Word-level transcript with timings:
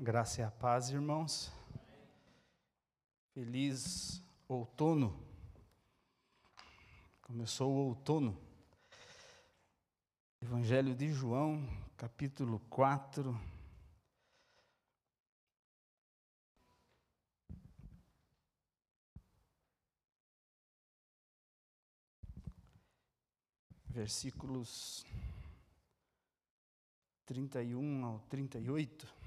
Graça 0.00 0.40
e 0.40 0.44
a 0.44 0.50
paz, 0.52 0.90
irmãos. 0.90 1.52
Feliz 3.34 4.22
outono. 4.46 5.20
Começou 7.20 7.72
o 7.72 7.88
outono. 7.88 8.40
Evangelho 10.40 10.94
de 10.94 11.10
João, 11.10 11.68
capítulo 11.96 12.60
4. 12.70 13.36
Versículos 23.88 25.04
31 27.26 28.04
ao 28.04 28.20
38. 28.28 29.17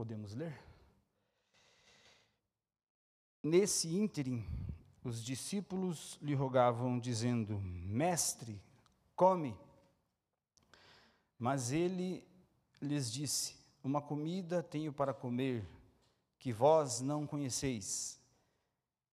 Podemos 0.00 0.34
ler? 0.34 0.58
Nesse 3.42 3.86
ínterim, 3.94 4.46
os 5.04 5.22
discípulos 5.22 6.18
lhe 6.22 6.34
rogavam, 6.34 6.98
dizendo: 6.98 7.60
Mestre, 7.60 8.58
come. 9.14 9.54
Mas 11.38 11.70
ele 11.70 12.26
lhes 12.80 13.12
disse: 13.12 13.56
Uma 13.84 14.00
comida 14.00 14.62
tenho 14.62 14.90
para 14.90 15.12
comer, 15.12 15.68
que 16.38 16.50
vós 16.50 17.02
não 17.02 17.26
conheceis. 17.26 18.18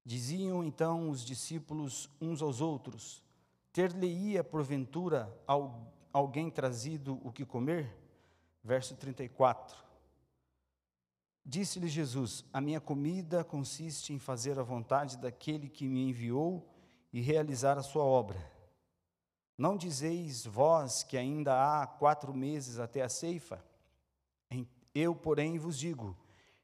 Diziam 0.06 0.64
então 0.64 1.10
os 1.10 1.20
discípulos 1.26 2.10
uns 2.22 2.42
aos 2.42 2.62
outros: 2.62 3.22
Ter-lhe-ia 3.74 4.42
porventura 4.42 5.38
alguém 6.14 6.50
trazido 6.50 7.20
o 7.26 7.32
que 7.34 7.46
comer? 7.46 7.94
Verso 8.64 8.96
34. 8.96 9.87
Disse-lhe 11.50 11.88
Jesus: 11.88 12.44
A 12.52 12.60
minha 12.60 12.82
comida 12.82 13.42
consiste 13.42 14.12
em 14.12 14.20
fazer 14.20 14.60
a 14.60 14.64
vontade 14.64 15.18
daquele 15.18 15.70
que 15.70 15.88
me 15.88 16.10
enviou 16.10 16.70
e 17.14 17.22
realizar 17.22 17.78
a 17.78 17.84
sua 17.84 18.04
obra. 18.04 18.38
Não 19.58 19.78
dizeis 19.78 20.46
vós 20.46 21.04
que 21.04 21.16
ainda 21.16 21.54
há 21.54 21.88
quatro 21.88 22.34
meses 22.34 22.80
até 22.80 23.02
a 23.02 23.08
ceifa? 23.08 23.64
Eu, 24.94 25.16
porém, 25.16 25.58
vos 25.58 25.80
digo: 25.80 26.18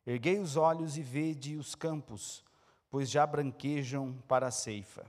erguei 0.05 0.37
os 0.37 0.57
olhos 0.57 0.97
e 0.97 1.01
vede 1.01 1.55
os 1.55 1.75
campos, 1.75 2.43
pois 2.89 3.09
já 3.09 3.25
branquejam 3.25 4.21
para 4.27 4.47
a 4.47 4.51
ceifa. 4.51 5.05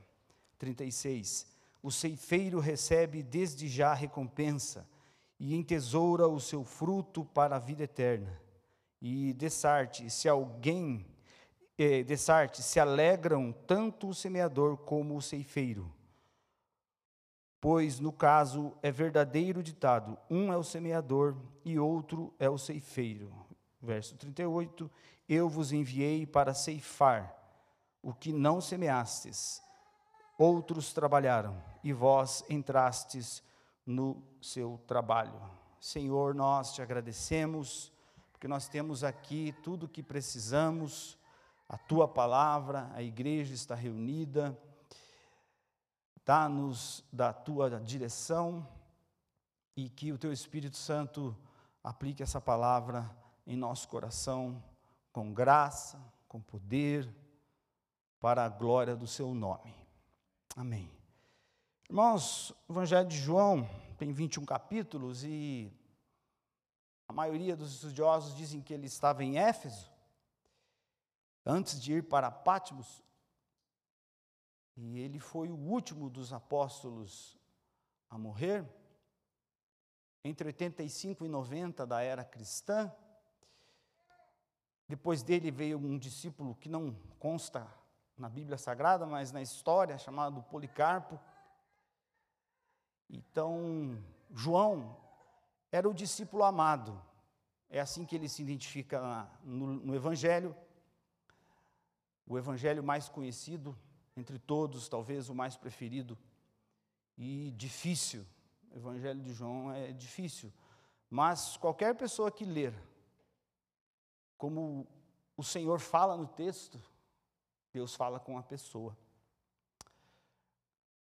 36. 0.56 1.52
O 1.82 1.90
ceifeiro 1.90 2.60
recebe 2.60 3.24
desde 3.24 3.66
já 3.66 3.92
recompensa 3.92 4.88
e 5.36 5.52
entesoura 5.56 6.28
o 6.28 6.38
seu 6.38 6.62
fruto 6.62 7.24
para 7.24 7.56
a 7.56 7.58
vida 7.58 7.82
eterna 7.82 8.43
e 9.06 9.34
Dessarte, 9.34 10.08
se 10.08 10.30
alguém, 10.30 11.04
eh, 11.76 12.02
Dessarte, 12.04 12.62
se 12.62 12.80
alegram 12.80 13.52
tanto 13.66 14.08
o 14.08 14.14
semeador 14.14 14.78
como 14.78 15.14
o 15.14 15.20
ceifeiro. 15.20 15.92
Pois, 17.60 18.00
no 18.00 18.10
caso, 18.10 18.74
é 18.82 18.90
verdadeiro 18.90 19.62
ditado: 19.62 20.16
um 20.30 20.50
é 20.50 20.56
o 20.56 20.64
semeador 20.64 21.36
e 21.66 21.78
outro 21.78 22.32
é 22.38 22.48
o 22.48 22.56
ceifeiro. 22.56 23.30
Verso 23.78 24.16
38: 24.16 24.90
Eu 25.28 25.50
vos 25.50 25.70
enviei 25.70 26.24
para 26.24 26.54
ceifar 26.54 27.30
o 28.00 28.14
que 28.14 28.32
não 28.32 28.58
semeastes, 28.58 29.62
outros 30.38 30.94
trabalharam, 30.94 31.62
e 31.82 31.92
vós 31.92 32.42
entrastes 32.48 33.42
no 33.84 34.22
seu 34.40 34.80
trabalho. 34.86 35.38
Senhor, 35.78 36.34
nós 36.34 36.72
te 36.72 36.80
agradecemos 36.80 37.92
porque 38.44 38.52
nós 38.52 38.68
temos 38.68 39.02
aqui 39.02 39.54
tudo 39.62 39.86
o 39.86 39.88
que 39.88 40.02
precisamos, 40.02 41.16
a 41.66 41.78
tua 41.78 42.06
palavra, 42.06 42.90
a 42.92 43.02
igreja 43.02 43.54
está 43.54 43.74
reunida, 43.74 44.54
dá-nos 46.26 47.02
da 47.10 47.32
tua 47.32 47.80
direção 47.80 48.68
e 49.74 49.88
que 49.88 50.12
o 50.12 50.18
teu 50.18 50.30
Espírito 50.30 50.76
Santo 50.76 51.34
aplique 51.82 52.22
essa 52.22 52.38
palavra 52.38 53.10
em 53.46 53.56
nosso 53.56 53.88
coração 53.88 54.62
com 55.10 55.32
graça, 55.32 55.98
com 56.28 56.38
poder, 56.38 57.10
para 58.20 58.44
a 58.44 58.48
glória 58.50 58.94
do 58.94 59.06
seu 59.06 59.32
nome. 59.32 59.74
Amém. 60.54 60.92
Irmãos, 61.88 62.50
o 62.68 62.74
Evangelho 62.74 63.08
de 63.08 63.16
João 63.16 63.66
tem 63.96 64.12
21 64.12 64.44
capítulos 64.44 65.24
e 65.24 65.72
a 67.06 67.12
maioria 67.12 67.56
dos 67.56 67.72
estudiosos 67.74 68.34
dizem 68.34 68.62
que 68.62 68.72
ele 68.72 68.86
estava 68.86 69.22
em 69.22 69.38
Éfeso, 69.38 69.92
antes 71.44 71.80
de 71.80 71.94
ir 71.94 72.02
para 72.04 72.30
Pátimos, 72.30 73.02
e 74.76 74.98
ele 74.98 75.20
foi 75.20 75.50
o 75.50 75.56
último 75.56 76.10
dos 76.10 76.32
apóstolos 76.32 77.38
a 78.10 78.18
morrer, 78.18 78.64
entre 80.24 80.48
85 80.48 81.24
e 81.26 81.28
90 81.28 81.86
da 81.86 82.00
era 82.00 82.24
cristã. 82.24 82.92
Depois 84.88 85.22
dele 85.22 85.50
veio 85.50 85.78
um 85.78 85.98
discípulo 85.98 86.54
que 86.56 86.68
não 86.68 86.94
consta 87.18 87.66
na 88.16 88.28
Bíblia 88.28 88.56
Sagrada, 88.56 89.06
mas 89.06 89.32
na 89.32 89.42
história, 89.42 89.98
chamado 89.98 90.42
Policarpo. 90.44 91.20
Então, 93.08 94.02
João 94.32 95.03
era 95.74 95.88
o 95.88 95.92
discípulo 95.92 96.44
amado. 96.44 97.02
É 97.68 97.80
assim 97.80 98.04
que 98.04 98.14
ele 98.14 98.28
se 98.28 98.40
identifica 98.40 99.28
no, 99.42 99.66
no 99.66 99.92
Evangelho. 99.92 100.54
O 102.24 102.38
Evangelho 102.38 102.80
mais 102.80 103.08
conhecido 103.08 103.76
entre 104.16 104.38
todos, 104.38 104.88
talvez 104.88 105.28
o 105.28 105.34
mais 105.34 105.56
preferido 105.56 106.16
e 107.18 107.50
difícil. 107.56 108.24
O 108.70 108.76
Evangelho 108.76 109.20
de 109.20 109.34
João 109.34 109.72
é 109.72 109.90
difícil, 109.90 110.52
mas 111.10 111.56
qualquer 111.56 111.96
pessoa 111.96 112.30
que 112.30 112.44
ler, 112.44 112.72
como 114.38 114.86
o 115.36 115.42
Senhor 115.42 115.80
fala 115.80 116.16
no 116.16 116.28
texto, 116.28 116.80
Deus 117.72 117.96
fala 117.96 118.20
com 118.20 118.38
a 118.38 118.44
pessoa. 118.44 118.96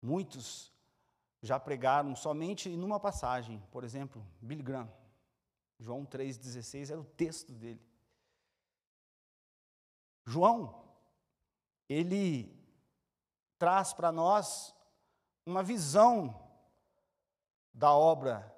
Muitos 0.02 0.74
já 1.42 1.60
pregaram 1.60 2.16
somente 2.16 2.70
em 2.70 2.84
uma 2.84 3.00
passagem, 3.00 3.64
por 3.72 3.84
exemplo, 3.84 4.26
Billy 4.42 4.64
Graham. 4.64 4.92
João 5.80 6.06
3,16 6.06 6.92
era 6.92 7.00
o 7.00 7.06
texto 7.06 7.54
dele. 7.54 7.82
João, 10.26 10.84
ele 11.88 12.54
traz 13.58 13.94
para 13.94 14.12
nós 14.12 14.76
uma 15.46 15.64
visão 15.64 16.40
da 17.74 17.94
obra 17.94 18.56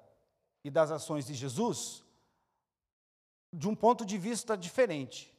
e 0.64 0.70
das 0.70 0.90
ações 0.90 1.26
de 1.26 1.34
Jesus 1.34 2.04
de 3.52 3.68
um 3.68 3.74
ponto 3.74 4.04
de 4.04 4.16
vista 4.16 4.56
diferente. 4.56 5.32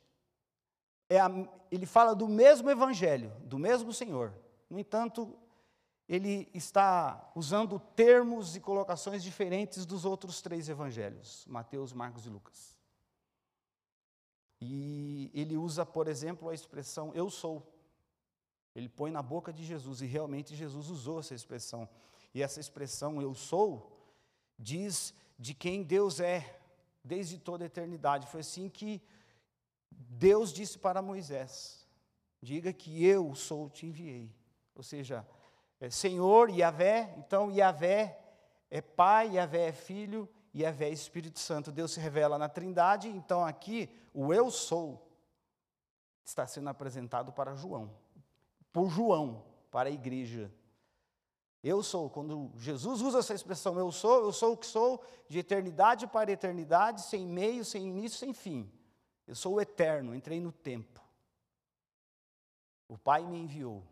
É 1.10 1.20
a, 1.20 1.30
ele 1.72 1.86
fala 1.86 2.16
do 2.16 2.28
mesmo 2.28 2.70
evangelho, 2.70 3.32
do 3.42 3.58
mesmo 3.58 3.92
Senhor. 3.92 4.34
No 4.70 4.80
entanto, 4.80 5.38
ele 6.08 6.50
está 6.54 7.32
usando 7.36 7.80
termos 7.80 8.56
e 8.56 8.60
colocações 8.60 9.24
diferentes 9.24 9.86
dos 9.86 10.06
outros 10.06 10.42
três 10.42 10.68
evangelhos, 10.70 11.46
Mateus, 11.48 11.94
Marcos 11.94 12.26
e 12.26 12.30
Lucas. 12.30 12.78
E 14.60 15.32
ele 15.34 15.58
usa, 15.58 15.86
por 15.86 16.08
exemplo, 16.08 16.50
a 16.50 16.54
expressão 16.54 17.12
eu 17.14 17.30
sou. 17.30 17.70
Ele 18.76 18.90
põe 18.90 19.12
na 19.12 19.22
boca 19.22 19.54
de 19.54 19.64
Jesus, 19.64 20.02
e 20.02 20.06
realmente 20.06 20.56
Jesus 20.56 20.90
usou 20.90 21.20
essa 21.20 21.36
expressão. 21.36 21.88
E 22.34 22.42
essa 22.42 22.60
expressão 22.60 23.22
eu 23.22 23.34
sou 23.34 23.94
diz 24.58 25.14
de 25.38 25.54
quem 25.54 25.84
Deus 25.84 26.20
é, 26.20 26.60
desde 27.04 27.38
toda 27.38 27.66
a 27.66 27.68
eternidade. 27.68 28.28
Foi 28.28 28.42
assim 28.42 28.70
que 28.70 29.02
Deus 29.92 30.54
disse 30.54 30.78
para 30.78 31.02
Moisés: 31.02 31.88
Diga 32.42 32.72
que 32.74 33.04
eu 33.06 33.36
sou, 33.36 33.70
te 33.70 33.86
enviei. 33.86 34.34
Ou 34.76 34.84
seja, 34.84 35.28
é 35.84 35.90
Senhor, 35.90 36.50
Yahvé, 36.50 37.14
então 37.18 37.52
Yahvé 37.52 38.18
é 38.72 38.80
Pai, 38.80 39.36
Yahvé 39.36 39.68
é 39.68 39.72
Filho, 39.74 40.30
Yahvé 40.56 40.86
é 40.86 40.94
Espírito 40.94 41.40
Santo. 41.40 41.74
Deus 41.74 41.92
se 41.92 42.00
revela 42.00 42.38
na 42.38 42.48
Trindade, 42.48 43.10
então 43.10 43.46
aqui 43.46 43.90
o 44.14 44.34
eu 44.34 44.50
sou 44.50 45.12
está 46.24 46.48
sendo 46.48 46.70
apresentado 46.70 47.34
para 47.34 47.54
João, 47.54 47.94
por 48.72 48.88
João, 48.90 49.44
para 49.70 49.90
a 49.90 49.92
igreja. 49.92 50.50
Eu 51.62 51.84
sou, 51.84 52.10
quando 52.10 52.50
Jesus 52.56 53.02
usa 53.02 53.20
essa 53.20 53.34
expressão, 53.34 53.78
eu 53.78 53.92
sou, 53.92 54.24
eu 54.24 54.32
sou 54.32 54.54
o 54.54 54.58
que 54.58 54.66
sou, 54.66 55.04
de 55.28 55.40
eternidade 55.40 56.08
para 56.08 56.32
eternidade, 56.32 57.02
sem 57.02 57.28
meio, 57.28 57.66
sem 57.66 57.90
início, 57.90 58.20
sem 58.20 58.32
fim. 58.32 58.72
Eu 59.28 59.36
sou 59.36 59.56
o 59.56 59.62
eterno, 59.62 60.16
entrei 60.16 60.40
no 60.40 60.54
tempo. 60.54 61.02
O 62.88 62.98
Pai 62.98 63.26
me 63.26 63.38
enviou. 63.38 63.84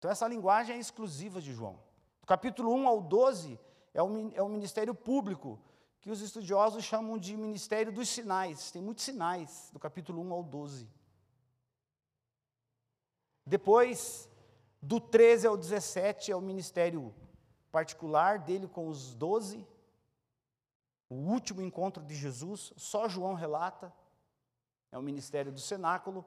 Então, 0.00 0.10
essa 0.10 0.26
linguagem 0.26 0.76
é 0.76 0.78
exclusiva 0.78 1.42
de 1.42 1.52
João. 1.52 1.78
Do 2.22 2.26
capítulo 2.26 2.72
1 2.72 2.88
ao 2.88 3.02
12 3.02 3.60
é 3.92 4.02
o, 4.02 4.30
é 4.34 4.42
o 4.42 4.48
ministério 4.48 4.94
público, 4.94 5.60
que 6.00 6.10
os 6.10 6.22
estudiosos 6.22 6.82
chamam 6.84 7.18
de 7.18 7.36
ministério 7.36 7.92
dos 7.92 8.08
sinais. 8.08 8.70
Tem 8.70 8.80
muitos 8.80 9.04
sinais, 9.04 9.68
do 9.74 9.78
capítulo 9.78 10.22
1 10.22 10.32
ao 10.32 10.42
12. 10.42 10.88
Depois, 13.44 14.26
do 14.80 14.98
13 14.98 15.46
ao 15.46 15.54
17 15.54 16.32
é 16.32 16.36
o 16.36 16.40
ministério 16.40 17.14
particular 17.70 18.38
dele 18.38 18.66
com 18.66 18.88
os 18.88 19.14
doze. 19.14 19.68
O 21.10 21.14
último 21.14 21.60
encontro 21.60 22.02
de 22.02 22.14
Jesus, 22.14 22.72
só 22.74 23.06
João 23.06 23.34
relata. 23.34 23.92
É 24.90 24.96
o 24.96 25.02
ministério 25.02 25.52
do 25.52 25.60
cenáculo. 25.60 26.24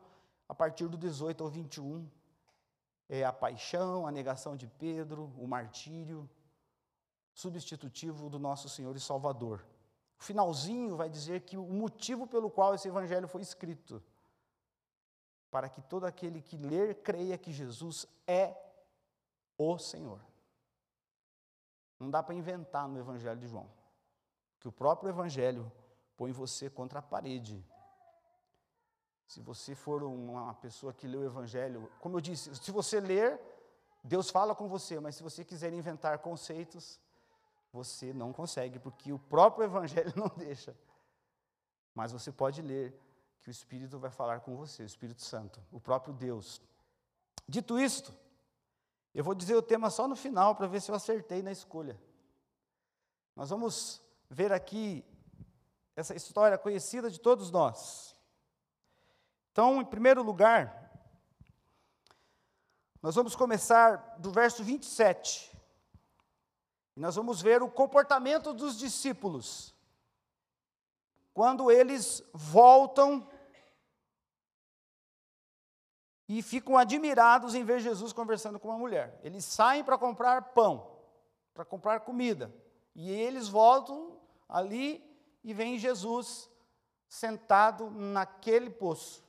A 0.48 0.54
partir 0.54 0.88
do 0.88 0.96
18 0.96 1.44
ao 1.44 1.50
21 1.50 2.08
é 3.10 3.24
a 3.24 3.34
paixão, 3.34 4.08
a 4.08 4.12
negação 4.12 4.56
de 4.56 4.68
Pedro, 4.68 5.34
o 5.38 5.48
martírio, 5.48 6.30
substitutivo 7.34 8.30
do 8.30 8.40
nosso 8.40 8.70
Senhor 8.70 8.96
e 8.96 9.00
Salvador. 9.00 9.66
O 10.20 10.24
finalzinho 10.24 10.96
vai 10.96 11.10
dizer 11.10 11.42
que 11.42 11.58
o 11.58 11.66
motivo 11.66 12.26
pelo 12.28 12.50
qual 12.50 12.74
esse 12.74 12.88
evangelho 12.88 13.28
foi 13.28 13.42
escrito 13.42 14.02
para 15.54 15.70
que 15.70 15.82
todo 15.82 16.06
aquele 16.06 16.42
que 16.42 16.58
ler 16.58 17.04
creia 17.04 17.38
que 17.38 17.52
Jesus 17.52 18.08
é 18.26 18.58
o 19.56 19.78
Senhor. 19.78 20.20
Não 22.00 22.10
dá 22.10 22.24
para 22.24 22.34
inventar 22.34 22.88
no 22.88 22.98
Evangelho 22.98 23.40
de 23.40 23.48
João, 23.48 23.70
que 24.60 24.68
o 24.68 24.72
próprio 24.72 25.10
Evangelho 25.10 25.72
põe 26.18 26.32
você 26.32 26.72
contra 26.72 26.98
a 26.98 27.04
parede. 27.04 27.64
Se 29.28 29.40
você 29.40 29.74
for 29.74 30.04
uma 30.04 30.54
pessoa 30.56 30.94
que 30.94 31.08
lê 31.08 31.18
o 31.18 31.26
Evangelho, 31.26 31.90
como 32.00 32.18
eu 32.18 32.22
disse, 32.22 32.54
se 32.56 32.72
você 32.72 33.00
ler, 33.00 33.40
Deus 34.04 34.30
fala 34.30 34.54
com 34.54 34.68
você, 34.68 35.00
mas 35.00 35.16
se 35.16 35.24
você 35.24 35.44
quiser 35.44 35.74
inventar 35.74 36.20
conceitos, 36.20 37.00
você 37.72 38.14
não 38.14 38.32
consegue, 38.32 38.78
porque 38.78 39.12
o 39.12 39.18
próprio 39.18 39.66
Evangelho 39.66 40.14
não 40.18 40.32
deixa. 40.36 40.76
Mas 41.96 42.12
você 42.12 42.32
pode 42.32 42.62
ler 42.62 43.00
que 43.42 43.50
o 43.50 43.52
Espírito 43.52 44.00
vai 44.00 44.12
falar 44.12 44.42
com 44.42 44.56
você, 44.56 44.84
o 44.84 44.86
Espírito 44.86 45.22
Santo, 45.22 45.62
o 45.72 45.80
próprio 45.80 46.14
Deus. 46.14 46.62
Dito 47.48 47.80
isto, 47.80 48.14
eu 49.14 49.24
vou 49.24 49.36
dizer 49.36 49.56
o 49.56 49.62
tema 49.62 49.90
só 49.90 50.08
no 50.08 50.16
final 50.16 50.56
para 50.56 50.68
ver 50.68 50.82
se 50.82 50.92
eu 50.92 50.96
acertei 50.96 51.42
na 51.42 51.52
escolha. 51.52 52.00
Nós 53.36 53.50
vamos 53.50 54.02
ver 54.30 54.52
aqui 54.52 55.06
essa 55.96 56.16
história 56.16 56.58
conhecida 56.58 57.10
de 57.10 57.20
todos 57.20 57.52
nós. 57.52 58.13
Então, 59.54 59.80
em 59.80 59.86
primeiro 59.86 60.24
lugar, 60.24 60.92
nós 63.00 63.14
vamos 63.14 63.36
começar 63.36 64.18
do 64.18 64.32
verso 64.32 64.64
27. 64.64 65.56
E 66.96 67.00
nós 67.00 67.16
vamos 67.16 67.40
ver 67.40 67.62
o 67.62 67.70
comportamento 67.70 68.52
dos 68.52 68.76
discípulos 68.80 69.76
quando 71.36 71.70
eles 71.70 72.24
voltam 72.34 73.30
e 76.28 76.42
ficam 76.42 76.76
admirados 76.76 77.54
em 77.54 77.64
ver 77.64 77.80
Jesus 77.80 78.12
conversando 78.12 78.60
com 78.60 78.70
uma 78.70 78.80
mulher. 78.80 79.20
Eles 79.22 79.46
saem 79.46 79.84
para 79.84 80.00
comprar 80.00 80.54
pão, 80.56 80.98
para 81.54 81.64
comprar 81.64 82.00
comida, 82.00 82.52
e 82.96 83.12
eles 83.12 83.48
voltam 83.48 84.20
ali 84.50 85.00
e 85.44 85.54
veem 85.54 85.78
Jesus 85.78 86.50
sentado 87.08 87.92
naquele 87.92 88.72
poço. 88.72 89.23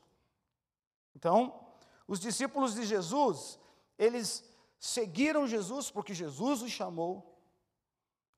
Então, 1.14 1.66
os 2.06 2.20
discípulos 2.20 2.74
de 2.74 2.84
Jesus, 2.84 3.58
eles 3.98 4.44
seguiram 4.78 5.46
Jesus 5.46 5.90
porque 5.90 6.14
Jesus 6.14 6.62
os 6.62 6.70
chamou. 6.70 7.38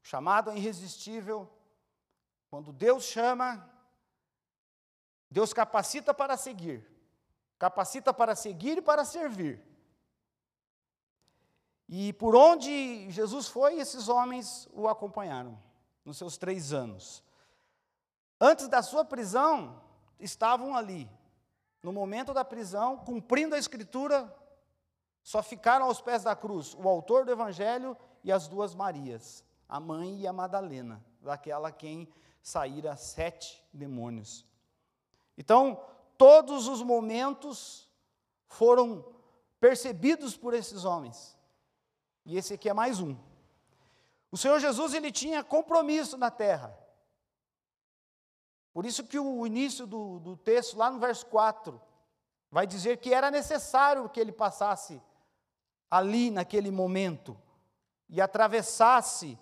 Chamado 0.02 0.50
é 0.50 0.56
irresistível. 0.56 1.50
Quando 2.48 2.72
Deus 2.72 3.04
chama, 3.04 3.68
Deus 5.30 5.52
capacita 5.52 6.14
para 6.14 6.36
seguir 6.36 6.96
capacita 7.58 8.12
para 8.12 8.34
seguir 8.34 8.78
e 8.78 8.82
para 8.82 9.04
servir. 9.04 9.62
E 11.88 12.12
por 12.14 12.34
onde 12.34 13.10
Jesus 13.10 13.46
foi, 13.46 13.78
esses 13.78 14.08
homens 14.08 14.68
o 14.72 14.88
acompanharam, 14.88 15.60
nos 16.04 16.16
seus 16.18 16.36
três 16.36 16.72
anos. 16.72 17.22
Antes 18.40 18.68
da 18.68 18.82
sua 18.82 19.04
prisão, 19.04 19.80
estavam 20.18 20.76
ali. 20.76 21.08
No 21.86 21.92
momento 21.92 22.34
da 22.34 22.44
prisão, 22.44 22.96
cumprindo 22.96 23.54
a 23.54 23.58
Escritura, 23.60 24.34
só 25.22 25.40
ficaram 25.40 25.86
aos 25.86 26.00
pés 26.00 26.24
da 26.24 26.34
cruz 26.34 26.74
o 26.74 26.88
autor 26.88 27.24
do 27.24 27.30
Evangelho 27.30 27.96
e 28.24 28.32
as 28.32 28.48
duas 28.48 28.74
Marias, 28.74 29.44
a 29.68 29.78
mãe 29.78 30.18
e 30.18 30.26
a 30.26 30.32
Madalena, 30.32 31.00
daquela 31.20 31.70
quem 31.70 32.08
saíra 32.42 32.96
sete 32.96 33.64
demônios. 33.72 34.44
Então, 35.38 35.80
todos 36.18 36.66
os 36.66 36.82
momentos 36.82 37.88
foram 38.48 39.04
percebidos 39.60 40.36
por 40.36 40.54
esses 40.54 40.84
homens. 40.84 41.38
E 42.24 42.36
esse 42.36 42.54
aqui 42.54 42.68
é 42.68 42.74
mais 42.74 42.98
um. 42.98 43.16
O 44.32 44.36
Senhor 44.36 44.58
Jesus 44.58 44.92
ele 44.92 45.12
tinha 45.12 45.44
compromisso 45.44 46.18
na 46.18 46.32
terra. 46.32 46.76
Por 48.76 48.84
isso 48.84 49.04
que 49.04 49.18
o 49.18 49.46
início 49.46 49.86
do, 49.86 50.18
do 50.18 50.36
texto, 50.36 50.76
lá 50.76 50.90
no 50.90 50.98
verso 50.98 51.24
4, 51.28 51.80
vai 52.50 52.66
dizer 52.66 52.98
que 52.98 53.14
era 53.14 53.30
necessário 53.30 54.06
que 54.06 54.20
ele 54.20 54.30
passasse 54.30 55.00
ali 55.90 56.30
naquele 56.30 56.70
momento 56.70 57.40
e 58.06 58.20
atravessasse 58.20 59.38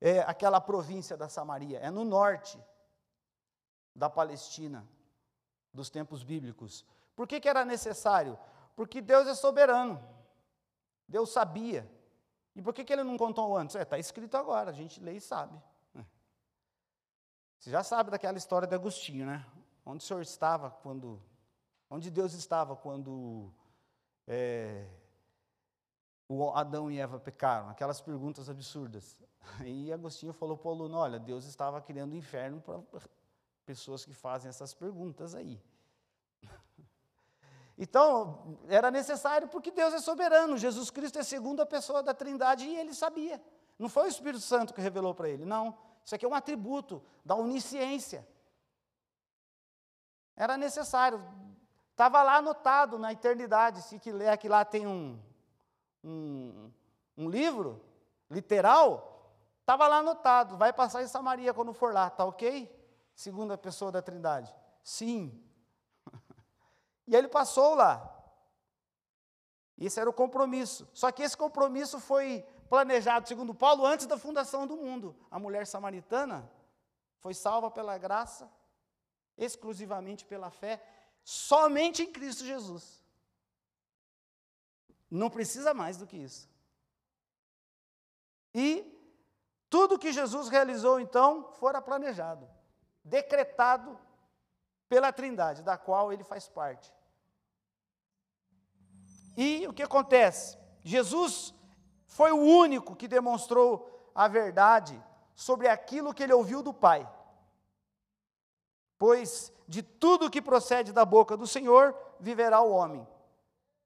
é, 0.00 0.20
aquela 0.20 0.60
província 0.60 1.16
da 1.16 1.28
Samaria. 1.28 1.80
É 1.80 1.90
no 1.90 2.04
norte 2.04 2.56
da 3.96 4.08
Palestina 4.08 4.88
dos 5.74 5.90
tempos 5.90 6.22
bíblicos. 6.22 6.86
Por 7.16 7.26
que, 7.26 7.40
que 7.40 7.48
era 7.48 7.64
necessário? 7.64 8.38
Porque 8.76 9.02
Deus 9.02 9.26
é 9.26 9.34
soberano. 9.34 10.00
Deus 11.08 11.30
sabia. 11.30 11.84
E 12.54 12.62
por 12.62 12.72
que, 12.72 12.84
que 12.84 12.92
ele 12.92 13.02
não 13.02 13.18
contou 13.18 13.56
antes? 13.56 13.74
Está 13.74 13.96
é, 13.96 14.00
escrito 14.00 14.36
agora, 14.36 14.70
a 14.70 14.72
gente 14.72 15.00
lê 15.00 15.14
e 15.14 15.20
sabe. 15.20 15.60
Você 17.58 17.70
já 17.70 17.82
sabe 17.82 18.10
daquela 18.10 18.38
história 18.38 18.68
de 18.68 18.74
Agostinho, 18.74 19.26
né? 19.26 19.44
Onde 19.84 20.04
o 20.04 20.06
Senhor 20.06 20.22
estava 20.22 20.70
quando. 20.70 21.20
Onde 21.90 22.10
Deus 22.10 22.34
estava 22.34 22.76
quando 22.76 23.52
é, 24.26 24.86
o 26.28 26.50
Adão 26.50 26.90
e 26.90 27.00
Eva 27.00 27.18
pecaram? 27.18 27.68
Aquelas 27.68 28.00
perguntas 28.00 28.48
absurdas. 28.48 29.20
E 29.64 29.92
Agostinho 29.92 30.32
falou 30.32 30.56
para 30.56 30.68
o 30.68 30.72
aluno: 30.72 30.96
olha, 30.96 31.18
Deus 31.18 31.46
estava 31.46 31.80
criando 31.80 32.12
o 32.12 32.16
inferno 32.16 32.60
para 32.60 32.80
pessoas 33.64 34.04
que 34.04 34.14
fazem 34.14 34.48
essas 34.48 34.72
perguntas 34.74 35.34
aí. 35.34 35.60
Então, 37.80 38.58
era 38.66 38.90
necessário 38.90 39.46
porque 39.46 39.70
Deus 39.70 39.94
é 39.94 40.00
soberano, 40.00 40.58
Jesus 40.58 40.90
Cristo 40.90 41.16
é 41.18 41.20
a 41.20 41.24
segunda 41.24 41.64
pessoa 41.64 42.02
da 42.02 42.12
Trindade 42.12 42.64
e 42.64 42.76
ele 42.76 42.92
sabia. 42.92 43.40
Não 43.78 43.88
foi 43.88 44.06
o 44.06 44.08
Espírito 44.08 44.40
Santo 44.40 44.74
que 44.74 44.80
revelou 44.80 45.14
para 45.14 45.28
ele, 45.28 45.44
não. 45.44 45.78
Isso 46.08 46.14
aqui 46.14 46.24
é 46.24 46.28
um 46.28 46.34
atributo 46.34 47.02
da 47.22 47.34
onisciência. 47.34 48.26
Era 50.34 50.56
necessário. 50.56 51.22
Estava 51.90 52.22
lá 52.22 52.36
anotado 52.36 52.98
na 52.98 53.12
eternidade. 53.12 53.82
Se 53.82 53.98
que 53.98 54.10
que 54.38 54.48
lá 54.48 54.64
tem 54.64 54.86
um, 54.86 55.20
um, 56.02 56.72
um 57.14 57.28
livro 57.28 57.84
literal, 58.30 59.34
estava 59.60 59.86
lá 59.86 59.98
anotado. 59.98 60.56
Vai 60.56 60.72
passar 60.72 61.02
em 61.02 61.06
Samaria 61.06 61.52
quando 61.52 61.74
for 61.74 61.92
lá, 61.92 62.08
tá 62.08 62.24
ok? 62.24 62.74
segunda 63.14 63.58
pessoa 63.58 63.92
da 63.92 64.00
Trindade? 64.00 64.50
Sim. 64.82 65.38
E 67.06 67.14
ele 67.14 67.28
passou 67.28 67.74
lá. 67.74 68.14
Esse 69.76 70.00
era 70.00 70.08
o 70.08 70.12
compromisso. 70.14 70.88
Só 70.94 71.12
que 71.12 71.22
esse 71.22 71.36
compromisso 71.36 72.00
foi 72.00 72.46
planejado, 72.68 73.26
segundo 73.26 73.54
Paulo, 73.54 73.84
antes 73.86 74.06
da 74.06 74.18
fundação 74.18 74.66
do 74.66 74.76
mundo. 74.76 75.16
A 75.30 75.38
mulher 75.38 75.66
samaritana 75.66 76.50
foi 77.18 77.34
salva 77.34 77.70
pela 77.70 77.96
graça, 77.98 78.50
exclusivamente 79.36 80.24
pela 80.24 80.50
fé, 80.50 80.82
somente 81.24 82.02
em 82.02 82.12
Cristo 82.12 82.44
Jesus. 82.44 83.04
Não 85.10 85.30
precisa 85.30 85.72
mais 85.72 85.96
do 85.96 86.06
que 86.06 86.16
isso. 86.16 86.48
E 88.54 88.94
tudo 89.70 89.98
que 89.98 90.12
Jesus 90.12 90.48
realizou 90.48 91.00
então 91.00 91.52
fora 91.52 91.80
planejado 91.80 92.48
decretado 93.08 93.98
pela 94.88 95.12
Trindade, 95.12 95.62
da 95.62 95.76
qual 95.76 96.12
ele 96.12 96.24
faz 96.24 96.48
parte. 96.48 96.92
E 99.36 99.66
o 99.66 99.72
que 99.72 99.82
acontece? 99.82 100.58
Jesus 100.82 101.54
foi 102.08 102.32
o 102.32 102.40
único 102.40 102.96
que 102.96 103.06
demonstrou 103.06 104.10
a 104.14 104.26
verdade 104.26 105.00
sobre 105.36 105.68
aquilo 105.68 106.12
que 106.12 106.24
ele 106.24 106.32
ouviu 106.32 106.62
do 106.62 106.74
Pai. 106.74 107.08
Pois 108.98 109.52
de 109.68 109.82
tudo 109.82 110.30
que 110.30 110.42
procede 110.42 110.92
da 110.92 111.04
boca 111.04 111.36
do 111.36 111.46
Senhor 111.46 111.94
viverá 112.18 112.60
o 112.60 112.72
homem. 112.72 113.06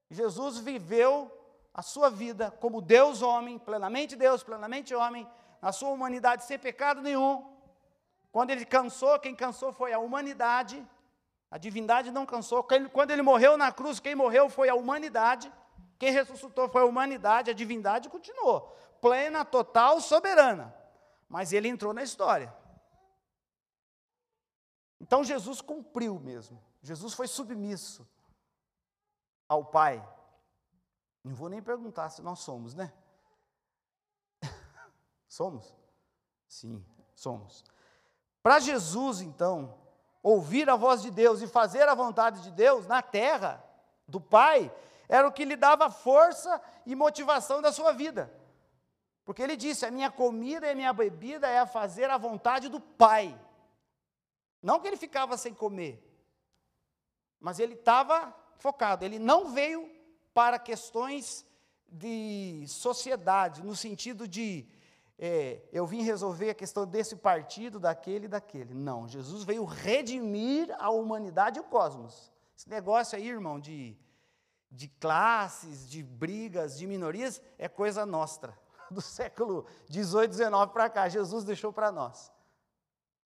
Jesus 0.08 0.58
viveu 0.58 1.30
a 1.74 1.82
sua 1.82 2.08
vida 2.08 2.50
como 2.50 2.80
Deus 2.80 3.20
homem, 3.20 3.58
plenamente 3.58 4.14
Deus, 4.14 4.42
plenamente 4.42 4.94
homem, 4.94 5.28
na 5.60 5.72
sua 5.72 5.90
humanidade 5.90 6.44
sem 6.44 6.58
pecado 6.58 7.02
nenhum. 7.02 7.44
Quando 8.30 8.50
ele 8.50 8.64
cansou, 8.64 9.18
quem 9.18 9.34
cansou 9.34 9.72
foi 9.72 9.92
a 9.92 9.98
humanidade. 9.98 10.82
A 11.50 11.58
divindade 11.58 12.10
não 12.10 12.24
cansou. 12.24 12.62
Quando 12.92 13.10
ele 13.10 13.20
morreu 13.20 13.58
na 13.58 13.70
cruz, 13.70 14.00
quem 14.00 14.14
morreu 14.14 14.48
foi 14.48 14.68
a 14.68 14.74
humanidade. 14.74 15.52
Quem 16.02 16.10
ressuscitou 16.10 16.68
foi 16.68 16.82
a 16.82 16.84
humanidade, 16.84 17.48
a 17.48 17.54
divindade 17.54 18.08
continuou, 18.08 18.62
plena, 19.00 19.44
total, 19.44 20.00
soberana. 20.00 20.74
Mas 21.28 21.52
ele 21.52 21.68
entrou 21.68 21.94
na 21.94 22.02
história. 22.02 22.52
Então 25.00 25.22
Jesus 25.22 25.60
cumpriu 25.60 26.18
mesmo. 26.18 26.60
Jesus 26.82 27.14
foi 27.14 27.28
submisso 27.28 28.04
ao 29.48 29.64
Pai. 29.64 30.04
Não 31.22 31.36
vou 31.36 31.48
nem 31.48 31.62
perguntar 31.62 32.10
se 32.10 32.20
nós 32.20 32.40
somos, 32.40 32.74
né? 32.74 32.92
somos? 35.28 35.72
Sim, 36.48 36.84
somos. 37.14 37.64
Para 38.42 38.58
Jesus, 38.58 39.20
então, 39.20 39.78
ouvir 40.20 40.68
a 40.68 40.74
voz 40.74 41.00
de 41.00 41.12
Deus 41.12 41.42
e 41.42 41.46
fazer 41.46 41.88
a 41.88 41.94
vontade 41.94 42.42
de 42.42 42.50
Deus 42.50 42.88
na 42.88 43.00
terra 43.00 43.64
do 44.08 44.20
Pai, 44.20 44.68
era 45.08 45.26
o 45.26 45.32
que 45.32 45.44
lhe 45.44 45.56
dava 45.56 45.90
força 45.90 46.60
e 46.86 46.94
motivação 46.94 47.60
da 47.60 47.72
sua 47.72 47.92
vida. 47.92 48.32
Porque 49.24 49.42
ele 49.42 49.56
disse: 49.56 49.86
A 49.86 49.90
minha 49.90 50.10
comida 50.10 50.66
e 50.66 50.70
a 50.70 50.74
minha 50.74 50.92
bebida 50.92 51.48
é 51.48 51.58
a 51.58 51.66
fazer 51.66 52.10
a 52.10 52.18
vontade 52.18 52.68
do 52.68 52.80
Pai. 52.80 53.38
Não 54.62 54.80
que 54.80 54.86
ele 54.86 54.96
ficava 54.96 55.36
sem 55.36 55.52
comer, 55.52 56.02
mas 57.40 57.58
ele 57.58 57.74
estava 57.74 58.34
focado. 58.56 59.04
Ele 59.04 59.18
não 59.18 59.52
veio 59.52 59.90
para 60.32 60.58
questões 60.58 61.44
de 61.88 62.64
sociedade, 62.66 63.62
no 63.62 63.76
sentido 63.76 64.26
de 64.26 64.66
é, 65.18 65.60
eu 65.72 65.86
vim 65.86 66.02
resolver 66.02 66.50
a 66.50 66.54
questão 66.54 66.86
desse 66.86 67.16
partido, 67.16 67.78
daquele 67.78 68.24
e 68.24 68.28
daquele. 68.28 68.74
Não, 68.74 69.06
Jesus 69.06 69.44
veio 69.44 69.64
redimir 69.64 70.74
a 70.78 70.90
humanidade 70.90 71.58
e 71.58 71.60
o 71.60 71.64
cosmos. 71.64 72.32
Esse 72.56 72.68
negócio 72.68 73.16
aí, 73.16 73.28
irmão, 73.28 73.60
de 73.60 73.96
de 74.72 74.88
classes, 74.88 75.88
de 75.88 76.02
brigas, 76.02 76.78
de 76.78 76.86
minorias, 76.86 77.42
é 77.58 77.68
coisa 77.68 78.06
nossa, 78.06 78.58
do 78.90 79.02
século 79.02 79.66
18, 79.88 80.30
19 80.30 80.72
para 80.72 80.88
cá. 80.88 81.08
Jesus 81.08 81.44
deixou 81.44 81.72
para 81.72 81.92
nós. 81.92 82.32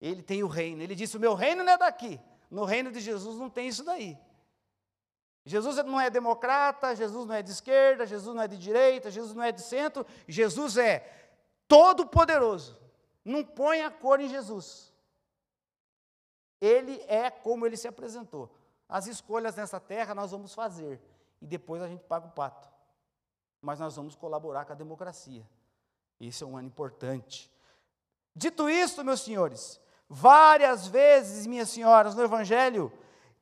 Ele 0.00 0.22
tem 0.22 0.42
o 0.42 0.48
reino. 0.48 0.82
Ele 0.82 0.94
disse: 0.94 1.16
O 1.16 1.20
meu 1.20 1.34
reino 1.34 1.62
não 1.62 1.72
é 1.72 1.78
daqui. 1.78 2.20
No 2.50 2.64
reino 2.64 2.90
de 2.90 3.00
Jesus 3.00 3.38
não 3.38 3.48
tem 3.48 3.68
isso 3.68 3.84
daí. 3.84 4.18
Jesus 5.44 5.76
não 5.84 6.00
é 6.00 6.10
democrata, 6.10 6.94
Jesus 6.96 7.24
não 7.24 7.34
é 7.34 7.40
de 7.40 7.52
esquerda, 7.52 8.04
Jesus 8.04 8.34
não 8.34 8.42
é 8.42 8.48
de 8.48 8.58
direita, 8.58 9.10
Jesus 9.10 9.32
não 9.32 9.44
é 9.44 9.52
de 9.52 9.62
centro. 9.62 10.04
Jesus 10.26 10.76
é 10.76 11.08
todo-poderoso. 11.68 12.76
Não 13.24 13.44
põe 13.44 13.82
a 13.82 13.90
cor 13.90 14.20
em 14.20 14.28
Jesus. 14.28 14.92
Ele 16.60 17.00
é 17.06 17.30
como 17.30 17.64
ele 17.64 17.76
se 17.76 17.86
apresentou. 17.86 18.52
As 18.88 19.06
escolhas 19.06 19.54
nessa 19.54 19.78
terra 19.78 20.14
nós 20.14 20.32
vamos 20.32 20.52
fazer 20.52 21.00
e 21.40 21.46
depois 21.46 21.82
a 21.82 21.88
gente 21.88 22.04
paga 22.04 22.26
o 22.26 22.30
pato. 22.30 22.68
Mas 23.60 23.80
nós 23.80 23.96
vamos 23.96 24.14
colaborar 24.14 24.64
com 24.64 24.72
a 24.72 24.76
democracia. 24.76 25.46
Isso 26.20 26.44
é 26.44 26.46
um 26.46 26.56
ano 26.56 26.68
importante. 26.68 27.50
Dito 28.34 28.68
isto, 28.68 29.04
meus 29.04 29.22
senhores, 29.22 29.80
várias 30.08 30.86
vezes, 30.86 31.46
minhas 31.46 31.70
senhoras, 31.70 32.14
no 32.14 32.22
Evangelho, 32.22 32.92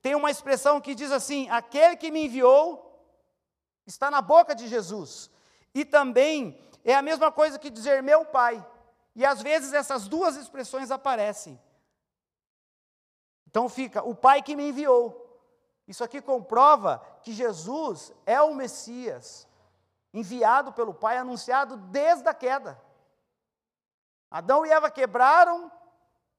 tem 0.01 0.15
uma 0.15 0.31
expressão 0.31 0.81
que 0.81 0.95
diz 0.95 1.11
assim: 1.11 1.49
aquele 1.51 1.97
que 1.97 2.11
me 2.11 2.27
enviou 2.27 2.85
está 3.87 4.11
na 4.11 4.21
boca 4.21 4.55
de 4.55 4.69
Jesus. 4.69 5.31
E 5.75 5.85
também 5.85 6.59
é 6.85 6.95
a 6.95 7.03
mesma 7.03 7.33
coisa 7.33 7.59
que 7.59 7.71
dizer 7.71 8.03
meu 8.03 8.25
pai. 8.25 8.65
E 9.17 9.25
às 9.25 9.41
vezes 9.41 9.73
essas 9.73 10.09
duas 10.09 10.37
expressões 10.37 10.91
aparecem. 10.91 11.61
Então 13.49 13.69
fica 13.69 14.03
o 14.03 14.15
pai 14.15 14.43
que 14.43 14.57
me 14.57 14.69
enviou. 14.69 15.24
Isso 15.87 16.03
aqui 16.03 16.21
comprova 16.21 17.05
que 17.23 17.33
Jesus 17.33 18.13
é 18.25 18.41
o 18.41 18.55
Messias, 18.55 19.47
enviado 20.13 20.73
pelo 20.73 20.95
Pai, 20.95 21.19
anunciado 21.19 21.77
desde 21.77 22.29
a 22.29 22.35
queda. 22.35 22.81
Adão 24.31 24.65
e 24.65 24.71
Eva 24.71 24.91
quebraram 24.91 25.71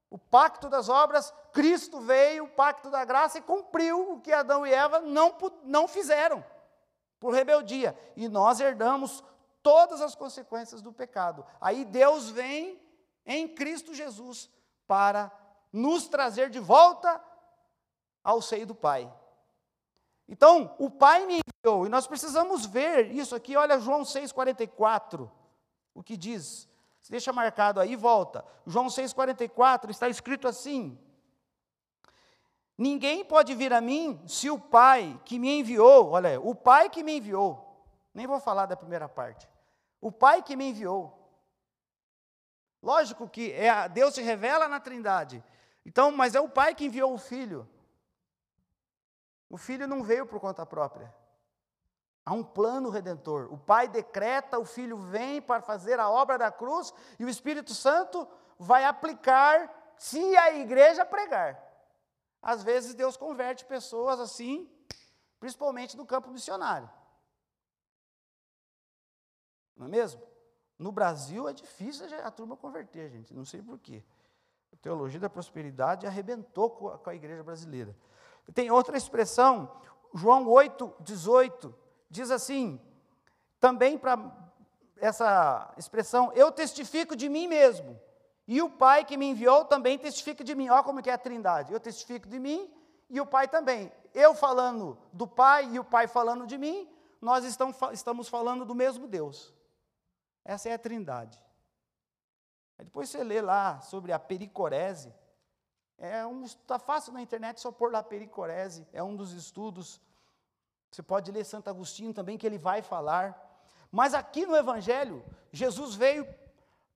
o 0.09 0.17
pacto 0.17 0.69
das 0.69 0.89
obras, 0.89 1.33
Cristo 1.51 1.99
veio, 1.99 2.45
o 2.45 2.49
pacto 2.49 2.89
da 2.89 3.03
graça, 3.03 3.37
e 3.37 3.41
cumpriu 3.41 4.13
o 4.13 4.21
que 4.21 4.31
Adão 4.31 4.65
e 4.65 4.73
Eva 4.73 4.99
não, 4.99 5.35
não 5.63 5.87
fizeram, 5.87 6.43
por 7.19 7.33
rebeldia. 7.33 7.97
E 8.15 8.27
nós 8.29 8.59
herdamos 8.59 9.23
todas 9.61 10.01
as 10.01 10.15
consequências 10.15 10.81
do 10.81 10.93
pecado. 10.93 11.45
Aí 11.59 11.83
Deus 11.83 12.29
vem 12.29 12.81
em 13.25 13.47
Cristo 13.47 13.93
Jesus 13.93 14.49
para 14.87 15.31
nos 15.71 16.07
trazer 16.07 16.49
de 16.49 16.59
volta 16.59 17.21
ao 18.23 18.41
seio 18.41 18.65
do 18.65 18.75
Pai. 18.75 19.11
Então, 20.27 20.75
o 20.79 20.89
Pai 20.89 21.25
me 21.25 21.39
enviou, 21.39 21.85
e 21.85 21.89
nós 21.89 22.07
precisamos 22.07 22.65
ver 22.65 23.11
isso 23.11 23.35
aqui, 23.35 23.55
olha 23.55 23.79
João 23.79 24.01
6,44, 24.01 25.29
o 25.93 26.01
que 26.01 26.17
diz. 26.17 26.67
Você 27.01 27.11
deixa 27.11 27.31
marcado 27.31 27.79
aí, 27.79 27.95
volta. 27.95 28.43
João 28.65 28.87
6,44 28.87 29.91
está 29.91 30.09
escrito 30.09 30.47
assim: 30.47 30.97
Ninguém 32.75 33.23
pode 33.23 33.53
vir 33.53 33.71
a 33.71 33.79
mim 33.79 34.19
se 34.27 34.49
o 34.49 34.59
Pai 34.59 35.19
que 35.23 35.37
me 35.37 35.59
enviou, 35.59 36.09
olha, 36.09 36.41
o 36.41 36.55
Pai 36.55 36.89
que 36.89 37.03
me 37.03 37.17
enviou, 37.17 37.85
nem 38.13 38.25
vou 38.25 38.39
falar 38.39 38.65
da 38.65 38.75
primeira 38.75 39.07
parte, 39.07 39.47
o 40.01 40.11
Pai 40.11 40.41
que 40.41 40.55
me 40.55 40.69
enviou. 40.69 41.13
Lógico 42.81 43.29
que 43.29 43.51
é, 43.51 43.87
Deus 43.87 44.15
se 44.15 44.21
revela 44.21 44.67
na 44.67 44.79
Trindade, 44.79 45.43
então, 45.85 46.11
mas 46.11 46.33
é 46.33 46.41
o 46.41 46.49
Pai 46.49 46.73
que 46.73 46.85
enviou 46.85 47.13
o 47.13 47.19
Filho. 47.19 47.69
O 49.49 49.57
filho 49.57 49.87
não 49.87 50.03
veio 50.03 50.25
por 50.25 50.39
conta 50.39 50.65
própria. 50.65 51.13
Há 52.25 52.33
um 52.33 52.43
plano 52.43 52.89
redentor. 52.89 53.53
O 53.53 53.57
Pai 53.57 53.87
decreta, 53.87 54.57
o 54.57 54.65
Filho 54.65 54.97
vem 54.97 55.39
para 55.41 55.61
fazer 55.61 55.99
a 55.99 56.09
obra 56.09 56.37
da 56.37 56.51
cruz 56.51 56.91
e 57.19 57.25
o 57.25 57.29
Espírito 57.29 57.73
Santo 57.75 58.27
vai 58.57 58.83
aplicar 58.83 59.93
se 59.97 60.35
a 60.37 60.55
igreja 60.55 61.05
pregar. 61.05 61.61
Às 62.41 62.63
vezes 62.63 62.95
Deus 62.95 63.15
converte 63.15 63.63
pessoas 63.65 64.19
assim, 64.19 64.69
principalmente 65.39 65.95
no 65.95 66.05
campo 66.05 66.31
missionário. 66.31 66.89
Não 69.75 69.85
é 69.85 69.89
mesmo? 69.89 70.21
No 70.79 70.91
Brasil 70.91 71.47
é 71.47 71.53
difícil 71.53 72.07
a 72.23 72.31
turma 72.31 72.57
converter, 72.57 73.09
gente, 73.09 73.33
não 73.33 73.45
sei 73.45 73.61
porquê. 73.61 74.03
A 74.73 74.75
teologia 74.77 75.19
da 75.19 75.29
prosperidade 75.29 76.05
arrebentou 76.05 76.69
com 76.69 76.89
a, 76.89 76.97
com 76.97 77.09
a 77.09 77.15
igreja 77.15 77.43
brasileira. 77.43 77.95
Tem 78.53 78.71
outra 78.71 78.97
expressão, 78.97 79.71
João 80.13 80.47
8, 80.47 80.93
18, 80.99 81.75
diz 82.09 82.31
assim, 82.31 82.79
também 83.59 83.97
para 83.97 84.17
essa 84.97 85.73
expressão, 85.77 86.31
eu 86.33 86.51
testifico 86.51 87.15
de 87.15 87.27
mim 87.27 87.47
mesmo, 87.47 87.99
e 88.47 88.61
o 88.61 88.69
Pai 88.69 89.03
que 89.03 89.17
me 89.17 89.25
enviou 89.25 89.65
também 89.65 89.97
testifica 89.97 90.43
de 90.43 90.53
mim. 90.53 90.69
Olha 90.69 90.83
como 90.83 91.01
que 91.01 91.09
é 91.09 91.13
a 91.13 91.17
trindade, 91.17 91.73
eu 91.73 91.79
testifico 91.79 92.27
de 92.29 92.39
mim 92.39 92.71
e 93.09 93.19
o 93.19 93.25
Pai 93.25 93.47
também. 93.47 93.91
Eu 94.13 94.33
falando 94.35 94.97
do 95.11 95.27
Pai 95.27 95.65
e 95.73 95.79
o 95.79 95.83
Pai 95.83 96.07
falando 96.07 96.45
de 96.45 96.57
mim, 96.57 96.87
nós 97.19 97.43
estamos 97.43 98.29
falando 98.29 98.63
do 98.63 98.75
mesmo 98.75 99.07
Deus. 99.07 99.53
Essa 100.45 100.69
é 100.69 100.73
a 100.73 100.79
trindade. 100.79 101.43
Aí 102.77 102.85
depois 102.85 103.09
você 103.09 103.23
lê 103.23 103.41
lá 103.41 103.81
sobre 103.81 104.11
a 104.11 104.19
pericorese, 104.19 105.13
é 105.97 106.25
um, 106.25 106.43
está 106.43 106.77
fácil 106.77 107.13
na 107.13 107.21
internet 107.21 107.61
só 107.61 107.71
pôr 107.71 107.91
lá 107.91 108.03
pericorese, 108.03 108.87
é 108.91 109.01
um 109.01 109.15
dos 109.15 109.31
estudos. 109.31 110.01
Você 110.91 111.01
pode 111.01 111.31
ler 111.31 111.45
Santo 111.45 111.69
Agostinho 111.69 112.13
também, 112.13 112.37
que 112.37 112.45
ele 112.45 112.57
vai 112.57 112.81
falar. 112.81 113.41
Mas 113.91 114.13
aqui 114.13 114.45
no 114.45 114.55
Evangelho, 114.55 115.23
Jesus 115.51 115.95
veio 115.95 116.27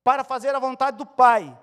para 0.04 0.24
fazer 0.24 0.54
a 0.56 0.60
vontade 0.60 0.98
do 0.98 1.06
Pai. 1.06 1.58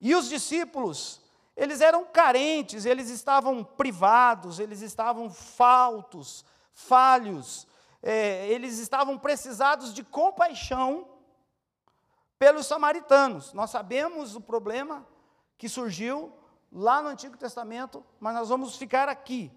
E 0.00 0.14
os 0.14 0.28
discípulos, 0.28 1.20
eles 1.56 1.80
eram 1.80 2.04
carentes, 2.04 2.84
eles 2.84 3.10
estavam 3.10 3.64
privados, 3.64 4.58
eles 4.58 4.82
estavam 4.82 5.30
faltos, 5.30 6.44
falhos, 6.72 7.66
é, 8.02 8.46
eles 8.48 8.78
estavam 8.78 9.18
precisados 9.18 9.92
de 9.92 10.04
compaixão 10.04 11.08
pelos 12.38 12.66
samaritanos. 12.66 13.52
Nós 13.52 13.70
sabemos 13.70 14.36
o 14.36 14.40
problema 14.40 15.06
que 15.58 15.68
surgiu 15.68 16.32
lá 16.70 17.00
no 17.02 17.08
Antigo 17.08 17.36
Testamento, 17.36 18.04
mas 18.20 18.34
nós 18.34 18.48
vamos 18.48 18.76
ficar 18.76 19.08
aqui. 19.08 19.52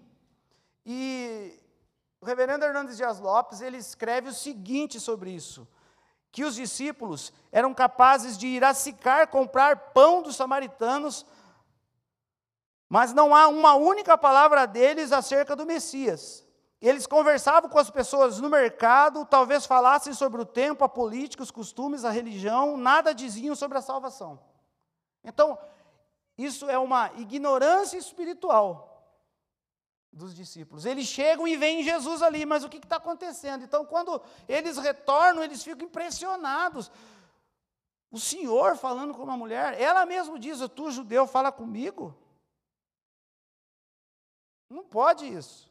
E 0.84 1.58
o 2.20 2.26
reverendo 2.26 2.64
Hernandes 2.64 2.96
Dias 2.96 3.18
Lopes, 3.18 3.60
ele 3.60 3.76
escreve 3.76 4.28
o 4.28 4.34
seguinte 4.34 4.98
sobre 5.00 5.30
isso. 5.30 5.66
que 6.32 6.44
os 6.44 6.54
discípulos 6.54 7.32
eram 7.50 7.74
capazes 7.74 8.38
de 8.38 8.46
ir 8.46 8.64
a 8.64 8.72
Sicar 8.72 9.26
comprar 9.28 9.92
pão 9.92 10.22
dos 10.22 10.36
samaritanos, 10.36 11.26
mas 12.88 13.12
não 13.12 13.34
há 13.34 13.48
uma 13.48 13.74
única 13.74 14.16
palavra 14.16 14.66
deles 14.66 15.12
acerca 15.12 15.56
do 15.56 15.66
Messias. 15.66 16.46
Eles 16.80 17.06
conversavam 17.06 17.68
com 17.68 17.78
as 17.78 17.90
pessoas 17.90 18.40
no 18.40 18.48
mercado, 18.48 19.26
talvez 19.26 19.66
falassem 19.66 20.14
sobre 20.14 20.40
o 20.40 20.46
tempo, 20.46 20.82
a 20.82 20.88
política, 20.88 21.42
os 21.42 21.50
costumes, 21.50 22.04
a 22.04 22.10
religião, 22.10 22.76
nada 22.76 23.12
diziam 23.12 23.54
sobre 23.54 23.78
a 23.78 23.82
salvação. 23.82 24.40
Então, 25.22 25.58
isso 26.44 26.68
é 26.68 26.78
uma 26.78 27.12
ignorância 27.14 27.98
espiritual 27.98 28.90
dos 30.12 30.34
discípulos. 30.34 30.84
Eles 30.84 31.06
chegam 31.06 31.46
e 31.46 31.56
veem 31.56 31.82
Jesus 31.82 32.22
ali, 32.22 32.44
mas 32.44 32.64
o 32.64 32.68
que 32.68 32.78
está 32.78 32.96
acontecendo? 32.96 33.64
Então, 33.64 33.84
quando 33.84 34.20
eles 34.48 34.76
retornam, 34.76 35.42
eles 35.42 35.62
ficam 35.62 35.86
impressionados. 35.86 36.90
O 38.10 38.18
Senhor 38.18 38.76
falando 38.76 39.14
com 39.14 39.22
uma 39.22 39.36
mulher, 39.36 39.80
ela 39.80 40.04
mesmo 40.04 40.38
diz: 40.38 40.58
Tu, 40.74 40.90
judeu, 40.90 41.26
fala 41.26 41.52
comigo? 41.52 42.16
Não 44.68 44.84
pode 44.84 45.26
isso. 45.26 45.70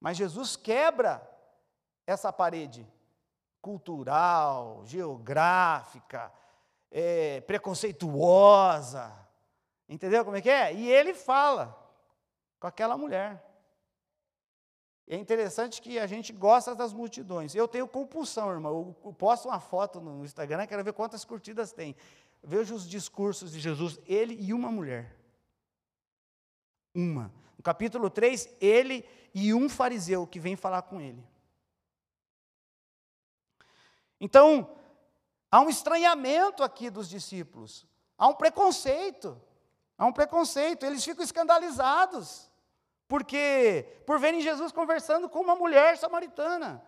Mas 0.00 0.16
Jesus 0.16 0.54
quebra 0.54 1.26
essa 2.06 2.32
parede 2.32 2.86
cultural, 3.60 4.82
geográfica, 4.84 6.30
é, 6.90 7.40
preconceituosa. 7.42 9.23
Entendeu 9.88 10.24
como 10.24 10.36
é 10.36 10.40
que 10.40 10.50
é? 10.50 10.72
E 10.74 10.90
ele 10.90 11.14
fala 11.14 11.78
com 12.58 12.66
aquela 12.66 12.96
mulher. 12.96 13.42
É 15.06 15.16
interessante 15.16 15.82
que 15.82 15.98
a 15.98 16.06
gente 16.06 16.32
gosta 16.32 16.74
das 16.74 16.92
multidões. 16.92 17.54
Eu 17.54 17.68
tenho 17.68 17.86
compulsão, 17.86 18.50
irmão. 18.50 18.96
Eu 19.04 19.12
posto 19.12 19.48
uma 19.48 19.60
foto 19.60 20.00
no 20.00 20.24
Instagram, 20.24 20.66
quero 20.66 20.82
ver 20.82 20.94
quantas 20.94 21.24
curtidas 21.24 21.72
tem. 21.72 21.94
Vejo 22.42 22.74
os 22.74 22.88
discursos 22.88 23.52
de 23.52 23.60
Jesus, 23.60 23.98
ele 24.06 24.34
e 24.40 24.54
uma 24.54 24.70
mulher. 24.70 25.14
Uma. 26.94 27.30
No 27.56 27.62
capítulo 27.62 28.08
3, 28.08 28.48
ele 28.60 29.06
e 29.34 29.52
um 29.52 29.68
fariseu 29.68 30.26
que 30.26 30.40
vem 30.40 30.56
falar 30.56 30.82
com 30.82 31.00
ele. 31.00 31.22
Então, 34.18 34.74
há 35.50 35.60
um 35.60 35.68
estranhamento 35.68 36.62
aqui 36.62 36.88
dos 36.88 37.08
discípulos, 37.08 37.86
há 38.16 38.26
um 38.28 38.34
preconceito, 38.34 39.38
há 39.96 40.06
um 40.06 40.12
preconceito, 40.12 40.84
eles 40.84 41.04
ficam 41.04 41.24
escandalizados, 41.24 42.50
porque 43.08 44.02
por 44.06 44.18
verem 44.18 44.40
Jesus 44.40 44.72
conversando 44.72 45.28
com 45.28 45.40
uma 45.40 45.54
mulher 45.54 45.96
samaritana, 45.98 46.84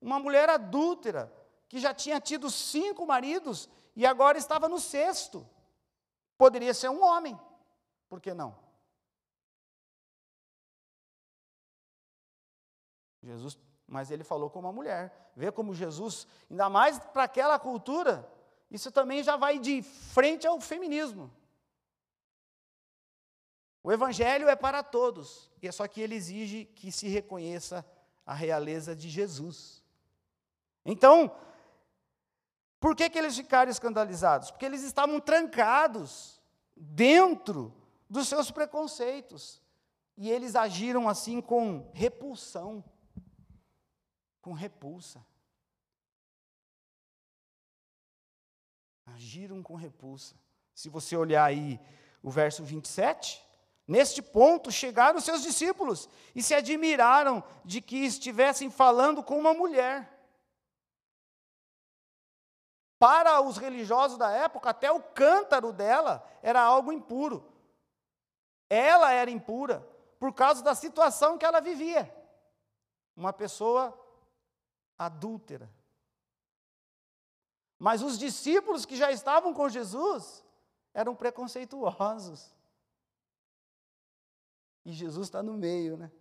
uma 0.00 0.18
mulher 0.18 0.48
adúltera, 0.48 1.32
que 1.68 1.78
já 1.78 1.92
tinha 1.92 2.20
tido 2.20 2.50
cinco 2.50 3.06
maridos 3.06 3.68
e 3.94 4.06
agora 4.06 4.38
estava 4.38 4.68
no 4.68 4.78
sexto. 4.78 5.46
Poderia 6.38 6.74
ser 6.74 6.88
um 6.90 7.02
homem, 7.02 7.38
por 8.08 8.20
que 8.20 8.32
não? 8.34 8.56
Jesus, 13.22 13.58
mas 13.86 14.10
ele 14.10 14.22
falou 14.22 14.48
com 14.48 14.60
uma 14.60 14.72
mulher. 14.72 15.32
Vê 15.34 15.50
como 15.50 15.74
Jesus, 15.74 16.26
ainda 16.50 16.68
mais 16.68 16.98
para 16.98 17.24
aquela 17.24 17.58
cultura, 17.58 18.30
isso 18.70 18.90
também 18.90 19.22
já 19.22 19.36
vai 19.36 19.58
de 19.58 19.82
frente 19.82 20.46
ao 20.46 20.60
feminismo. 20.60 21.30
O 23.86 23.92
evangelho 23.92 24.48
é 24.48 24.56
para 24.56 24.82
todos, 24.82 25.48
e 25.62 25.68
é 25.68 25.70
só 25.70 25.86
que 25.86 26.00
ele 26.00 26.16
exige 26.16 26.64
que 26.64 26.90
se 26.90 27.06
reconheça 27.06 27.86
a 28.26 28.34
realeza 28.34 28.96
de 28.96 29.08
Jesus. 29.08 29.80
Então, 30.84 31.30
por 32.80 32.96
que, 32.96 33.08
que 33.08 33.16
eles 33.16 33.36
ficaram 33.36 33.70
escandalizados? 33.70 34.50
Porque 34.50 34.66
eles 34.66 34.82
estavam 34.82 35.20
trancados 35.20 36.42
dentro 36.76 37.72
dos 38.10 38.26
seus 38.26 38.50
preconceitos. 38.50 39.62
E 40.16 40.32
eles 40.32 40.56
agiram 40.56 41.08
assim 41.08 41.40
com 41.40 41.88
repulsão 41.94 42.82
com 44.42 44.52
repulsa. 44.52 45.24
Agiram 49.06 49.62
com 49.62 49.76
repulsa. 49.76 50.34
Se 50.74 50.88
você 50.88 51.16
olhar 51.16 51.44
aí 51.44 51.80
o 52.20 52.30
verso 52.30 52.64
27, 52.64 53.45
neste 53.86 54.20
ponto 54.20 54.70
chegaram 54.70 55.20
seus 55.20 55.42
discípulos 55.42 56.08
e 56.34 56.42
se 56.42 56.54
admiraram 56.54 57.42
de 57.64 57.80
que 57.80 58.04
estivessem 58.04 58.70
falando 58.70 59.22
com 59.22 59.38
uma 59.38 59.54
mulher. 59.54 60.12
Para 62.98 63.40
os 63.42 63.58
religiosos 63.58 64.16
da 64.16 64.30
época, 64.30 64.70
até 64.70 64.90
o 64.90 65.02
cântaro 65.02 65.72
dela 65.72 66.26
era 66.42 66.62
algo 66.62 66.92
impuro. 66.92 67.46
Ela 68.68 69.12
era 69.12 69.30
impura 69.30 69.86
por 70.18 70.32
causa 70.32 70.62
da 70.62 70.74
situação 70.74 71.36
que 71.36 71.44
ela 71.44 71.60
vivia. 71.60 72.12
Uma 73.14 73.32
pessoa 73.32 73.96
adúltera. 74.98 75.70
Mas 77.78 78.02
os 78.02 78.18
discípulos 78.18 78.86
que 78.86 78.96
já 78.96 79.12
estavam 79.12 79.52
com 79.52 79.68
Jesus 79.68 80.42
eram 80.94 81.14
preconceituosos. 81.14 82.55
E 84.86 84.92
Jesus 84.92 85.26
está 85.26 85.42
no 85.42 85.54
meio, 85.54 85.96
né? 85.96 86.12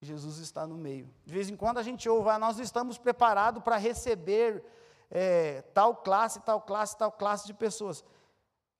Jesus 0.00 0.38
está 0.38 0.66
no 0.66 0.78
meio. 0.78 1.14
De 1.26 1.34
vez 1.34 1.50
em 1.50 1.56
quando 1.56 1.76
a 1.76 1.82
gente 1.82 2.08
ouve, 2.08 2.30
ah, 2.30 2.38
nós 2.38 2.58
estamos 2.58 2.96
preparados 2.96 3.62
para 3.62 3.76
receber 3.76 4.64
é, 5.10 5.60
tal 5.74 5.94
classe, 5.94 6.40
tal 6.40 6.62
classe, 6.62 6.96
tal 6.96 7.12
classe 7.12 7.46
de 7.46 7.52
pessoas. 7.52 8.02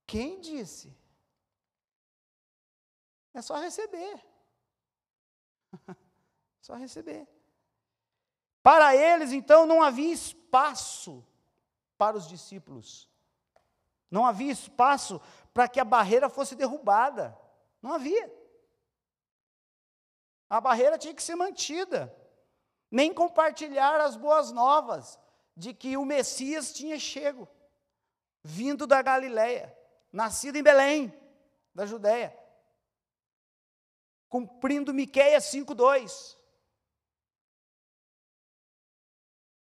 Quem 0.07 0.41
disse? 0.41 0.97
É 3.35 3.43
só 3.43 3.57
receber. 3.57 4.19
Só 6.63 6.75
receber. 6.75 7.27
Para 8.63 8.95
eles, 8.95 9.33
então, 9.33 9.67
não 9.67 9.83
havia 9.83 10.13
espaço 10.13 11.25
para 11.97 12.19
os 12.19 12.29
discípulos. 12.29 13.10
Não 14.11 14.27
havia 14.27 14.53
espaço 14.53 15.21
para 15.55 15.69
que 15.69 15.79
a 15.79 15.85
barreira 15.85 16.29
fosse 16.29 16.55
derrubada. 16.55 17.37
Não 17.81 17.93
havia. 17.93 18.31
A 20.49 20.61
barreira 20.61 20.99
tinha 20.99 21.15
que 21.15 21.23
ser 21.23 21.37
mantida. 21.37 22.15
Nem 22.91 23.15
compartilhar 23.15 24.01
as 24.01 24.17
boas 24.17 24.51
novas 24.51 25.19
de 25.57 25.73
que 25.73 25.97
o 25.97 26.05
Messias 26.05 26.73
tinha 26.73 26.99
chego, 26.99 27.49
vindo 28.43 28.87
da 28.87 29.01
Galiléia, 29.01 29.77
nascido 30.13 30.57
em 30.57 30.63
Belém, 30.63 31.15
da 31.75 31.87
Judéia 31.87 32.41
cumprindo 34.31 34.95
Miqueias 34.95 35.45
5:2. 35.45 36.39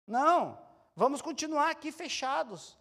Não, 0.07 0.59
vamos 0.97 1.23
continuar 1.23 1.71
aqui 1.71 1.93
fechados. 1.93 2.77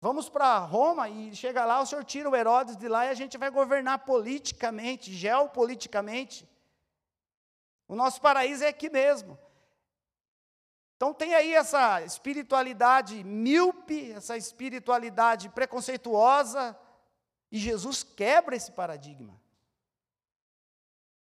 Vamos 0.00 0.30
para 0.30 0.58
Roma 0.58 1.10
e 1.10 1.36
chega 1.36 1.64
lá, 1.64 1.82
o 1.82 1.86
senhor 1.86 2.04
tira 2.04 2.30
o 2.30 2.34
Herodes 2.34 2.76
de 2.76 2.88
lá 2.88 3.04
e 3.04 3.10
a 3.10 3.14
gente 3.14 3.36
vai 3.36 3.50
governar 3.50 3.98
politicamente, 4.00 5.12
geopoliticamente. 5.12 6.48
O 7.86 7.94
nosso 7.94 8.20
paraíso 8.20 8.64
é 8.64 8.68
aqui 8.68 8.88
mesmo. 8.88 9.38
Então 10.96 11.12
tem 11.12 11.34
aí 11.34 11.54
essa 11.54 12.02
espiritualidade 12.02 13.22
míope, 13.24 14.12
essa 14.12 14.36
espiritualidade 14.36 15.50
preconceituosa, 15.50 16.78
e 17.52 17.58
Jesus 17.58 18.02
quebra 18.02 18.56
esse 18.56 18.72
paradigma. 18.72 19.38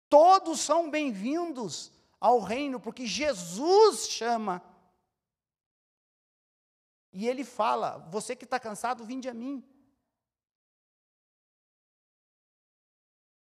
Todos 0.10 0.60
são 0.60 0.90
bem-vindos 0.90 1.92
ao 2.20 2.40
reino, 2.40 2.80
porque 2.80 3.08
Jesus 3.08 4.08
chama. 4.08 4.62
E 7.12 7.28
ele 7.28 7.44
fala: 7.44 7.98
Você 8.10 8.36
que 8.36 8.46
está 8.46 8.60
cansado, 8.60 9.04
vinde 9.04 9.28
a 9.28 9.34
mim. 9.34 9.64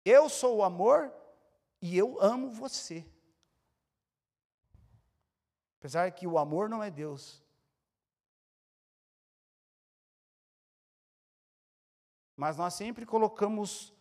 Eu 0.04 0.28
sou 0.28 0.58
o 0.58 0.62
amor 0.62 1.12
e 1.80 1.96
eu 1.96 2.20
amo 2.20 2.50
você. 2.50 3.06
Apesar 5.78 6.10
que 6.12 6.26
o 6.26 6.38
amor 6.38 6.68
não 6.68 6.82
é 6.82 6.90
Deus. 6.90 7.42
Mas 12.36 12.56
nós 12.56 12.74
sempre 12.74 13.06
colocamos 13.06 13.92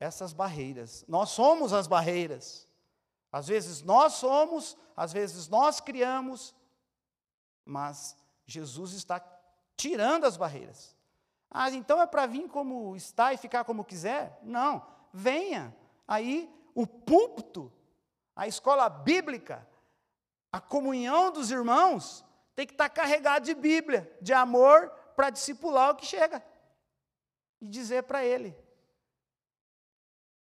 essas 0.00 0.32
barreiras. 0.32 1.04
Nós 1.06 1.30
somos 1.30 1.72
as 1.72 1.86
barreiras. 1.86 2.66
Às 3.30 3.48
vezes 3.48 3.82
nós 3.82 4.14
somos, 4.14 4.76
às 4.96 5.12
vezes 5.12 5.48
nós 5.48 5.80
criamos, 5.80 6.54
mas 7.64 8.16
Jesus 8.46 8.92
está 8.92 9.20
tirando 9.76 10.24
as 10.24 10.36
barreiras. 10.36 10.96
Ah, 11.50 11.70
então 11.70 12.00
é 12.00 12.06
para 12.06 12.26
vir 12.26 12.48
como 12.48 12.94
está 12.96 13.32
e 13.32 13.36
ficar 13.36 13.64
como 13.64 13.84
quiser? 13.84 14.38
Não, 14.42 14.86
venha. 15.12 15.74
Aí 16.06 16.50
o 16.74 16.86
púlpito, 16.86 17.72
A 18.34 18.46
escola 18.46 18.86
bíblica, 18.90 19.66
a 20.52 20.60
comunhão 20.60 21.32
dos 21.32 21.50
irmãos, 21.50 22.22
tem 22.54 22.66
que 22.66 22.74
estar 22.74 22.90
carregada 22.90 23.46
de 23.46 23.54
Bíblia, 23.54 24.14
de 24.20 24.34
amor, 24.34 24.90
para 25.16 25.30
discipular 25.30 25.90
o 25.90 25.96
que 25.96 26.04
chega. 26.04 26.44
E 27.60 27.66
dizer 27.66 28.02
para 28.02 28.22
ele: 28.22 28.54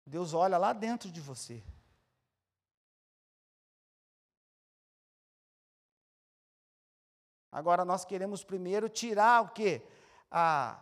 Deus 0.05 0.35
olha 0.35 0.57
lá 0.59 0.71
dentro 0.71 1.11
de 1.11 1.19
você. 1.19 1.63
Agora 7.51 7.83
nós 7.83 8.05
queremos 8.05 8.43
primeiro 8.43 8.87
tirar 8.87 9.43
o 9.43 9.49
quê? 9.49 9.81
A, 10.29 10.79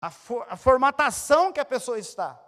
a, 0.00 0.10
for, 0.10 0.46
a 0.48 0.56
formatação 0.56 1.52
que 1.52 1.60
a 1.60 1.64
pessoa 1.64 1.98
está. 1.98 2.40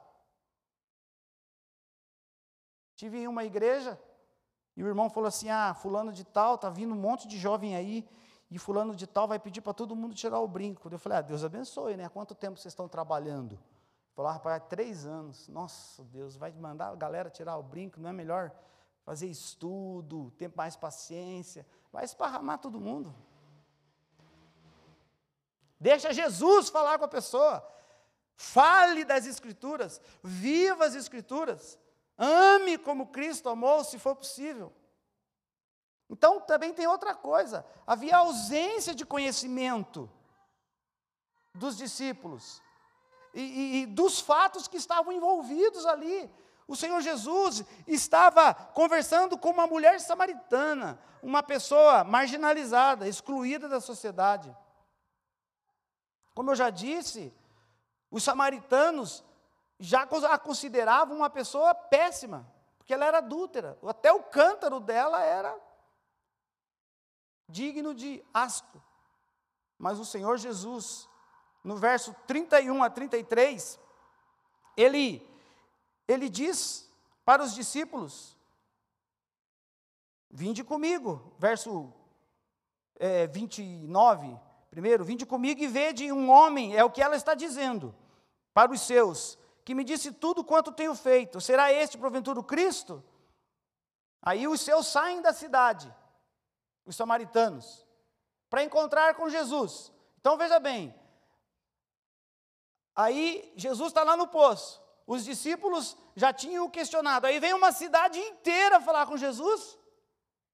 Tive 2.96 3.18
em 3.18 3.28
uma 3.28 3.44
igreja 3.44 4.00
e 4.76 4.82
o 4.82 4.88
irmão 4.88 5.08
falou 5.08 5.28
assim: 5.28 5.48
Ah, 5.48 5.74
fulano 5.74 6.12
de 6.12 6.24
tal, 6.24 6.58
tá 6.58 6.68
vindo 6.68 6.94
um 6.94 6.98
monte 6.98 7.28
de 7.28 7.38
jovem 7.38 7.76
aí, 7.76 8.08
e 8.50 8.58
fulano 8.58 8.94
de 8.94 9.06
tal 9.06 9.28
vai 9.28 9.38
pedir 9.38 9.60
para 9.60 9.72
todo 9.72 9.94
mundo 9.94 10.14
tirar 10.14 10.40
o 10.40 10.48
brinco. 10.48 10.88
Eu 10.90 10.98
falei: 10.98 11.18
Ah, 11.18 11.22
Deus 11.22 11.44
abençoe, 11.44 11.96
né? 11.96 12.08
Quanto 12.08 12.34
tempo 12.34 12.58
vocês 12.58 12.72
estão 12.72 12.88
trabalhando? 12.88 13.58
Falou: 14.18 14.30
ah, 14.30 14.34
rapaz, 14.34 14.60
três 14.68 15.06
anos. 15.06 15.46
Nossa, 15.46 16.02
Deus, 16.02 16.36
vai 16.36 16.50
mandar 16.50 16.88
a 16.88 16.96
galera 16.96 17.30
tirar 17.30 17.56
o 17.56 17.62
brinco, 17.62 18.00
não 18.00 18.10
é 18.10 18.12
melhor 18.12 18.50
fazer 19.04 19.28
estudo, 19.28 20.32
ter 20.36 20.52
mais 20.56 20.74
paciência? 20.74 21.64
Vai 21.92 22.04
esparramar 22.04 22.58
todo 22.58 22.80
mundo. 22.80 23.14
Deixa 25.80 26.12
Jesus 26.12 26.68
falar 26.68 26.98
com 26.98 27.04
a 27.04 27.08
pessoa. 27.08 27.66
Fale 28.36 29.04
das 29.04 29.26
Escrituras, 29.26 30.00
viva 30.22 30.84
as 30.84 30.94
Escrituras, 30.94 31.78
ame 32.16 32.78
como 32.78 33.08
Cristo 33.08 33.48
amou, 33.48 33.82
se 33.82 33.98
for 33.98 34.14
possível. 34.14 34.72
Então 36.08 36.40
também 36.40 36.72
tem 36.72 36.86
outra 36.86 37.14
coisa: 37.14 37.66
havia 37.86 38.16
ausência 38.16 38.94
de 38.94 39.04
conhecimento 39.04 40.08
dos 41.52 41.76
discípulos 41.76 42.62
e, 43.34 43.40
e, 43.42 43.82
e 43.82 43.86
dos 43.86 44.20
fatos 44.20 44.68
que 44.68 44.76
estavam 44.76 45.12
envolvidos 45.12 45.84
ali. 45.84 46.30
O 46.68 46.76
Senhor 46.76 47.00
Jesus 47.00 47.64
estava 47.86 48.52
conversando 48.52 49.38
com 49.38 49.48
uma 49.48 49.66
mulher 49.66 49.98
samaritana, 50.00 51.00
uma 51.22 51.42
pessoa 51.42 52.04
marginalizada, 52.04 53.08
excluída 53.08 53.70
da 53.70 53.80
sociedade. 53.80 54.54
Como 56.34 56.50
eu 56.50 56.54
já 56.54 56.68
disse, 56.68 57.34
os 58.10 58.22
samaritanos 58.22 59.24
já 59.80 60.02
a 60.02 60.38
consideravam 60.38 61.16
uma 61.16 61.30
pessoa 61.30 61.74
péssima, 61.74 62.46
porque 62.76 62.92
ela 62.92 63.06
era 63.06 63.18
adúltera. 63.18 63.78
Até 63.86 64.12
o 64.12 64.22
cântaro 64.22 64.78
dela 64.78 65.22
era 65.22 65.58
digno 67.48 67.94
de 67.94 68.22
asco. 68.34 68.82
Mas 69.78 69.98
o 69.98 70.04
Senhor 70.04 70.36
Jesus, 70.36 71.08
no 71.64 71.76
verso 71.76 72.14
31 72.26 72.82
a 72.82 72.90
33, 72.90 73.80
ele 74.76 75.26
ele 76.08 76.30
diz 76.30 76.90
para 77.24 77.44
os 77.44 77.54
discípulos: 77.54 78.36
Vinde 80.30 80.64
comigo, 80.64 81.32
verso 81.38 81.92
é, 82.98 83.26
29, 83.26 84.36
primeiro, 84.70 85.04
vinde 85.04 85.24
comigo 85.24 85.62
e 85.62 85.66
vede 85.66 86.10
um 86.10 86.30
homem, 86.30 86.74
é 86.74 86.82
o 86.82 86.90
que 86.90 87.02
ela 87.02 87.16
está 87.16 87.34
dizendo, 87.34 87.94
para 88.52 88.72
os 88.72 88.80
seus, 88.80 89.38
que 89.64 89.74
me 89.74 89.84
disse 89.84 90.10
tudo 90.12 90.42
quanto 90.42 90.72
tenho 90.72 90.94
feito, 90.94 91.40
será 91.40 91.72
este 91.72 91.96
porventura 91.96 92.40
o 92.40 92.44
Cristo? 92.44 93.04
Aí 94.20 94.48
os 94.48 94.60
seus 94.60 94.86
saem 94.86 95.22
da 95.22 95.32
cidade, 95.32 95.94
os 96.84 96.96
samaritanos, 96.96 97.86
para 98.50 98.64
encontrar 98.64 99.14
com 99.14 99.28
Jesus. 99.28 99.92
Então 100.20 100.36
veja 100.36 100.58
bem, 100.58 100.94
aí 102.94 103.52
Jesus 103.56 103.88
está 103.88 104.02
lá 104.02 104.16
no 104.16 104.26
poço, 104.26 104.82
os 105.08 105.24
discípulos 105.24 105.96
já 106.14 106.34
tinham 106.34 106.68
questionado. 106.68 107.26
Aí 107.26 107.40
vem 107.40 107.54
uma 107.54 107.72
cidade 107.72 108.18
inteira 108.20 108.78
falar 108.78 109.06
com 109.06 109.16
Jesus. 109.16 109.78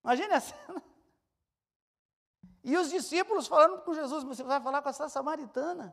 Imagina 0.04 0.36
a 0.36 0.40
cena. 0.40 0.82
E 2.62 2.76
os 2.76 2.88
discípulos 2.88 3.48
falando 3.48 3.82
com 3.82 3.92
Jesus, 3.92 4.22
você 4.22 4.44
vai 4.44 4.60
falar 4.60 4.80
com 4.80 4.88
essa 4.88 5.08
samaritana. 5.08 5.92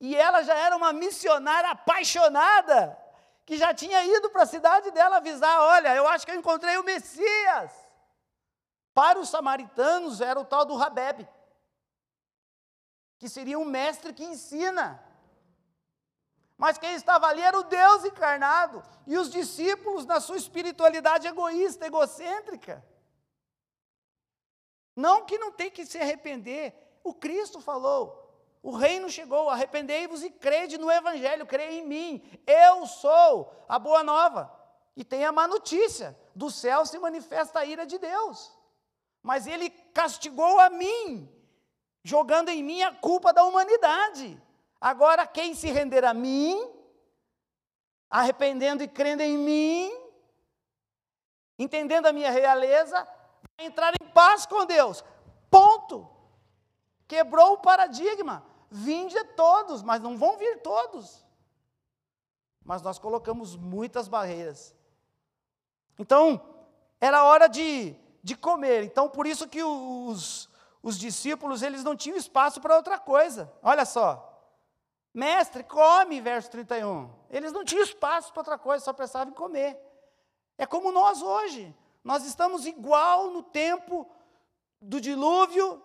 E 0.00 0.16
ela 0.16 0.42
já 0.42 0.54
era 0.54 0.74
uma 0.74 0.90
missionária 0.90 1.70
apaixonada, 1.70 2.98
que 3.44 3.58
já 3.58 3.74
tinha 3.74 4.02
ido 4.02 4.30
para 4.30 4.44
a 4.44 4.46
cidade 4.46 4.90
dela 4.90 5.18
avisar: 5.18 5.60
olha, 5.60 5.94
eu 5.94 6.08
acho 6.08 6.24
que 6.24 6.32
eu 6.32 6.36
encontrei 6.36 6.78
o 6.78 6.84
Messias. 6.84 7.72
Para 8.94 9.20
os 9.20 9.28
samaritanos 9.28 10.22
era 10.22 10.40
o 10.40 10.46
tal 10.46 10.64
do 10.64 10.76
Rabebe, 10.76 11.28
que 13.18 13.28
seria 13.28 13.58
um 13.58 13.66
mestre 13.66 14.14
que 14.14 14.24
ensina. 14.24 15.07
Mas 16.58 16.76
quem 16.76 16.94
estava 16.94 17.28
ali 17.28 17.40
era 17.40 17.56
o 17.56 17.62
Deus 17.62 18.04
encarnado. 18.04 18.82
E 19.06 19.16
os 19.16 19.30
discípulos, 19.30 20.04
na 20.04 20.18
sua 20.18 20.36
espiritualidade 20.36 21.28
egoísta, 21.28 21.86
egocêntrica. 21.86 22.84
Não 24.96 25.24
que 25.24 25.38
não 25.38 25.52
tem 25.52 25.70
que 25.70 25.86
se 25.86 25.96
arrepender. 25.96 26.74
O 27.04 27.14
Cristo 27.14 27.60
falou: 27.60 28.28
o 28.60 28.72
reino 28.72 29.08
chegou, 29.08 29.48
arrependei-vos 29.48 30.24
e 30.24 30.30
crede 30.30 30.76
no 30.76 30.90
Evangelho, 30.90 31.46
creia 31.46 31.80
em 31.80 31.86
mim. 31.86 32.22
Eu 32.44 32.84
sou 32.86 33.54
a 33.68 33.78
boa 33.78 34.02
nova. 34.02 34.52
E 34.96 35.04
tem 35.04 35.24
a 35.24 35.30
má 35.30 35.46
notícia: 35.46 36.18
do 36.34 36.50
céu 36.50 36.84
se 36.84 36.98
manifesta 36.98 37.60
a 37.60 37.64
ira 37.64 37.86
de 37.86 37.98
Deus. 37.98 38.52
Mas 39.22 39.46
ele 39.46 39.70
castigou 39.70 40.58
a 40.58 40.68
mim, 40.68 41.32
jogando 42.02 42.48
em 42.48 42.64
mim 42.64 42.82
a 42.82 42.92
culpa 42.92 43.32
da 43.32 43.44
humanidade. 43.44 44.42
Agora, 44.80 45.26
quem 45.26 45.54
se 45.54 45.70
render 45.70 46.04
a 46.04 46.14
mim, 46.14 46.56
arrependendo 48.08 48.82
e 48.82 48.88
crendo 48.88 49.22
em 49.22 49.36
mim, 49.36 49.92
entendendo 51.58 52.06
a 52.06 52.12
minha 52.12 52.30
realeza, 52.30 53.06
vai 53.56 53.66
entrar 53.66 53.92
em 54.00 54.06
paz 54.08 54.46
com 54.46 54.64
Deus. 54.64 55.04
Ponto. 55.50 56.08
Quebrou 57.06 57.54
o 57.54 57.58
paradigma. 57.58 58.44
Vinde 58.70 59.22
todos, 59.34 59.82
mas 59.82 60.00
não 60.00 60.16
vão 60.16 60.36
vir 60.36 60.60
todos. 60.62 61.24
Mas 62.64 62.82
nós 62.82 62.98
colocamos 62.98 63.56
muitas 63.56 64.06
barreiras. 64.06 64.74
Então, 65.98 66.40
era 67.00 67.24
hora 67.24 67.48
de, 67.48 67.96
de 68.22 68.36
comer. 68.36 68.84
Então, 68.84 69.08
por 69.08 69.26
isso 69.26 69.48
que 69.48 69.62
os, 69.62 70.48
os 70.82 70.98
discípulos, 70.98 71.62
eles 71.62 71.82
não 71.82 71.96
tinham 71.96 72.16
espaço 72.16 72.60
para 72.60 72.76
outra 72.76 72.98
coisa. 72.98 73.52
Olha 73.62 73.84
só. 73.84 74.37
Mestre, 75.18 75.64
come, 75.64 76.20
verso 76.20 76.48
31. 76.52 77.10
Eles 77.28 77.52
não 77.52 77.64
tinham 77.64 77.82
espaço 77.82 78.32
para 78.32 78.38
outra 78.40 78.56
coisa, 78.56 78.84
só 78.84 78.92
pensavam 78.92 79.32
em 79.32 79.34
comer. 79.34 79.76
É 80.56 80.64
como 80.64 80.92
nós 80.92 81.20
hoje. 81.20 81.74
Nós 82.04 82.24
estamos 82.24 82.64
igual 82.66 83.32
no 83.32 83.42
tempo 83.42 84.08
do 84.80 85.00
dilúvio 85.00 85.82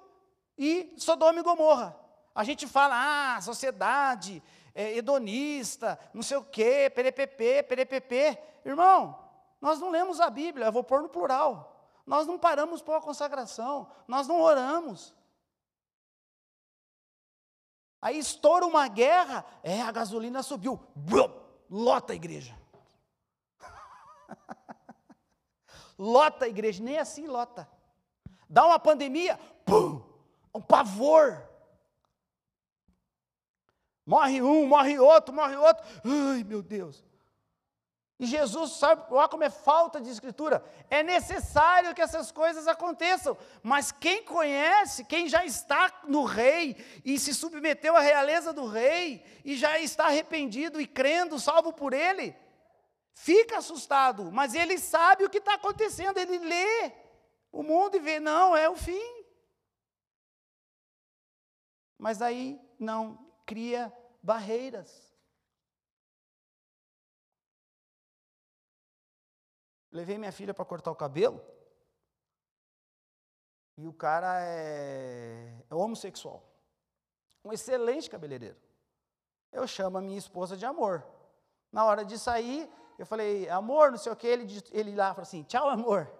e 0.55 0.93
Sodoma 0.97 1.39
e 1.39 1.41
Gomorra. 1.41 1.97
A 2.35 2.43
gente 2.43 2.67
fala, 2.67 3.35
ah, 3.35 3.41
sociedade 3.41 4.41
é, 4.75 4.95
hedonista, 4.95 5.97
não 6.13 6.21
sei 6.21 6.37
o 6.37 6.43
quê, 6.43 6.91
perepepe, 6.93 7.63
perepepe. 7.63 8.37
Irmão, 8.63 9.17
nós 9.59 9.79
não 9.79 9.89
lemos 9.89 10.21
a 10.21 10.29
Bíblia, 10.29 10.67
eu 10.67 10.71
vou 10.71 10.83
pôr 10.83 11.01
no 11.01 11.09
plural. 11.09 11.75
Nós 12.05 12.27
não 12.27 12.37
paramos 12.37 12.83
para 12.83 12.97
a 12.97 13.01
consagração, 13.01 13.89
nós 14.07 14.27
não 14.27 14.39
oramos. 14.39 15.11
Aí 18.03 18.19
estoura 18.19 18.65
uma 18.65 18.85
guerra, 18.89 19.45
é, 19.63 19.81
a 19.81 19.89
gasolina 19.89 20.43
subiu, 20.43 20.77
lota 21.69 22.11
a 22.11 22.15
igreja. 22.17 22.53
lota 25.97 26.43
a 26.43 26.49
igreja, 26.49 26.83
nem 26.83 26.97
assim 26.97 27.27
lota. 27.27 27.65
Dá 28.49 28.65
uma 28.65 28.77
pandemia, 28.77 29.39
pum, 29.63 30.03
um 30.53 30.59
pavor. 30.59 31.47
Morre 34.05 34.41
um, 34.41 34.67
morre 34.67 34.99
outro, 34.99 35.33
morre 35.33 35.55
outro. 35.55 35.85
Ai, 36.03 36.43
meu 36.43 36.61
Deus. 36.61 37.05
E 38.19 38.25
Jesus 38.25 38.73
sabe, 38.73 39.03
olha 39.09 39.27
como 39.27 39.43
é 39.43 39.49
falta 39.49 39.99
de 39.99 40.09
escritura. 40.09 40.63
É 40.89 41.01
necessário 41.01 41.93
que 41.95 42.01
essas 42.01 42.31
coisas 42.31 42.67
aconteçam. 42.67 43.37
Mas 43.61 43.91
quem 43.91 44.23
conhece, 44.23 45.03
quem 45.03 45.27
já 45.27 45.43
está 45.45 46.01
no 46.07 46.23
rei 46.23 46.77
e 47.03 47.19
se 47.19 47.33
submeteu 47.33 47.95
à 47.95 47.99
realeza 47.99 48.53
do 48.53 48.67
rei 48.67 49.25
e 49.43 49.55
já 49.55 49.79
está 49.79 50.05
arrependido 50.05 50.79
e 50.79 50.85
crendo, 50.87 51.39
salvo 51.39 51.73
por 51.73 51.91
ele, 51.91 52.35
fica 53.13 53.57
assustado. 53.57 54.31
Mas 54.31 54.53
ele 54.53 54.77
sabe 54.77 55.25
o 55.25 55.29
que 55.29 55.39
está 55.39 55.55
acontecendo. 55.55 56.17
Ele 56.17 56.37
lê 56.37 56.93
o 57.51 57.63
mundo 57.63 57.97
e 57.97 57.99
vê, 57.99 58.19
não, 58.19 58.55
é 58.55 58.69
o 58.69 58.75
fim. 58.75 59.25
Mas 61.97 62.21
aí 62.21 62.59
não 62.79 63.17
cria 63.45 63.91
barreiras. 64.21 65.12
Levei 69.93 70.17
minha 70.17 70.31
filha 70.31 70.55
para 70.55 70.65
cortar 70.65 70.89
o 70.89 70.95
cabelo. 70.95 71.39
E 73.77 73.87
o 73.87 73.93
cara 73.93 74.41
é, 74.41 75.55
é 75.69 75.75
homossexual. 75.75 76.43
Um 77.45 77.53
excelente 77.53 78.09
cabeleireiro. 78.09 78.57
Eu 79.51 79.67
chamo 79.67 79.99
a 79.99 80.01
minha 80.01 80.17
esposa 80.17 80.57
de 80.57 80.65
amor. 80.65 81.05
Na 81.71 81.85
hora 81.85 82.03
de 82.03 82.17
sair, 82.17 82.67
eu 82.97 83.05
falei, 83.05 83.47
amor, 83.49 83.91
não 83.91 83.97
sei 83.99 84.11
o 84.11 84.15
que, 84.15 84.25
ele, 84.25 84.47
ele 84.71 84.95
lá 84.95 85.09
falou 85.09 85.23
assim, 85.23 85.43
tchau, 85.43 85.69
amor. 85.69 86.11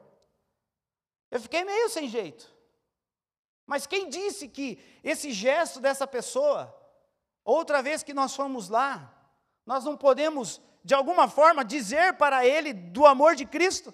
Eu 1.32 1.40
fiquei 1.40 1.64
meio 1.64 1.90
sem 1.90 2.08
jeito. 2.08 2.54
Mas 3.66 3.88
quem 3.88 4.08
disse 4.08 4.48
que 4.48 4.80
esse 5.04 5.32
gesto 5.32 5.80
dessa 5.80 6.06
pessoa, 6.06 6.72
outra 7.44 7.82
vez 7.82 8.04
que 8.04 8.14
nós 8.14 8.36
fomos 8.36 8.70
lá, 8.70 9.12
nós 9.66 9.84
não 9.84 9.98
podemos, 9.98 10.62
de 10.84 10.94
alguma 10.94 11.28
forma, 11.30 11.64
dizer 11.64 12.18
para 12.18 12.46
ele 12.46 12.74
do 12.74 13.06
amor 13.06 13.36
de 13.36 13.46
Cristo? 13.46 13.94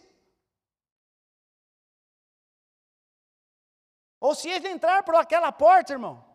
Ou 4.20 4.34
se 4.36 4.50
ele 4.50 4.68
entrar 4.68 5.04
por 5.04 5.16
aquela 5.16 5.52
porta, 5.52 5.94
irmão. 5.94 6.26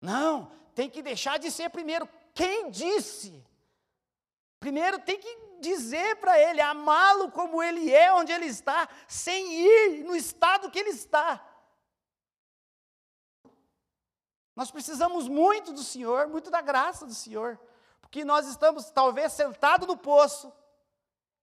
Não, 0.00 0.52
tem 0.74 0.88
que 0.88 1.02
deixar 1.02 1.38
de 1.38 1.50
ser 1.50 1.70
primeiro. 1.70 2.08
Quem 2.34 2.70
disse? 2.70 3.44
Primeiro 4.60 4.98
tem 5.00 5.18
que 5.18 5.46
dizer 5.60 6.16
para 6.16 6.38
ele, 6.38 6.60
amá-lo 6.60 7.30
como 7.30 7.62
ele 7.62 7.92
é, 7.92 8.12
onde 8.12 8.30
ele 8.32 8.46
está, 8.46 8.88
sem 9.08 9.52
ir 9.52 10.04
no 10.04 10.14
estado 10.14 10.70
que 10.70 10.78
ele 10.78 10.90
está. 10.90 11.45
Nós 14.56 14.70
precisamos 14.70 15.28
muito 15.28 15.70
do 15.70 15.82
Senhor, 15.82 16.26
muito 16.28 16.50
da 16.50 16.62
graça 16.62 17.04
do 17.04 17.12
Senhor, 17.12 17.60
porque 18.00 18.24
nós 18.24 18.46
estamos 18.46 18.90
talvez 18.90 19.34
sentados 19.34 19.86
no 19.86 19.98
poço 19.98 20.50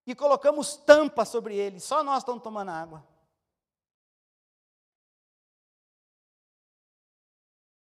e 0.08 0.16
colocamos 0.16 0.76
tampa 0.76 1.24
sobre 1.24 1.56
ele, 1.56 1.80
só 1.80 2.04
nós 2.04 2.24
estamos 2.24 2.42
tomando 2.42 2.72
água. 2.72 3.08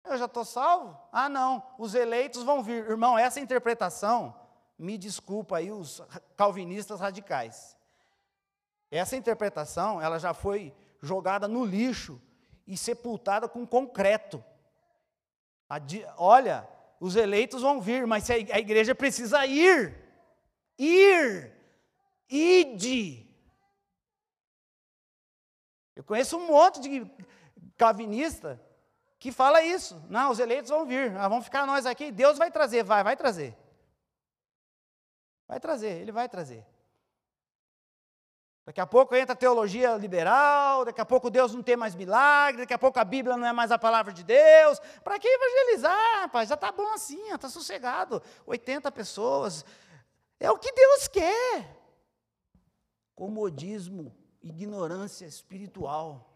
Eu 0.04 0.18
já 0.18 0.26
estou 0.26 0.46
salvo? 0.46 1.00
Ah, 1.12 1.30
não, 1.30 1.64
os 1.80 1.96
eleitos 1.96 2.44
vão 2.44 2.62
vir. 2.62 2.86
Irmão, 2.86 3.18
essa 3.18 3.40
interpretação, 3.40 4.36
me 4.78 4.98
desculpa 4.98 5.58
aí 5.58 5.72
os 5.72 6.02
calvinistas 6.36 7.00
radicais. 7.00 7.76
Essa 8.92 9.16
interpretação, 9.16 10.00
ela 10.00 10.20
já 10.20 10.34
foi 10.34 10.76
jogada 11.02 11.48
no 11.48 11.66
lixo 11.66 12.22
e 12.68 12.78
sepultada 12.78 13.48
com 13.48 13.66
concreto. 13.66 14.44
Olha, 16.18 16.68
os 17.00 17.16
eleitos 17.16 17.62
vão 17.62 17.82
vir, 17.82 18.06
mas 18.06 18.30
a 18.30 18.38
igreja 18.38 18.94
precisa 18.94 19.46
ir. 19.46 19.96
Ir. 20.78 21.52
Ide. 22.30 23.26
Eu 25.96 26.04
conheço 26.04 26.38
um 26.38 26.48
monte 26.48 26.82
de 26.82 27.10
calvinista 27.78 28.62
que 29.20 29.32
fala 29.32 29.62
isso. 29.62 30.02
Não, 30.10 30.32
os 30.32 30.40
eleitos 30.40 30.70
vão 30.70 30.86
vir, 30.86 31.16
ah, 31.18 31.28
vão 31.28 31.42
ficar 31.42 31.66
nós 31.66 31.86
aqui, 31.86 32.12
Deus 32.12 32.38
vai 32.38 32.52
trazer, 32.52 32.84
vai, 32.84 33.04
vai 33.04 33.16
trazer. 33.16 33.58
Vai 35.48 35.60
trazer, 35.60 36.02
ele 36.02 36.12
vai 36.12 36.28
trazer. 36.28 36.66
Daqui 38.66 38.82
a 38.82 38.88
pouco 38.88 39.16
entra 39.16 39.34
a 39.34 39.38
teologia 39.38 39.96
liberal, 39.96 40.86
daqui 40.86 41.00
a 41.00 41.06
pouco 41.06 41.30
Deus 41.30 41.54
não 41.54 41.62
tem 41.62 41.78
mais 41.78 41.94
milagre, 41.94 42.62
daqui 42.62 42.74
a 42.74 42.80
pouco 42.80 43.00
a 43.00 43.04
Bíblia 43.04 43.38
não 43.38 43.46
é 43.46 43.54
mais 43.54 43.72
a 43.72 43.78
palavra 43.78 44.12
de 44.12 44.24
Deus. 44.24 44.80
Para 45.04 45.20
que 45.20 45.28
evangelizar, 45.28 46.22
rapaz? 46.22 46.50
Já 46.50 46.56
está 46.56 46.72
bom 46.72 46.92
assim, 46.92 47.32
está 47.32 47.48
sossegado. 47.48 48.24
80 48.44 48.92
pessoas. 48.92 49.64
É 50.40 50.50
o 50.50 50.58
que 50.58 50.72
Deus 50.72 51.08
quer. 51.08 51.78
Comodismo, 53.14 54.12
ignorância 54.42 55.28
espiritual. 55.28 56.28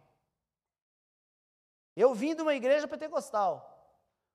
Eu 1.96 2.14
vim 2.14 2.36
de 2.36 2.44
uma 2.44 2.54
igreja 2.54 2.88
pentecostal. 2.88 3.76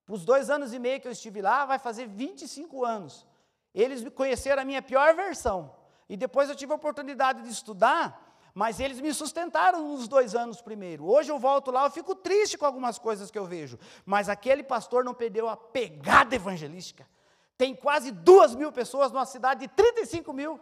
Os 0.08 0.24
dois 0.24 0.50
anos 0.50 0.74
e 0.74 0.80
meio 0.80 1.00
que 1.00 1.06
eu 1.06 1.12
estive 1.12 1.40
lá, 1.40 1.64
vai 1.64 1.78
fazer 1.78 2.08
25 2.08 2.84
anos. 2.84 3.24
Eles 3.72 4.06
conheceram 4.10 4.62
a 4.62 4.64
minha 4.64 4.82
pior 4.82 5.14
versão. 5.14 5.83
E 6.08 6.16
depois 6.16 6.48
eu 6.48 6.56
tive 6.56 6.72
a 6.72 6.76
oportunidade 6.76 7.42
de 7.42 7.48
estudar, 7.48 8.38
mas 8.54 8.78
eles 8.78 9.00
me 9.00 9.12
sustentaram 9.12 9.88
nos 9.88 10.06
dois 10.06 10.34
anos 10.34 10.60
primeiro. 10.60 11.06
Hoje 11.06 11.30
eu 11.30 11.38
volto 11.38 11.70
lá, 11.70 11.84
eu 11.84 11.90
fico 11.90 12.14
triste 12.14 12.56
com 12.56 12.66
algumas 12.66 12.98
coisas 12.98 13.30
que 13.30 13.38
eu 13.38 13.44
vejo. 13.44 13.78
Mas 14.04 14.28
aquele 14.28 14.62
pastor 14.62 15.04
não 15.04 15.14
perdeu 15.14 15.48
a 15.48 15.56
pegada 15.56 16.34
evangelística. 16.34 17.08
Tem 17.56 17.74
quase 17.74 18.10
duas 18.10 18.54
mil 18.54 18.70
pessoas 18.70 19.10
numa 19.10 19.26
cidade 19.26 19.60
de 19.60 19.68
35 19.68 20.32
mil. 20.32 20.60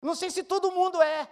Não 0.00 0.14
sei 0.14 0.30
se 0.30 0.42
todo 0.42 0.72
mundo 0.72 1.00
é, 1.00 1.28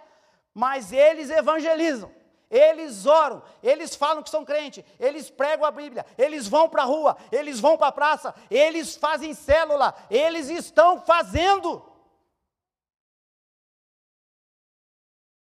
mas 0.53 0.91
eles 0.91 1.29
evangelizam 1.29 2.11
eles 2.51 3.05
oram, 3.05 3.41
eles 3.63 3.95
falam 3.95 4.21
que 4.21 4.29
são 4.29 4.43
crentes, 4.43 4.83
eles 4.99 5.29
pregam 5.29 5.65
a 5.65 5.71
Bíblia, 5.71 6.05
eles 6.17 6.49
vão 6.49 6.67
para 6.67 6.81
a 6.81 6.85
rua, 6.85 7.15
eles 7.31 7.61
vão 7.61 7.77
para 7.77 7.87
a 7.87 7.93
praça, 7.93 8.35
eles 8.51 8.97
fazem 8.97 9.33
célula, 9.33 9.95
eles 10.09 10.49
estão 10.49 10.99
fazendo. 10.99 11.81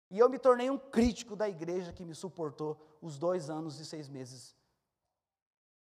E 0.09 0.17
eu 0.17 0.29
me 0.29 0.39
tornei 0.39 0.69
um 0.69 0.77
crítico 0.77 1.35
da 1.35 1.47
igreja 1.47 1.93
que 1.93 2.03
me 2.03 2.15
suportou 2.15 2.79
os 3.01 3.17
dois 3.17 3.49
anos 3.49 3.79
e 3.79 3.85
seis 3.85 4.09
meses, 4.09 4.55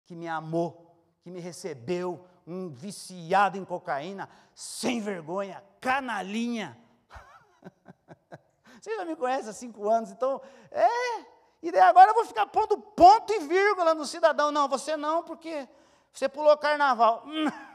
que 0.05 0.15
me 0.15 0.29
amou, 0.29 0.97
que 1.23 1.31
me 1.31 1.41
recebeu, 1.41 2.25
um 2.47 2.69
viciado 2.69 3.57
em 3.57 3.65
cocaína, 3.65 4.29
sem 4.55 5.01
vergonha, 5.01 5.65
canalinha. 5.81 6.79
Você 8.81 8.95
já 8.95 9.05
me 9.05 9.17
conhece 9.17 9.49
há 9.49 9.53
cinco 9.53 9.89
anos, 9.89 10.11
então, 10.11 10.41
é. 10.71 11.35
E 11.63 11.73
daí 11.73 11.81
agora 11.81 12.11
eu 12.11 12.15
vou 12.15 12.27
ficar 12.27 12.47
pondo 12.47 12.77
ponto 12.77 13.33
e 13.33 13.41
vírgula 13.41 13.95
no 13.95 14.05
cidadão. 14.05 14.53
Não, 14.53 14.69
você 14.69 14.99
não, 14.99 15.23
porque 15.23 15.67
você 16.13 16.29
pulou 16.29 16.55
carnaval. 16.59 17.25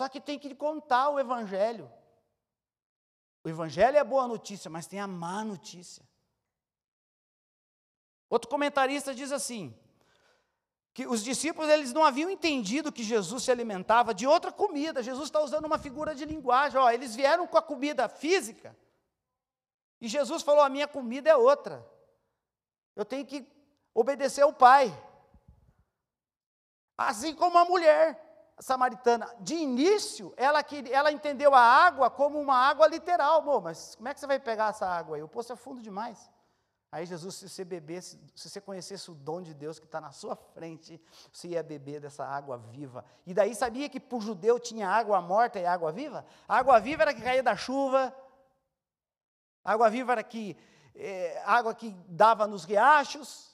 Só 0.00 0.08
que 0.08 0.18
tem 0.18 0.38
que 0.38 0.54
contar 0.54 1.10
o 1.10 1.20
evangelho. 1.20 1.92
O 3.44 3.50
evangelho 3.50 3.98
é 3.98 4.00
a 4.00 4.04
boa 4.04 4.26
notícia, 4.26 4.70
mas 4.70 4.86
tem 4.86 4.98
a 4.98 5.06
má 5.06 5.44
notícia. 5.44 6.08
Outro 8.30 8.48
comentarista 8.48 9.14
diz 9.14 9.30
assim: 9.30 9.78
que 10.94 11.06
os 11.06 11.22
discípulos 11.22 11.68
eles 11.68 11.92
não 11.92 12.02
haviam 12.02 12.30
entendido 12.30 12.90
que 12.90 13.02
Jesus 13.02 13.42
se 13.42 13.50
alimentava 13.50 14.14
de 14.14 14.26
outra 14.26 14.50
comida. 14.50 15.02
Jesus 15.02 15.24
está 15.24 15.38
usando 15.38 15.66
uma 15.66 15.78
figura 15.78 16.14
de 16.14 16.24
linguagem. 16.24 16.80
Ó, 16.80 16.90
eles 16.90 17.14
vieram 17.14 17.46
com 17.46 17.58
a 17.58 17.62
comida 17.62 18.08
física 18.08 18.74
e 20.00 20.08
Jesus 20.08 20.42
falou: 20.42 20.62
a 20.62 20.70
minha 20.70 20.88
comida 20.88 21.28
é 21.28 21.36
outra. 21.36 21.86
Eu 22.96 23.04
tenho 23.04 23.26
que 23.26 23.46
obedecer 23.92 24.40
ao 24.40 24.54
Pai. 24.54 24.90
Assim 26.96 27.34
como 27.34 27.58
a 27.58 27.66
mulher 27.66 28.29
samaritana, 28.60 29.34
de 29.40 29.54
início, 29.54 30.32
ela, 30.36 30.64
ela 30.90 31.10
entendeu 31.10 31.54
a 31.54 31.60
água 31.60 32.10
como 32.10 32.38
uma 32.38 32.56
água 32.56 32.86
literal. 32.86 33.42
Bom, 33.42 33.60
mas 33.60 33.94
como 33.96 34.08
é 34.08 34.14
que 34.14 34.20
você 34.20 34.26
vai 34.26 34.38
pegar 34.38 34.70
essa 34.70 34.86
água 34.86 35.16
aí? 35.16 35.22
O 35.22 35.28
poço 35.28 35.52
é 35.52 35.56
fundo 35.56 35.82
demais. 35.82 36.30
Aí 36.92 37.06
Jesus, 37.06 37.36
se 37.36 37.48
você 37.48 37.64
bebesse, 37.64 38.20
se 38.34 38.50
você 38.50 38.60
conhecesse 38.60 39.10
o 39.10 39.14
dom 39.14 39.40
de 39.40 39.54
Deus 39.54 39.78
que 39.78 39.86
está 39.86 40.00
na 40.00 40.10
sua 40.10 40.34
frente, 40.34 41.00
você 41.32 41.48
ia 41.48 41.62
beber 41.62 42.00
dessa 42.00 42.24
água 42.24 42.58
viva. 42.58 43.04
E 43.24 43.32
daí 43.32 43.54
sabia 43.54 43.88
que 43.88 44.00
para 44.00 44.18
o 44.18 44.20
judeu 44.20 44.58
tinha 44.58 44.88
água 44.88 45.20
morta 45.22 45.58
e 45.60 45.64
água 45.64 45.92
viva? 45.92 46.26
A 46.48 46.58
água 46.58 46.80
viva 46.80 47.02
era 47.02 47.14
que 47.14 47.22
caía 47.22 47.44
da 47.44 47.54
chuva, 47.54 48.12
a 49.64 49.72
água 49.72 49.88
viva 49.88 50.12
era 50.12 50.22
que 50.24 50.56
é, 50.94 51.40
água 51.46 51.74
que 51.74 51.90
dava 52.08 52.46
nos 52.46 52.64
riachos. 52.64 53.49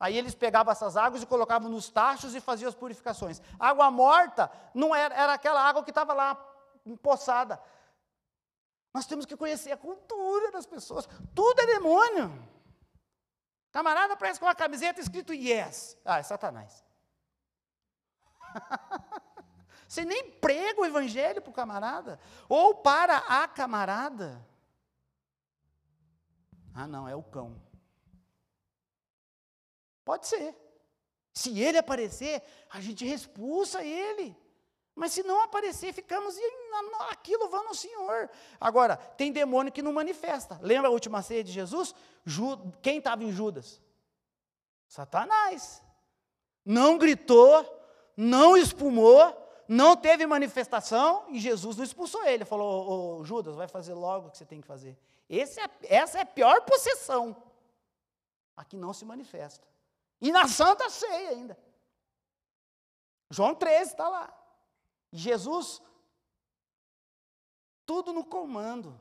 Aí 0.00 0.16
eles 0.16 0.34
pegavam 0.34 0.72
essas 0.72 0.96
águas 0.96 1.22
e 1.22 1.26
colocavam 1.26 1.68
nos 1.68 1.90
tachos 1.90 2.34
e 2.34 2.40
faziam 2.40 2.70
as 2.70 2.74
purificações. 2.74 3.42
Água 3.58 3.90
morta 3.90 4.50
não 4.74 4.94
era, 4.94 5.14
era 5.14 5.34
aquela 5.34 5.60
água 5.60 5.84
que 5.84 5.90
estava 5.90 6.14
lá 6.14 6.42
empoçada. 6.86 7.60
Nós 8.94 9.04
temos 9.04 9.26
que 9.26 9.36
conhecer 9.36 9.72
a 9.72 9.76
cultura 9.76 10.50
das 10.50 10.64
pessoas. 10.64 11.06
Tudo 11.34 11.60
é 11.60 11.66
demônio. 11.66 12.48
Camarada 13.70 14.16
parece 14.16 14.40
com 14.40 14.46
uma 14.46 14.54
camiseta 14.54 15.02
escrito 15.02 15.34
yes. 15.34 15.98
Ah, 16.02 16.18
é 16.18 16.22
Satanás. 16.22 16.82
Você 19.86 20.04
nem 20.04 20.30
prega 20.30 20.80
o 20.80 20.86
evangelho 20.86 21.42
para 21.42 21.50
o 21.50 21.54
camarada. 21.54 22.18
Ou 22.48 22.74
para 22.74 23.18
a 23.18 23.46
camarada. 23.46 24.44
Ah, 26.74 26.86
não, 26.86 27.06
é 27.06 27.14
o 27.14 27.22
cão. 27.22 27.60
Pode 30.04 30.26
ser. 30.26 30.54
Se 31.32 31.60
ele 31.60 31.78
aparecer, 31.78 32.42
a 32.70 32.80
gente 32.80 33.06
expulsa 33.06 33.84
ele. 33.84 34.36
Mas 34.94 35.12
se 35.12 35.22
não 35.22 35.40
aparecer, 35.42 35.92
ficamos 35.94 36.36
aqui 37.08 37.36
louvando 37.36 37.70
o 37.70 37.74
Senhor. 37.74 38.28
Agora, 38.60 38.96
tem 38.96 39.32
demônio 39.32 39.72
que 39.72 39.82
não 39.82 39.92
manifesta. 39.92 40.58
Lembra 40.60 40.88
a 40.88 40.92
última 40.92 41.22
ceia 41.22 41.44
de 41.44 41.52
Jesus? 41.52 41.94
Quem 42.82 42.98
estava 42.98 43.24
em 43.24 43.32
Judas? 43.32 43.80
Satanás. 44.86 45.82
não 46.64 46.98
gritou, 46.98 47.64
não 48.16 48.56
espumou, 48.56 49.34
não 49.68 49.96
teve 49.96 50.26
manifestação 50.26 51.26
e 51.28 51.38
Jesus 51.38 51.76
não 51.76 51.84
expulsou 51.84 52.24
ele. 52.26 52.44
Falou: 52.44 53.20
ô, 53.20 53.24
Judas, 53.24 53.54
vai 53.54 53.68
fazer 53.68 53.94
logo 53.94 54.26
o 54.26 54.30
que 54.30 54.38
você 54.38 54.44
tem 54.44 54.60
que 54.60 54.66
fazer. 54.66 54.98
É, 55.28 55.94
essa 55.94 56.18
é 56.18 56.22
a 56.22 56.26
pior 56.26 56.60
possessão. 56.62 57.40
Aqui 58.56 58.76
não 58.76 58.92
se 58.92 59.04
manifesta. 59.04 59.69
E 60.20 60.30
na 60.30 60.46
Santa 60.46 60.90
Ceia 60.90 61.30
ainda. 61.30 61.58
João 63.30 63.54
13 63.54 63.92
está 63.92 64.08
lá. 64.08 64.32
Jesus, 65.12 65.80
tudo 67.86 68.12
no 68.12 68.24
comando. 68.24 69.00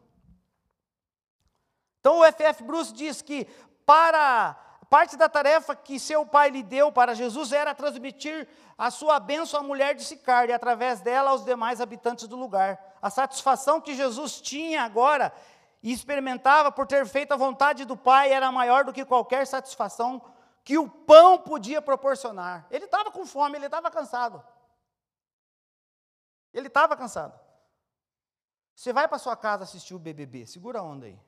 Então 2.00 2.20
o 2.20 2.26
F.F. 2.26 2.64
Bruce 2.64 2.94
diz 2.94 3.22
que 3.22 3.46
para 3.86 4.54
parte 4.90 5.16
da 5.16 5.30
tarefa 5.30 5.76
que 5.76 6.00
seu 6.00 6.26
pai 6.26 6.50
lhe 6.50 6.64
deu 6.64 6.92
para 6.92 7.14
Jesus 7.14 7.52
era 7.52 7.76
transmitir 7.76 8.48
a 8.78 8.90
sua 8.90 9.20
bênção 9.20 9.60
à 9.60 9.64
mulher 9.64 9.94
de 9.94 10.04
Sicar 10.04 10.50
e 10.50 10.54
através 10.54 11.02
dela 11.02 11.32
aos 11.32 11.46
demais 11.46 11.80
habitantes 11.80 12.28
do 12.28 12.36
lugar. 12.36 12.96
A 13.02 13.10
satisfação 13.10 13.80
que 13.80 13.94
Jesus 13.94 14.42
tinha 14.42 14.84
agora 14.84 15.32
e 15.84 15.92
experimentava 15.92 16.72
por 16.72 16.88
ter 16.88 17.06
feito 17.06 17.34
a 17.34 17.38
vontade 17.38 17.86
do 17.86 17.96
Pai 17.96 18.32
era 18.32 18.52
maior 18.52 18.84
do 18.84 18.94
que 18.94 19.06
qualquer 19.06 19.46
satisfação 19.46 20.22
que 20.70 20.78
o 20.78 20.88
pão 20.88 21.40
podia 21.40 21.82
proporcionar. 21.82 22.68
Ele 22.70 22.86
estava 22.86 23.10
com 23.10 23.26
fome, 23.26 23.58
ele 23.58 23.66
estava 23.66 23.90
cansado. 23.90 24.46
Ele 26.54 26.68
estava 26.68 26.96
cansado. 26.96 27.40
Você 28.76 28.94
vai 28.94 29.08
para 29.08 29.18
sua 29.18 29.36
casa 29.36 29.64
assistir 29.64 29.96
o 29.96 30.00
BBB, 30.00 30.46
segura 30.46 30.78
a 30.78 30.84
onda 30.84 31.08
aí. 31.08 31.20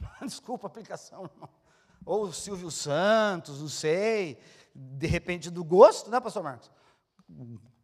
Desculpa 0.24 0.66
a 0.66 0.68
aplicação, 0.68 1.24
irmão. 1.24 1.50
Ou 2.06 2.22
o 2.22 2.32
Silvio 2.32 2.70
Santos, 2.70 3.60
não 3.60 3.68
sei, 3.68 4.40
de 4.74 5.06
repente 5.06 5.50
do 5.50 5.62
gosto, 5.62 6.10
né, 6.10 6.18
pastor 6.18 6.42
Marcos? 6.42 6.72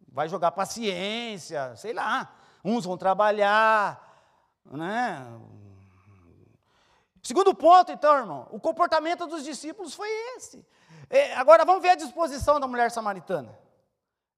Vai 0.07 0.27
jogar 0.27 0.53
paciência, 0.53 1.75
sei 1.75 1.93
lá. 1.93 2.35
Uns 2.65 2.85
vão 2.85 2.97
trabalhar, 2.97 4.11
né? 4.65 5.23
Segundo 7.23 7.53
ponto, 7.53 7.91
então, 7.91 8.17
irmão, 8.17 8.47
o 8.51 8.59
comportamento 8.59 9.27
dos 9.27 9.43
discípulos 9.43 9.93
foi 9.93 10.09
esse. 10.35 10.65
É, 11.09 11.35
agora 11.35 11.65
vamos 11.65 11.81
ver 11.81 11.89
a 11.89 11.95
disposição 11.95 12.59
da 12.59 12.67
mulher 12.67 12.89
samaritana. 12.89 13.57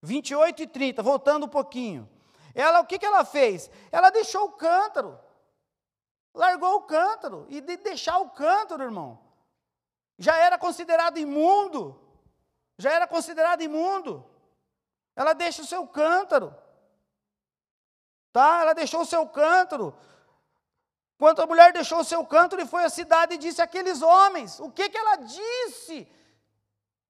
28 0.02 0.64
e 0.64 0.68
30, 0.68 1.02
voltando 1.02 1.46
um 1.46 1.50
pouquinho. 1.50 2.10
Ela, 2.54 2.82
o 2.82 2.86
que, 2.86 3.00
que 3.00 3.06
ela 3.06 3.24
fez? 3.24 3.70
Ela 3.92 4.10
deixou 4.10 4.46
o 4.46 4.52
cântaro. 4.52 5.18
Largou 6.34 6.76
o 6.76 6.82
cântaro. 6.82 7.46
E 7.50 7.62
de 7.62 7.78
deixar 7.78 8.18
o 8.20 8.30
cântaro, 8.32 8.84
irmão, 8.84 9.20
já 10.18 10.38
era 10.38 10.58
considerado 10.58 11.18
imundo. 11.18 12.00
Já 12.78 12.92
era 12.92 13.08
considerado 13.08 13.62
imundo. 13.62 14.26
Ela 15.16 15.34
deixa 15.34 15.62
o 15.62 15.66
seu 15.66 15.88
cântaro. 15.88 16.54
Tá? 18.32 18.62
Ela 18.62 18.74
deixou 18.74 19.02
o 19.02 19.06
seu 19.06 19.28
cântaro. 19.28 19.96
Quando 21.24 21.42
a 21.42 21.46
mulher 21.46 21.72
deixou 21.72 22.02
o 22.02 22.04
seu 22.04 22.26
cântaro 22.26 22.62
e 22.62 22.66
foi 22.66 22.84
à 22.84 22.90
cidade 22.90 23.36
e 23.36 23.38
disse 23.38 23.62
àqueles 23.62 24.02
homens: 24.02 24.60
O 24.60 24.70
que, 24.70 24.90
que 24.90 24.98
ela 24.98 25.16
disse? 25.16 26.06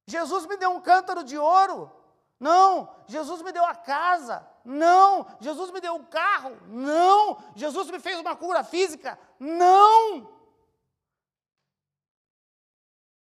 Jesus 0.06 0.46
me 0.46 0.56
deu 0.56 0.70
um 0.70 0.80
cântaro 0.80 1.24
de 1.24 1.36
ouro. 1.36 1.92
Não, 2.40 2.96
Jesus 3.08 3.42
me 3.42 3.52
deu 3.52 3.66
a 3.66 3.74
casa. 3.74 4.48
Não, 4.64 5.26
Jesus 5.40 5.72
me 5.72 5.82
deu 5.82 5.96
um 5.96 6.04
carro. 6.04 6.56
Não, 6.68 7.40
Jesus 7.56 7.90
me 7.90 8.00
fez 8.00 8.20
uma 8.20 8.36
cura 8.36 8.64
física. 8.64 9.18
Não. 9.40 10.30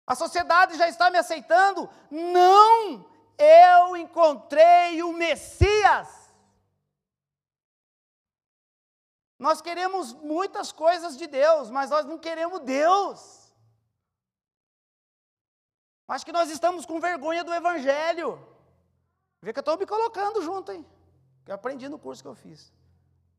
A 0.08 0.16
sociedade 0.16 0.80
já 0.80 0.90
está 0.90 1.12
me 1.12 1.20
aceitando? 1.20 1.88
Não, 2.10 3.06
eu 3.38 3.96
encontrei 3.98 5.04
o 5.04 5.14
Messias. 5.14 6.21
Nós 9.42 9.60
queremos 9.60 10.14
muitas 10.14 10.72
coisas 10.72 11.18
de 11.18 11.26
Deus, 11.26 11.72
mas 11.72 11.90
nós 11.90 12.06
não 12.06 12.20
queremos 12.20 12.60
Deus. 12.60 13.52
Acho 16.08 16.24
que 16.24 16.32
nós 16.32 16.52
estamos 16.52 16.86
com 16.86 17.00
vergonha 17.00 17.44
do 17.44 17.52
Evangelho. 17.52 18.40
Vê 19.42 19.52
que 19.52 19.58
eu 19.58 19.62
estou 19.62 19.80
me 19.80 19.88
colocando 19.88 20.44
junto, 20.44 20.72
hein? 20.72 20.86
Que 21.44 21.50
eu 21.50 21.56
aprendi 21.56 21.90
no 21.90 21.98
curso 21.98 22.22
que 22.22 22.30
eu 22.30 22.36
fiz. 22.36 22.72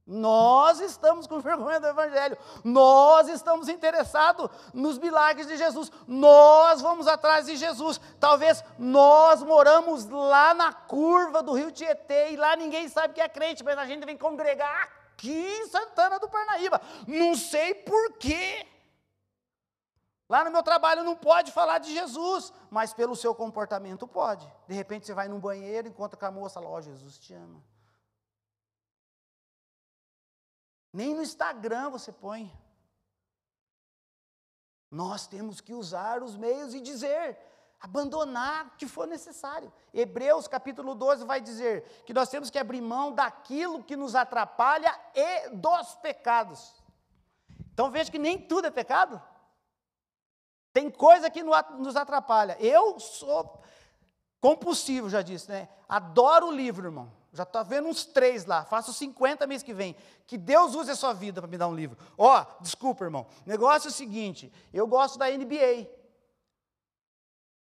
Nós 0.04 0.80
estamos 0.80 1.28
com 1.28 1.38
vergonha 1.50 1.78
do 1.78 1.86
Evangelho, 1.86 2.36
nós 2.64 3.28
estamos 3.28 3.68
interessados 3.68 4.50
nos 4.74 4.98
milagres 4.98 5.46
de 5.46 5.56
Jesus, 5.56 5.92
nós 6.08 6.82
vamos 6.82 7.06
atrás 7.06 7.46
de 7.46 7.54
Jesus. 7.56 8.00
Talvez 8.18 8.64
nós 8.76 9.40
moramos 9.40 10.08
lá 10.08 10.52
na 10.52 10.72
curva 10.72 11.44
do 11.44 11.52
rio 11.52 11.70
Tietê 11.70 12.32
e 12.32 12.36
lá 12.36 12.56
ninguém 12.56 12.88
sabe 12.88 13.14
que 13.14 13.20
é 13.20 13.28
crente, 13.28 13.62
mas 13.62 13.78
a 13.78 13.86
gente 13.86 14.04
vem 14.04 14.18
congregar 14.18 15.01
aqui 15.22 15.30
em 15.30 15.68
Santana 15.68 16.18
do 16.18 16.28
Parnaíba. 16.28 16.80
Não 17.06 17.36
sei 17.36 17.74
porquê. 17.74 18.66
Lá 20.28 20.44
no 20.44 20.50
meu 20.50 20.62
trabalho 20.62 21.04
não 21.04 21.14
pode 21.14 21.52
falar 21.52 21.78
de 21.78 21.92
Jesus, 21.92 22.52
mas 22.70 22.92
pelo 22.92 23.14
seu 23.14 23.34
comportamento 23.34 24.08
pode. 24.08 24.50
De 24.66 24.74
repente 24.74 25.06
você 25.06 25.14
vai 25.14 25.28
num 25.28 25.38
banheiro, 25.38 25.88
encontra 25.88 26.18
com 26.18 26.26
a 26.26 26.30
moça 26.30 26.58
lá, 26.58 26.68
ó, 26.68 26.78
oh, 26.78 26.80
Jesus 26.80 27.18
te 27.18 27.34
ama. 27.34 27.62
Nem 30.92 31.14
no 31.14 31.22
Instagram 31.22 31.90
você 31.90 32.10
põe. 32.10 32.50
Nós 34.90 35.26
temos 35.26 35.60
que 35.60 35.72
usar 35.72 36.22
os 36.22 36.36
meios 36.36 36.74
e 36.74 36.80
dizer: 36.80 37.38
abandonar 37.82 38.66
o 38.66 38.70
que 38.78 38.86
for 38.86 39.08
necessário. 39.08 39.72
Hebreus 39.92 40.46
capítulo 40.46 40.94
12 40.94 41.24
vai 41.24 41.40
dizer 41.40 41.82
que 42.06 42.14
nós 42.14 42.28
temos 42.28 42.48
que 42.48 42.58
abrir 42.58 42.80
mão 42.80 43.12
daquilo 43.12 43.82
que 43.82 43.96
nos 43.96 44.14
atrapalha 44.14 44.96
e 45.12 45.50
dos 45.50 45.96
pecados. 45.96 46.80
Então 47.74 47.90
veja 47.90 48.10
que 48.10 48.20
nem 48.20 48.38
tudo 48.38 48.68
é 48.68 48.70
pecado. 48.70 49.20
Tem 50.72 50.88
coisa 50.88 51.28
que 51.28 51.42
nos 51.42 51.96
atrapalha. 51.96 52.56
Eu 52.60 53.00
sou 53.00 53.60
compulsivo, 54.40 55.10
já 55.10 55.20
disse, 55.20 55.50
né? 55.50 55.68
Adoro 55.88 56.46
o 56.46 56.52
livro, 56.52 56.86
irmão. 56.86 57.12
Já 57.32 57.42
estou 57.42 57.64
vendo 57.64 57.88
uns 57.88 58.04
três 58.04 58.44
lá. 58.44 58.64
Faço 58.64 58.92
50 58.92 59.46
mês 59.46 59.62
que 59.62 59.74
vem. 59.74 59.96
Que 60.26 60.38
Deus 60.38 60.74
use 60.74 60.90
a 60.90 60.94
sua 60.94 61.12
vida 61.12 61.40
para 61.40 61.50
me 61.50 61.58
dar 61.58 61.66
um 61.66 61.74
livro. 61.74 61.98
Ó, 62.16 62.40
oh, 62.40 62.62
desculpa, 62.62 63.04
irmão. 63.04 63.26
Negócio 63.44 63.88
é 63.88 63.90
o 63.90 63.92
seguinte: 63.92 64.52
eu 64.72 64.86
gosto 64.86 65.18
da 65.18 65.28
NBA. 65.28 66.01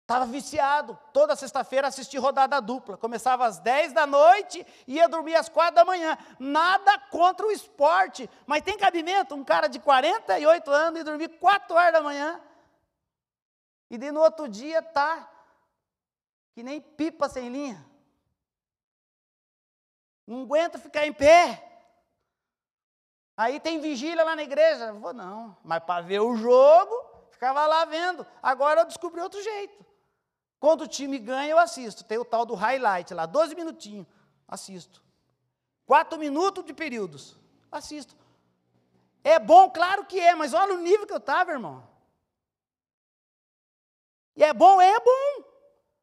Estava 0.03 0.25
viciado. 0.25 0.99
Toda 1.13 1.35
sexta-feira 1.35 1.87
assisti 1.87 2.17
rodada 2.17 2.59
dupla. 2.59 2.97
Começava 2.97 3.45
às 3.45 3.57
10 3.59 3.93
da 3.93 4.05
noite 4.05 4.65
e 4.85 4.95
ia 4.95 5.07
dormir 5.07 5.35
às 5.35 5.47
4 5.47 5.75
da 5.75 5.85
manhã. 5.85 6.17
Nada 6.37 6.99
contra 7.09 7.47
o 7.47 7.51
esporte. 7.51 8.29
Mas 8.45 8.63
tem 8.63 8.77
cabimento 8.77 9.33
um 9.33 9.45
cara 9.45 9.67
de 9.67 9.79
48 9.79 10.69
anos 10.69 10.99
e 10.99 11.03
dormir 11.05 11.29
4 11.39 11.75
horas 11.75 11.93
da 11.93 12.01
manhã. 12.01 12.41
E 13.89 13.97
de 13.97 14.11
no 14.11 14.19
outro 14.19 14.49
dia 14.49 14.81
tá 14.81 15.29
que 16.53 16.61
nem 16.61 16.81
pipa 16.81 17.29
sem 17.29 17.49
linha. 17.49 17.83
Não 20.27 20.43
aguento 20.43 20.79
ficar 20.79 21.07
em 21.07 21.13
pé. 21.13 21.69
Aí 23.37 23.57
tem 23.59 23.79
vigília 23.79 24.23
lá 24.23 24.35
na 24.35 24.43
igreja. 24.43 24.91
Vou 24.91 25.13
não. 25.13 25.57
Mas 25.63 25.81
para 25.81 26.03
ver 26.03 26.19
o 26.19 26.35
jogo, 26.35 26.93
ficava 27.31 27.65
lá 27.65 27.85
vendo. 27.85 28.27
Agora 28.41 28.81
eu 28.81 28.85
descobri 28.85 29.21
outro 29.21 29.41
jeito. 29.41 29.92
Quando 30.63 30.83
o 30.83 30.87
time 30.87 31.19
ganha, 31.19 31.51
eu 31.51 31.59
assisto. 31.59 32.05
Tem 32.05 32.17
o 32.17 32.23
tal 32.23 32.45
do 32.45 32.53
highlight 32.53 33.13
lá, 33.13 33.25
12 33.25 33.53
minutinhos. 33.53 34.07
Assisto. 34.47 35.03
Quatro 35.85 36.17
minutos 36.17 36.63
de 36.63 36.73
períodos. 36.73 37.35
Assisto. 37.69 38.15
É 39.25 39.37
bom, 39.37 39.69
claro 39.69 40.05
que 40.05 40.17
é, 40.17 40.33
mas 40.33 40.53
olha 40.53 40.73
o 40.73 40.77
nível 40.77 41.05
que 41.05 41.11
eu 41.11 41.17
estava, 41.17 41.51
irmão. 41.51 41.85
E 44.37 44.41
é 44.41 44.53
bom, 44.53 44.79
é 44.79 44.97
bom. 45.01 45.43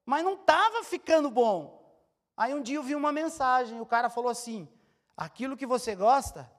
Mas 0.04 0.22
não 0.22 0.34
estava 0.34 0.84
ficando 0.84 1.30
bom. 1.30 1.82
Aí 2.36 2.52
um 2.52 2.60
dia 2.60 2.76
eu 2.76 2.82
vi 2.82 2.94
uma 2.94 3.12
mensagem, 3.12 3.80
o 3.80 3.86
cara 3.86 4.10
falou 4.10 4.30
assim: 4.30 4.68
aquilo 5.16 5.56
que 5.56 5.64
você 5.64 5.94
gosta 5.94 6.52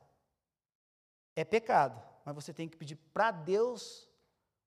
é 1.36 1.45
pecado, 1.45 2.02
mas 2.26 2.34
você 2.34 2.52
tem 2.52 2.68
que 2.68 2.78
pedir 2.78 2.95
para 3.14 3.30
Deus 3.30 4.10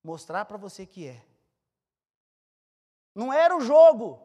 mostrar 0.05 0.45
para 0.45 0.57
você 0.57 0.87
que 0.87 1.09
é. 1.09 1.34
Não 3.15 3.33
era 3.33 3.57
o 3.57 3.61
jogo. 3.61 4.21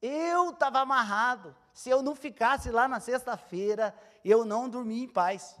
Eu 0.00 0.50
estava 0.50 0.80
amarrado. 0.80 1.54
Se 1.72 1.90
eu 1.90 2.02
não 2.02 2.14
ficasse 2.14 2.70
lá 2.70 2.88
na 2.88 3.00
sexta-feira, 3.00 3.94
eu 4.24 4.44
não 4.44 4.68
dormia 4.68 5.04
em 5.04 5.08
paz. 5.08 5.56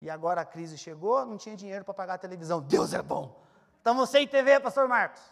E 0.00 0.10
agora 0.10 0.42
a 0.42 0.44
crise 0.44 0.76
chegou, 0.76 1.24
não 1.24 1.36
tinha 1.36 1.56
dinheiro 1.56 1.84
para 1.84 1.94
pagar 1.94 2.14
a 2.14 2.18
televisão. 2.18 2.60
Deus 2.60 2.92
é 2.92 3.02
bom. 3.02 3.44
Estamos 3.78 4.10
sem 4.10 4.26
TV, 4.26 4.60
pastor 4.60 4.88
Marcos. 4.88 5.22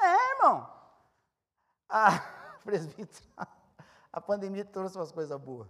É, 0.00 0.34
irmão. 0.36 0.70
Ah, 1.88 2.10
presbítero, 2.64 3.24
a 4.12 4.20
pandemia 4.20 4.64
trouxe 4.64 4.96
umas 4.96 5.12
coisas 5.12 5.40
boas. 5.40 5.68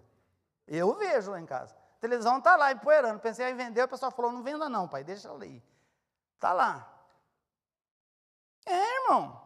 Eu 0.67 0.95
vejo 0.95 1.31
lá 1.31 1.41
em 1.41 1.47
casa. 1.47 1.77
A 1.97 2.01
televisão 2.01 2.39
está 2.39 2.57
lá 2.57 2.73
empoeirando. 2.73 3.21
Pensei 3.21 3.49
em 3.51 3.57
vender, 3.57 3.83
o 3.83 3.89
pessoal 3.89 4.11
falou: 4.11 4.33
não 4.33 4.43
venda 4.43 4.69
não, 4.69 4.87
pai, 4.87 5.03
deixa 5.03 5.29
ela 5.29 5.43
aí. 5.43 5.63
Está 6.35 6.53
lá. 6.53 6.93
É, 8.67 9.03
irmão. 9.03 9.43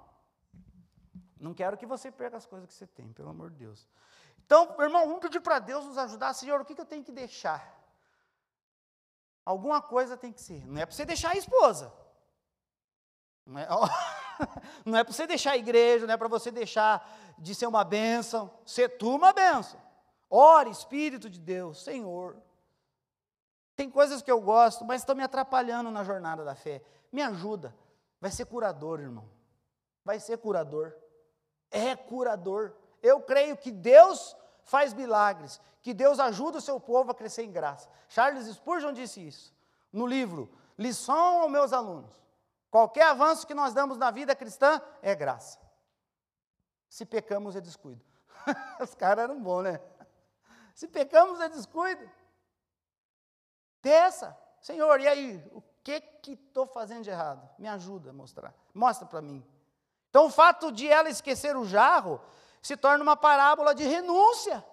Não 1.38 1.55
quero 1.55 1.76
que 1.76 1.86
você 1.86 2.11
perca 2.11 2.36
as 2.36 2.46
coisas 2.46 2.68
que 2.68 2.74
você 2.74 2.86
tem, 2.86 3.12
pelo 3.12 3.30
amor 3.30 3.51
de 3.51 3.57
Deus. 3.57 3.88
Então, 4.44 4.74
irmão, 4.80 5.07
vamos 5.07 5.20
pedir 5.20 5.40
para 5.40 5.59
Deus 5.59 5.84
nos 5.86 5.96
ajudar. 5.96 6.34
Senhor, 6.34 6.61
o 6.61 6.64
que, 6.64 6.74
que 6.74 6.80
eu 6.80 6.86
tenho 6.86 7.05
que 7.05 7.12
deixar? 7.12 7.78
Alguma 9.44 9.80
coisa 9.80 10.16
tem 10.16 10.32
que 10.32 10.40
ser. 10.40 10.66
Não 10.66 10.80
é 10.80 10.84
para 10.84 10.94
você 10.94 11.05
deixar 11.05 11.30
a 11.30 11.36
esposa. 11.36 11.92
Não 13.46 13.59
é, 13.59 13.66
não 14.84 14.98
é 14.98 15.05
para 15.05 15.12
você 15.12 15.26
deixar 15.26 15.53
a 15.53 15.57
igreja, 15.57 16.07
não 16.07 16.14
é 16.14 16.16
para 16.16 16.28
você 16.28 16.51
deixar 16.51 17.09
de 17.38 17.55
ser 17.55 17.66
uma 17.66 17.84
bênção. 17.84 18.51
Ser 18.66 18.98
tu 18.98 19.14
uma 19.14 19.32
bênção. 19.32 19.80
Ore, 20.30 20.70
Espírito 20.70 21.28
de 21.28 21.40
Deus, 21.40 21.82
Senhor. 21.82 22.36
Tem 23.74 23.90
coisas 23.90 24.22
que 24.22 24.30
eu 24.30 24.40
gosto, 24.40 24.84
mas 24.84 25.02
estão 25.02 25.16
me 25.16 25.24
atrapalhando 25.24 25.90
na 25.90 26.04
jornada 26.04 26.44
da 26.44 26.54
fé. 26.54 26.82
Me 27.10 27.20
ajuda. 27.20 27.74
Vai 28.20 28.30
ser 28.30 28.46
curador, 28.46 29.00
irmão. 29.00 29.28
Vai 30.04 30.20
ser 30.20 30.38
curador. 30.38 30.94
É 31.70 31.96
curador. 31.96 32.72
Eu 33.02 33.20
creio 33.20 33.56
que 33.56 33.72
Deus 33.72 34.36
faz 34.62 34.94
milagres, 34.94 35.60
que 35.82 35.92
Deus 35.92 36.20
ajuda 36.20 36.58
o 36.58 36.60
seu 36.60 36.78
povo 36.78 37.10
a 37.10 37.14
crescer 37.14 37.42
em 37.42 37.50
graça. 37.50 37.88
Charles 38.08 38.46
Spurgeon 38.46 38.92
disse 38.92 39.26
isso 39.26 39.52
no 39.92 40.06
livro 40.06 40.48
Lição 40.78 41.42
aos 41.42 41.50
meus 41.50 41.74
alunos. 41.74 42.10
Qualquer 42.70 43.04
avanço 43.04 43.46
que 43.46 43.52
nós 43.52 43.74
damos 43.74 43.98
na 43.98 44.10
vida 44.10 44.34
cristã 44.34 44.80
é 45.02 45.14
graça. 45.14 45.58
Se 46.88 47.04
pecamos 47.04 47.54
é 47.54 47.60
descuido. 47.60 48.02
Os 48.80 48.94
caras 48.94 49.24
eram 49.24 49.42
bons, 49.42 49.64
né? 49.64 49.80
Se 50.80 50.88
pecamos 50.88 51.38
é 51.40 51.48
descuido. 51.50 52.10
Peça, 53.82 54.34
Senhor, 54.62 54.98
e 54.98 55.06
aí? 55.06 55.50
O 55.52 55.60
que 55.84 56.00
que 56.00 56.32
estou 56.32 56.66
fazendo 56.66 57.04
de 57.04 57.10
errado? 57.10 57.46
Me 57.58 57.68
ajuda 57.68 58.08
a 58.08 58.12
mostrar. 58.14 58.54
Mostra 58.72 59.06
para 59.06 59.20
mim. 59.20 59.46
Então, 60.08 60.24
o 60.24 60.30
fato 60.30 60.72
de 60.72 60.88
ela 60.88 61.10
esquecer 61.10 61.54
o 61.54 61.66
jarro 61.66 62.18
se 62.62 62.78
torna 62.78 63.04
uma 63.04 63.14
parábola 63.14 63.74
de 63.74 63.84
renúncia. 63.84 64.64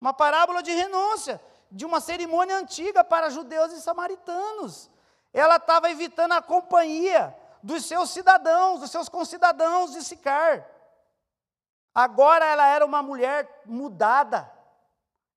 Uma 0.00 0.14
parábola 0.14 0.62
de 0.62 0.72
renúncia, 0.72 1.38
de 1.70 1.84
uma 1.84 2.00
cerimônia 2.00 2.56
antiga 2.56 3.04
para 3.04 3.28
judeus 3.28 3.70
e 3.74 3.82
samaritanos. 3.82 4.90
Ela 5.30 5.56
estava 5.56 5.90
evitando 5.90 6.32
a 6.32 6.40
companhia 6.40 7.36
dos 7.62 7.84
seus 7.84 8.08
cidadãos, 8.08 8.80
dos 8.80 8.90
seus 8.90 9.10
concidadãos 9.10 9.92
de 9.92 10.02
Sicar. 10.02 10.66
Agora 12.00 12.46
ela 12.46 12.66
era 12.66 12.84
uma 12.84 13.02
mulher 13.02 13.62
mudada. 13.66 14.50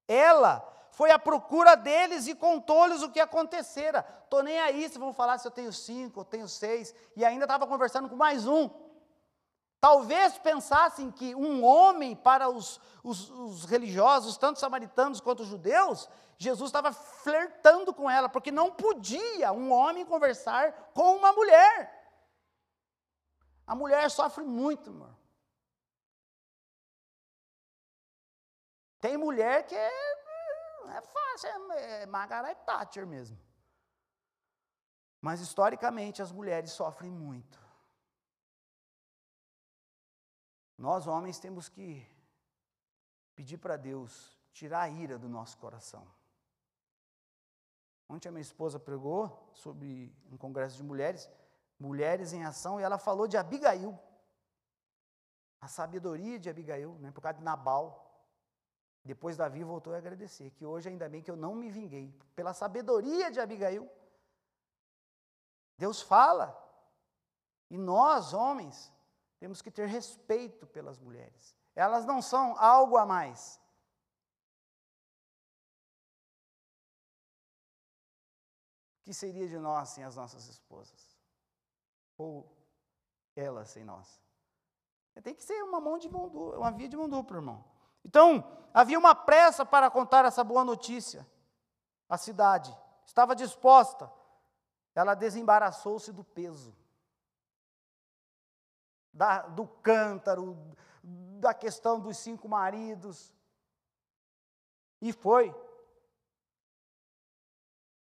Ela 0.08 0.66
foi 0.92 1.12
à 1.12 1.20
procura 1.20 1.76
deles 1.76 2.26
e 2.26 2.34
contou-lhes 2.34 3.02
o 3.02 3.12
que 3.12 3.20
acontecera. 3.20 4.06
Estou 4.24 4.42
nem 4.42 4.58
aí 4.62 4.88
se 4.88 4.98
vão 4.98 5.14
falar 5.14 5.38
se 5.40 5.46
eu 5.46 5.52
tenho 5.52 5.74
cinco, 5.74 6.22
eu 6.22 6.26
tenho 6.26 6.48
seis. 6.48 6.96
E 7.18 7.26
ainda 7.26 7.44
estava 7.44 7.68
conversando 7.68 8.08
com 8.08 8.16
mais 8.16 8.48
um. 8.48 8.70
Talvez 9.82 10.38
pensassem 10.38 11.12
que 11.12 11.36
um 11.36 11.66
homem, 11.66 12.16
para 12.16 12.48
os, 12.48 12.80
os, 13.04 13.30
os 13.30 13.66
religiosos, 13.66 14.38
tanto 14.38 14.58
samaritanos 14.58 15.20
quanto 15.20 15.44
judeus, 15.44 16.08
Jesus 16.38 16.70
estava 16.70 16.94
flertando 16.94 17.94
com 17.94 18.10
ela, 18.10 18.30
porque 18.30 18.52
não 18.52 18.72
podia 18.72 19.52
um 19.52 19.70
homem 19.74 20.06
conversar 20.06 20.72
com 20.94 21.18
uma 21.18 21.34
mulher. 21.34 21.92
A 23.68 23.76
mulher 23.76 24.10
sofre 24.10 24.46
muito, 24.46 24.90
amor. 24.90 25.23
Tem 29.04 29.18
mulher 29.18 29.66
que 29.66 29.76
é, 29.76 29.92
é 30.98 31.02
fácil, 31.02 31.50
é, 31.74 32.04
é 32.04 32.06
Margaret 32.06 32.56
Thatcher 32.56 33.06
mesmo. 33.06 33.38
Mas 35.20 35.42
historicamente 35.42 36.22
as 36.22 36.32
mulheres 36.32 36.72
sofrem 36.72 37.12
muito. 37.12 37.60
Nós 40.78 41.06
homens 41.06 41.38
temos 41.38 41.68
que 41.68 42.10
pedir 43.36 43.58
para 43.58 43.76
Deus 43.76 44.40
tirar 44.54 44.84
a 44.84 44.90
ira 44.90 45.20
do 45.20 45.28
nosso 45.28 45.58
coração. 45.58 46.08
Ontem 48.08 48.30
a 48.30 48.32
minha 48.32 48.42
esposa 48.42 48.80
pregou 48.80 49.52
sobre 49.54 50.16
um 50.32 50.38
congresso 50.38 50.78
de 50.78 50.84
mulheres, 50.84 51.30
mulheres 51.78 52.32
em 52.32 52.46
ação, 52.46 52.80
e 52.80 52.84
ela 52.84 52.98
falou 52.98 53.28
de 53.28 53.36
Abigail. 53.36 54.00
A 55.60 55.68
sabedoria 55.68 56.40
de 56.40 56.50
Abigail, 56.50 56.98
né, 57.00 57.12
por 57.12 57.20
causa 57.20 57.40
de 57.40 57.44
Nabal. 57.44 58.13
Depois 59.04 59.36
Davi 59.36 59.64
voltou 59.64 59.94
a 59.94 59.98
agradecer, 59.98 60.52
que 60.52 60.66
hoje 60.66 60.88
ainda 60.88 61.10
bem 61.10 61.22
que 61.22 61.30
eu 61.30 61.36
não 61.36 61.54
me 61.54 61.70
vinguei, 61.70 62.14
pela 62.36 62.54
sabedoria 62.54 63.30
de 63.30 63.40
Abigail. 63.40 63.90
Deus 65.78 66.02
fala, 66.02 66.58
e 67.70 67.78
nós, 67.78 68.34
homens, 68.34 68.94
temos 69.40 69.62
que 69.62 69.70
ter 69.70 69.88
respeito 69.88 70.66
pelas 70.66 70.98
mulheres. 71.00 71.56
Elas 71.76 72.06
não 72.06 72.22
são 72.22 72.58
algo 72.58 72.96
a 72.96 73.06
mais. 73.06 73.60
O 79.02 79.04
que 79.04 79.14
seria 79.14 79.50
de 79.50 79.58
nós 79.58 79.90
sem 79.90 80.06
as 80.06 80.16
nossas 80.16 80.48
esposas? 80.48 81.18
Ou 82.18 82.50
elas 83.36 83.70
sem 83.70 83.84
nós? 83.84 84.22
Tem 85.22 85.36
que 85.36 85.44
ser 85.44 85.62
uma 85.64 85.82
mão 85.82 85.98
de 85.98 86.10
mão 86.10 86.30
dupla, 86.30 86.58
uma 86.58 86.72
via 86.72 86.88
de 86.88 86.96
mão 86.96 87.10
dupla, 87.10 87.38
irmão. 87.38 87.73
Então, 88.06 88.44
havia 88.74 89.00
uma 89.00 89.16
pressa 89.16 89.66
para 89.66 89.90
contar 89.90 90.26
essa 90.26 90.44
boa 90.44 90.64
notícia. 90.64 91.28
A 92.10 92.18
cidade 92.18 92.76
estava 93.06 93.36
disposta. 93.36 94.12
Ela 94.96 95.16
desembaraçou-se 95.16 96.12
do 96.12 96.24
peso, 96.24 96.76
da, 99.12 99.42
do 99.48 99.66
cântaro, 99.68 100.56
da 101.04 101.54
questão 101.54 102.00
dos 102.00 102.18
cinco 102.18 102.48
maridos. 102.48 103.34
E 105.02 105.12
foi 105.12 105.54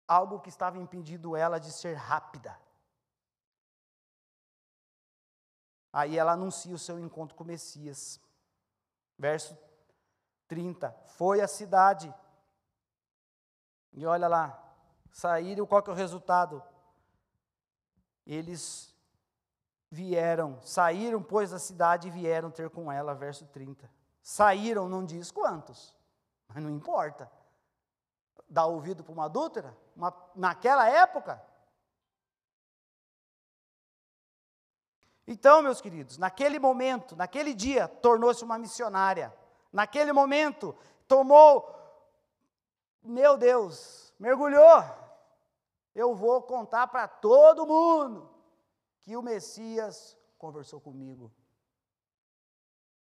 algo 0.07 0.39
que 0.39 0.49
estava 0.49 0.77
impedindo 0.77 1.35
ela 1.35 1.59
de 1.59 1.71
ser 1.71 1.95
rápida. 1.95 2.57
Aí 5.91 6.17
ela 6.17 6.33
anuncia 6.33 6.75
o 6.75 6.79
seu 6.79 6.99
encontro 6.99 7.35
com 7.35 7.43
o 7.43 7.47
Messias. 7.47 8.21
Verso 9.17 9.57
30. 10.47 10.91
Foi 11.05 11.41
a 11.41 11.47
cidade. 11.47 12.13
E 13.93 14.05
olha 14.05 14.27
lá, 14.27 14.63
saíram, 15.11 15.65
qual 15.65 15.81
que 15.83 15.89
é 15.89 15.93
o 15.93 15.95
resultado? 15.95 16.63
Eles 18.25 18.93
vieram, 19.89 20.61
saíram, 20.61 21.21
pois, 21.21 21.51
da 21.51 21.59
cidade 21.59 22.07
e 22.07 22.11
vieram 22.11 22.51
ter 22.51 22.69
com 22.69 22.91
ela, 22.91 23.15
verso 23.15 23.45
30. 23.47 23.89
Saíram, 24.21 24.89
não 24.89 25.05
diz 25.05 25.31
quantos, 25.31 25.95
mas 26.47 26.61
não 26.61 26.69
importa. 26.69 27.31
Dá 28.49 28.65
ouvido 28.65 29.03
para 29.03 29.13
uma 29.13 29.25
adúltera? 29.25 29.75
Uma, 29.95 30.13
naquela 30.35 30.87
época? 30.89 31.41
Então, 35.25 35.61
meus 35.61 35.81
queridos, 35.81 36.17
naquele 36.17 36.57
momento, 36.57 37.15
naquele 37.15 37.53
dia, 37.53 37.87
tornou-se 37.87 38.43
uma 38.43 38.57
missionária 38.57 39.33
naquele 39.72 40.11
momento, 40.11 40.76
tomou, 41.07 41.74
meu 43.01 43.38
Deus, 43.38 44.13
mergulhou. 44.20 44.84
Eu 45.93 46.13
vou 46.13 46.41
contar 46.43 46.88
para 46.88 47.07
todo 47.07 47.65
mundo 47.65 48.30
que 49.01 49.15
o 49.15 49.22
Messias 49.22 50.18
conversou 50.38 50.80
comigo. 50.80 51.32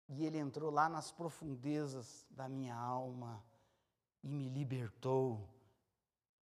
E 0.08 0.24
ele 0.26 0.38
entrou 0.38 0.70
lá 0.70 0.88
nas 0.88 1.12
profundezas 1.12 2.26
da 2.30 2.48
minha 2.48 2.74
alma 2.74 3.42
e 4.22 4.32
me 4.32 4.48
libertou. 4.48 5.48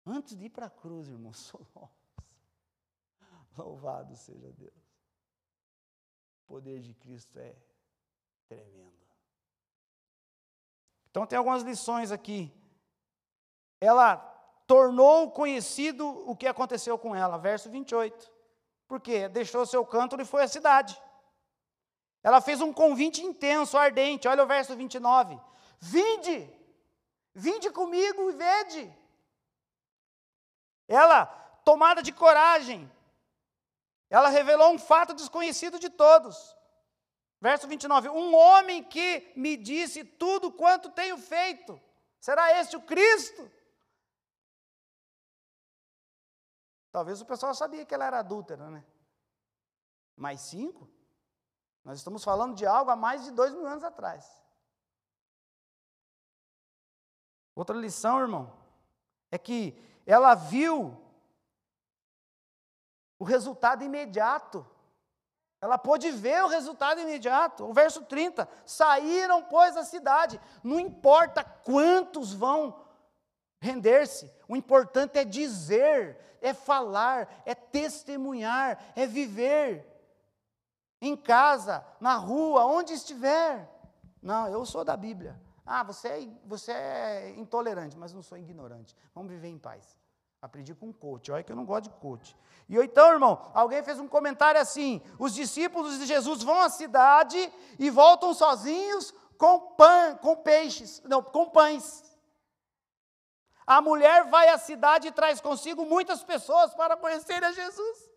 Antes 0.06 0.36
de 0.36 0.46
ir 0.46 0.50
para 0.50 0.66
a 0.66 0.70
cruz, 0.70 1.08
irmãos, 1.08 1.52
louvado 3.56 4.16
seja 4.16 4.52
Deus. 4.52 4.72
O 6.44 6.46
poder 6.46 6.80
de 6.80 6.94
Cristo 6.94 7.38
é 7.38 7.56
tremendo. 8.46 9.07
Então 11.18 11.26
tem 11.26 11.36
algumas 11.36 11.64
lições 11.64 12.12
aqui. 12.12 12.48
Ela 13.80 14.18
tornou 14.68 15.32
conhecido 15.32 16.06
o 16.30 16.36
que 16.36 16.46
aconteceu 16.46 16.96
com 16.96 17.12
ela, 17.12 17.36
verso 17.36 17.68
28. 17.68 18.30
Porque 18.86 19.28
deixou 19.28 19.66
seu 19.66 19.84
canto 19.84 20.14
e 20.20 20.24
foi 20.24 20.44
à 20.44 20.48
cidade. 20.48 20.96
Ela 22.22 22.40
fez 22.40 22.60
um 22.60 22.72
convite 22.72 23.20
intenso, 23.20 23.76
ardente. 23.76 24.28
Olha 24.28 24.44
o 24.44 24.46
verso 24.46 24.76
29. 24.76 25.40
Vinde, 25.80 26.48
vinde 27.34 27.68
comigo 27.72 28.30
e 28.30 28.34
vede. 28.34 28.96
Ela, 30.86 31.26
tomada 31.64 32.00
de 32.00 32.12
coragem, 32.12 32.88
ela 34.08 34.28
revelou 34.28 34.70
um 34.70 34.78
fato 34.78 35.14
desconhecido 35.14 35.80
de 35.80 35.90
todos. 35.90 36.56
Verso 37.40 37.68
29: 37.68 38.08
Um 38.08 38.34
homem 38.34 38.82
que 38.82 39.32
me 39.36 39.56
disse 39.56 40.04
tudo 40.04 40.52
quanto 40.52 40.90
tenho 40.90 41.16
feito. 41.16 41.80
Será 42.20 42.58
este 42.60 42.76
o 42.76 42.82
Cristo? 42.82 43.50
Talvez 46.90 47.20
o 47.20 47.26
pessoal 47.26 47.54
sabia 47.54 47.84
que 47.84 47.94
ela 47.94 48.06
era 48.06 48.18
adúltera, 48.18 48.70
né? 48.70 48.84
Mais 50.16 50.40
cinco? 50.40 50.90
Nós 51.84 51.98
estamos 51.98 52.24
falando 52.24 52.56
de 52.56 52.66
algo 52.66 52.90
há 52.90 52.96
mais 52.96 53.24
de 53.24 53.30
dois 53.30 53.52
mil 53.52 53.66
anos 53.66 53.84
atrás. 53.84 54.26
Outra 57.54 57.76
lição, 57.76 58.20
irmão, 58.20 58.56
é 59.30 59.38
que 59.38 59.76
ela 60.06 60.34
viu 60.34 60.96
o 63.18 63.24
resultado 63.24 63.82
imediato. 63.82 64.66
Ela 65.60 65.76
pôde 65.76 66.10
ver 66.10 66.44
o 66.44 66.48
resultado 66.48 67.00
imediato. 67.00 67.64
O 67.64 67.72
verso 67.72 68.04
30: 68.04 68.48
saíram, 68.64 69.42
pois, 69.42 69.74
da 69.74 69.84
cidade. 69.84 70.40
Não 70.62 70.78
importa 70.78 71.42
quantos 71.42 72.32
vão 72.32 72.86
render-se, 73.60 74.32
o 74.48 74.56
importante 74.56 75.18
é 75.18 75.24
dizer, 75.24 76.16
é 76.40 76.54
falar, 76.54 77.28
é 77.44 77.54
testemunhar, 77.54 78.78
é 78.94 79.06
viver. 79.06 79.84
Em 81.00 81.16
casa, 81.16 81.84
na 82.00 82.16
rua, 82.16 82.64
onde 82.64 82.92
estiver. 82.92 83.68
Não, 84.20 84.48
eu 84.48 84.64
sou 84.66 84.84
da 84.84 84.96
Bíblia. 84.96 85.40
Ah, 85.64 85.82
você 85.82 86.08
é, 86.08 86.28
você 86.44 86.72
é 86.72 87.34
intolerante, 87.36 87.96
mas 87.96 88.12
não 88.12 88.22
sou 88.22 88.38
ignorante. 88.38 88.96
Vamos 89.14 89.30
viver 89.30 89.48
em 89.48 89.58
paz. 89.58 89.97
Aprendi 90.40 90.74
com 90.74 90.86
um 90.86 90.92
coach. 90.92 91.30
Olha 91.32 91.42
que 91.42 91.50
eu 91.50 91.56
não 91.56 91.64
gosto 91.64 91.84
de 91.84 91.90
coach. 91.90 92.36
E 92.68 92.76
então, 92.76 93.12
irmão, 93.12 93.50
alguém 93.54 93.82
fez 93.82 93.98
um 93.98 94.06
comentário 94.06 94.60
assim: 94.60 95.02
os 95.18 95.34
discípulos 95.34 95.98
de 95.98 96.06
Jesus 96.06 96.42
vão 96.42 96.60
à 96.60 96.68
cidade 96.68 97.52
e 97.78 97.90
voltam 97.90 98.32
sozinhos 98.32 99.12
com 99.36 99.60
pão, 99.76 100.16
com 100.16 100.36
peixes, 100.36 101.02
não, 101.04 101.22
com 101.22 101.48
pães. 101.48 102.04
A 103.66 103.80
mulher 103.80 104.24
vai 104.24 104.48
à 104.48 104.58
cidade 104.58 105.08
e 105.08 105.12
traz 105.12 105.40
consigo 105.40 105.84
muitas 105.84 106.24
pessoas 106.24 106.74
para 106.74 106.96
conhecer 106.96 107.42
a 107.44 107.52
Jesus. 107.52 108.10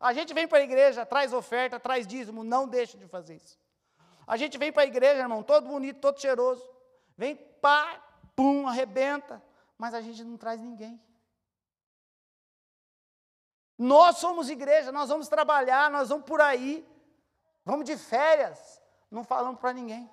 A 0.00 0.12
gente 0.12 0.32
vem 0.32 0.46
para 0.46 0.58
a 0.58 0.62
igreja, 0.62 1.04
traz 1.04 1.32
oferta, 1.32 1.78
traz 1.78 2.06
dízimo, 2.06 2.44
não 2.44 2.66
deixa 2.66 2.96
de 2.96 3.06
fazer 3.06 3.36
isso. 3.36 3.58
A 4.26 4.36
gente 4.36 4.56
vem 4.56 4.72
para 4.72 4.82
a 4.82 4.86
igreja, 4.86 5.20
irmão, 5.20 5.42
todo 5.42 5.68
bonito, 5.68 6.00
todo 6.00 6.20
cheiroso. 6.20 6.66
Vem, 7.16 7.36
pá, 7.60 8.02
pum, 8.36 8.68
arrebenta, 8.68 9.42
mas 9.76 9.92
a 9.94 10.00
gente 10.00 10.22
não 10.22 10.36
traz 10.36 10.60
ninguém. 10.60 11.00
Nós 13.78 14.18
somos 14.18 14.50
igreja, 14.50 14.90
nós 14.90 15.08
vamos 15.08 15.28
trabalhar, 15.28 15.88
nós 15.88 16.08
vamos 16.08 16.26
por 16.26 16.40
aí, 16.40 16.84
vamos 17.64 17.84
de 17.84 17.96
férias, 17.96 18.82
não 19.08 19.22
falamos 19.22 19.60
para 19.60 19.72
ninguém. 19.72 20.10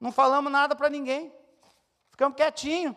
Não 0.00 0.10
falamos 0.12 0.50
nada 0.50 0.74
para 0.74 0.90
ninguém. 0.90 1.32
Ficamos 2.10 2.36
quietinhos. 2.36 2.96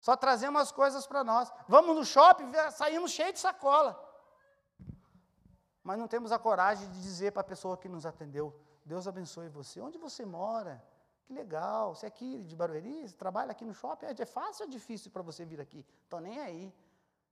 Só 0.00 0.16
trazemos 0.16 0.62
as 0.62 0.72
coisas 0.72 1.06
para 1.06 1.22
nós. 1.22 1.52
Vamos 1.68 1.94
no 1.94 2.04
shopping, 2.04 2.50
saímos 2.72 3.10
cheios 3.10 3.34
de 3.34 3.40
sacola. 3.40 3.98
Mas 5.82 5.98
não 5.98 6.08
temos 6.08 6.32
a 6.32 6.38
coragem 6.38 6.88
de 6.90 7.02
dizer 7.02 7.32
para 7.32 7.42
a 7.42 7.44
pessoa 7.44 7.76
que 7.76 7.88
nos 7.88 8.06
atendeu: 8.06 8.58
Deus 8.84 9.06
abençoe 9.06 9.48
você. 9.48 9.80
Onde 9.80 9.98
você 9.98 10.24
mora? 10.24 10.82
Que 11.30 11.34
legal. 11.34 11.94
Você 11.94 12.06
é 12.06 12.08
aqui 12.08 12.42
de 12.42 12.56
Barueri? 12.56 13.06
Você 13.06 13.16
trabalha 13.16 13.52
aqui 13.52 13.64
no 13.64 13.72
shopping? 13.72 14.06
É 14.06 14.26
fácil 14.26 14.64
ou 14.64 14.68
é 14.68 14.72
difícil 14.72 15.12
para 15.12 15.22
você 15.22 15.44
vir 15.44 15.60
aqui? 15.60 15.86
Estou 16.02 16.20
nem 16.20 16.40
aí. 16.40 16.74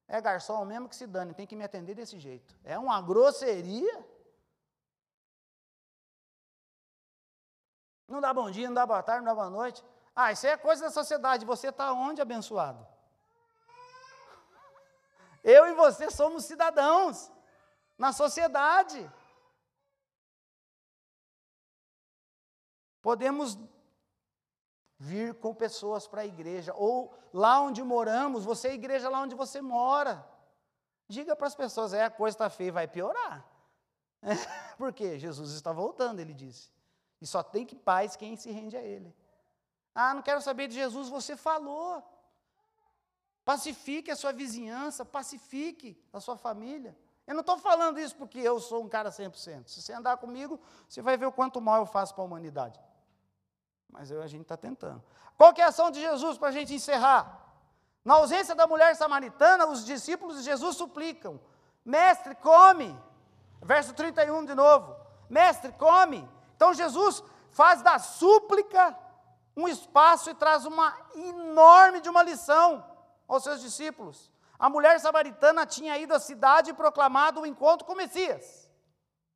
É 0.07 0.21
garçom 0.21 0.65
mesmo 0.65 0.89
que 0.89 0.95
se 0.95 1.05
dane, 1.05 1.35
tem 1.35 1.49
que 1.49 1.57
me 1.57 1.65
atender 1.65 1.97
desse 1.97 2.17
jeito. 2.17 2.55
É 2.63 2.79
uma 2.79 3.03
grosseria. 3.03 4.07
Não 8.07 8.21
dá 8.21 8.33
bom 8.33 8.49
dia, 8.49 8.69
não 8.69 8.75
dá 8.75 8.87
boa 8.87 9.03
tarde, 9.03 9.25
não 9.25 9.33
dá 9.33 9.35
boa 9.35 9.51
noite. 9.51 9.85
Ah, 10.15 10.31
isso 10.31 10.47
é 10.47 10.57
coisa 10.57 10.85
da 10.85 10.91
sociedade. 10.93 11.45
Você 11.45 11.71
está 11.71 11.93
onde, 11.93 12.23
abençoado? 12.23 12.87
Eu 15.43 15.67
e 15.67 15.75
você 15.75 16.09
somos 16.09 16.45
cidadãos 16.45 17.33
na 17.99 18.13
sociedade. 18.13 19.11
Podemos 23.03 23.59
vir 24.99 25.35
com 25.35 25.55
pessoas 25.55 26.07
para 26.07 26.23
a 26.23 26.27
igreja, 26.27 26.75
ou 26.75 27.15
lá 27.33 27.61
onde 27.61 27.83
moramos, 27.83 28.45
você 28.45 28.69
é 28.69 28.75
igreja 28.75 29.09
lá 29.09 29.21
onde 29.21 29.35
você 29.35 29.61
mora. 29.61 30.27
Diga 31.09 31.37
para 31.37 31.47
as 31.47 31.55
pessoas: 31.55 31.93
é, 31.93 32.05
a 32.05 32.11
coisa 32.11 32.35
está 32.35 32.51
feia, 32.51 32.73
vai 32.73 32.89
piorar. 32.89 33.47
É, 34.21 34.35
porque 34.77 35.17
Jesus 35.17 35.53
está 35.53 35.73
voltando, 35.73 36.19
ele 36.19 36.35
disse. 36.35 36.73
E 37.21 37.27
só 37.27 37.41
tem 37.41 37.65
que 37.65 37.77
paz 37.77 38.17
quem 38.17 38.37
se 38.37 38.51
rende 38.51 38.77
a 38.77 38.83
ele. 38.83 39.15
Ah, 39.95 40.13
não 40.13 40.23
quero 40.23 40.41
saber 40.41 40.67
de 40.67 40.75
Jesus, 40.75 41.09
você 41.09 41.37
falou. 41.37 42.03
Pacifique 43.45 44.11
a 44.11 44.17
sua 44.17 44.33
vizinhança, 44.33 45.05
pacifique 45.05 45.97
a 46.13 46.19
sua 46.19 46.37
família. 46.37 46.99
Eu 47.29 47.35
não 47.35 47.43
estou 47.43 47.59
falando 47.59 48.01
isso 48.01 48.17
porque 48.17 48.41
eu 48.41 48.59
sou 48.59 48.83
um 48.83 48.89
cara 48.89 49.11
100%. 49.11 49.69
Se 49.69 49.81
você 49.81 49.93
andar 49.93 50.17
comigo, 50.17 50.61
você 50.89 51.01
vai 51.01 51.17
ver 51.17 51.27
o 51.27 51.33
quanto 51.33 51.61
mal 51.61 51.83
eu 51.83 51.87
faço 51.87 52.13
para 52.13 52.25
a 52.25 52.27
humanidade. 52.27 52.81
Mas 53.89 54.11
eu, 54.11 54.23
a 54.23 54.27
gente 54.27 54.43
está 54.43 54.57
tentando. 54.57 55.03
Qual 55.37 55.53
é 55.57 55.63
a 55.63 55.69
ação 55.69 55.91
de 55.91 56.01
Jesus 56.01 56.37
para 56.37 56.49
a 56.49 56.53
gente 56.53 56.75
encerrar? 56.75 57.47
Na 58.05 58.15
ausência 58.15 58.55
da 58.55 58.67
mulher 58.67 58.95
samaritana, 58.97 59.67
os 59.67 59.85
discípulos 59.85 60.39
de 60.39 60.43
Jesus 60.43 60.77
suplicam: 60.77 61.41
Mestre, 61.85 62.35
come. 62.37 62.99
Verso 63.63 63.93
31 63.95 64.45
de 64.45 64.55
novo: 64.55 64.97
Mestre, 65.29 65.73
come. 65.73 66.29
Então 66.57 66.75
Jesus 66.75 67.23
faz 67.51 67.83
da 67.83 67.99
súplica 67.99 68.97
um 69.57 69.67
espaço 69.67 70.31
e 70.31 70.35
traz 70.35 70.65
uma 70.65 70.97
enorme 71.15 72.01
de 72.01 72.09
uma 72.09 72.23
lição 72.23 72.85
aos 73.27 73.43
seus 73.43 73.61
discípulos. 73.61 74.31
A 74.59 74.69
mulher 74.69 74.99
samaritana 75.01 75.67
tinha 75.67 75.97
ido 75.99 76.15
à 76.15 76.21
cidade 76.21 76.71
e 76.71 76.75
proclamado 76.75 77.41
o 77.41 77.47
encontro 77.47 77.87
com 77.87 77.93
o 77.93 77.97
Messias. 77.97 78.69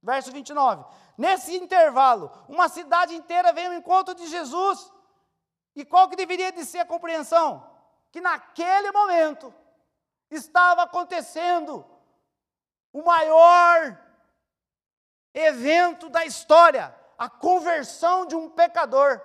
Verso 0.02 0.32
29. 0.32 0.84
Nesse 1.16 1.56
intervalo, 1.56 2.30
uma 2.48 2.68
cidade 2.68 3.14
inteira 3.14 3.52
veio 3.52 3.70
ao 3.70 3.76
encontro 3.76 4.14
de 4.14 4.26
Jesus. 4.26 4.92
E 5.74 5.84
qual 5.84 6.08
que 6.08 6.16
deveria 6.16 6.52
de 6.52 6.64
ser 6.64 6.78
a 6.78 6.86
compreensão? 6.86 7.68
Que 8.10 8.20
naquele 8.20 8.90
momento 8.92 9.54
estava 10.30 10.82
acontecendo 10.82 11.84
o 12.92 13.02
maior 13.02 13.98
evento 15.34 16.08
da 16.08 16.24
história, 16.24 16.94
a 17.18 17.28
conversão 17.28 18.26
de 18.26 18.34
um 18.34 18.50
pecador. 18.50 19.20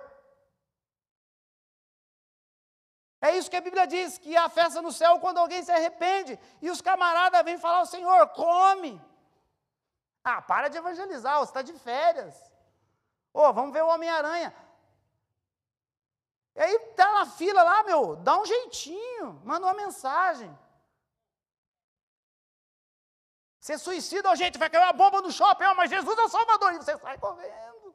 É 3.20 3.36
isso 3.36 3.50
que 3.50 3.56
a 3.56 3.60
Bíblia 3.60 3.86
diz, 3.86 4.16
que 4.16 4.36
há 4.36 4.48
festa 4.48 4.80
no 4.80 4.92
céu 4.92 5.18
quando 5.18 5.38
alguém 5.38 5.62
se 5.62 5.72
arrepende 5.72 6.38
e 6.62 6.70
os 6.70 6.80
camaradas 6.80 7.42
vêm 7.42 7.58
falar 7.58 7.78
ao 7.78 7.86
Senhor, 7.86 8.28
come. 8.28 9.00
Ah, 10.30 10.42
para 10.42 10.68
de 10.68 10.76
evangelizar, 10.76 11.38
você 11.38 11.50
está 11.50 11.62
de 11.62 11.74
férias. 11.88 12.36
Ô, 13.32 13.40
oh, 13.42 13.52
vamos 13.52 13.72
ver 13.72 13.82
o 13.82 13.88
Homem-Aranha. 13.88 14.50
E 16.54 16.60
aí 16.60 16.78
tá 17.00 17.12
na 17.18 17.24
fila 17.24 17.62
lá, 17.62 17.82
meu, 17.84 18.16
dá 18.16 18.38
um 18.40 18.44
jeitinho, 18.44 19.40
manda 19.44 19.64
uma 19.66 19.74
mensagem. 19.74 20.50
Você 23.58 23.78
suicida, 23.78 24.34
gente, 24.36 24.58
vai 24.58 24.68
cair 24.68 24.82
uma 24.82 24.92
bomba 24.92 25.22
no 25.22 25.30
shopping, 25.30 25.64
mas 25.76 25.90
Jesus 25.90 26.18
é 26.18 26.22
o 26.22 26.28
Salvador, 26.28 26.74
e 26.74 26.78
você 26.78 26.96
sai 26.98 27.16
correndo. 27.18 27.94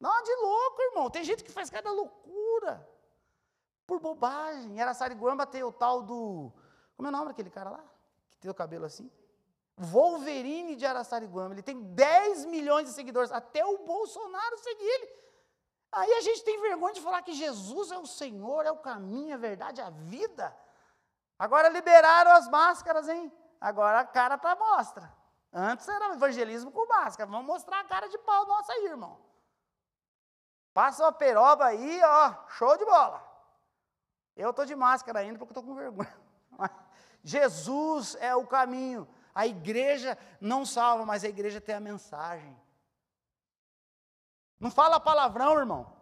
Não, 0.00 0.22
de 0.22 0.34
louco, 0.36 0.82
irmão. 0.82 1.10
Tem 1.10 1.22
gente 1.22 1.44
que 1.44 1.50
faz 1.50 1.70
cada 1.70 1.90
loucura 1.90 2.88
por 3.86 4.00
bobagem. 4.00 4.80
Era 4.80 4.94
Sariguamba 4.94 5.46
tem 5.46 5.62
o 5.62 5.72
tal 5.72 6.02
do. 6.02 6.52
Como 6.96 7.08
é 7.08 7.10
o 7.10 7.12
nome 7.12 7.28
daquele 7.28 7.50
cara 7.50 7.70
lá? 7.70 7.84
Que 8.30 8.38
tem 8.38 8.50
o 8.50 8.54
cabelo 8.54 8.84
assim? 8.84 9.10
Wolverine 9.78 10.76
de 10.76 10.84
Araçariguama. 10.84 11.54
Ele 11.54 11.62
tem 11.62 11.80
10 11.94 12.46
milhões 12.46 12.88
de 12.88 12.94
seguidores. 12.94 13.30
Até 13.30 13.64
o 13.64 13.78
Bolsonaro 13.78 14.58
seguir 14.58 14.84
ele. 14.84 15.18
Aí 15.92 16.12
a 16.14 16.20
gente 16.20 16.44
tem 16.44 16.60
vergonha 16.60 16.94
de 16.94 17.00
falar 17.00 17.22
que 17.22 17.32
Jesus 17.32 17.90
é 17.90 17.98
o 17.98 18.06
Senhor, 18.06 18.66
é 18.66 18.70
o 18.70 18.78
caminho, 18.78 19.34
a 19.34 19.38
verdade, 19.38 19.80
a 19.80 19.88
vida. 19.88 20.54
Agora 21.38 21.68
liberaram 21.68 22.32
as 22.32 22.48
máscaras, 22.48 23.08
hein? 23.08 23.32
Agora 23.60 24.00
a 24.00 24.04
cara 24.04 24.36
para 24.36 24.56
mostra. 24.56 25.16
Antes 25.52 25.88
era 25.88 26.12
evangelismo 26.12 26.70
com 26.70 26.86
máscara. 26.86 27.30
Vamos 27.30 27.46
mostrar 27.46 27.80
a 27.80 27.84
cara 27.84 28.08
de 28.08 28.18
pau 28.18 28.46
nossa 28.46 28.72
aí, 28.72 28.86
irmão. 28.86 29.18
Passa 30.74 31.04
uma 31.04 31.12
peroba 31.12 31.64
aí, 31.66 32.00
ó, 32.04 32.34
show 32.48 32.76
de 32.76 32.84
bola. 32.84 33.26
Eu 34.36 34.50
estou 34.50 34.64
de 34.64 34.76
máscara 34.76 35.20
ainda 35.20 35.38
porque 35.38 35.52
estou 35.52 35.64
com 35.64 35.74
vergonha. 35.74 36.14
Jesus 37.24 38.16
é 38.20 38.34
o 38.36 38.46
caminho. 38.46 39.08
A 39.38 39.46
igreja 39.46 40.18
não 40.40 40.66
salva, 40.66 41.06
mas 41.06 41.22
a 41.22 41.28
igreja 41.28 41.60
tem 41.60 41.72
a 41.72 41.78
mensagem. 41.78 42.60
Não 44.58 44.68
fala 44.68 44.98
palavrão, 44.98 45.56
irmão. 45.56 45.96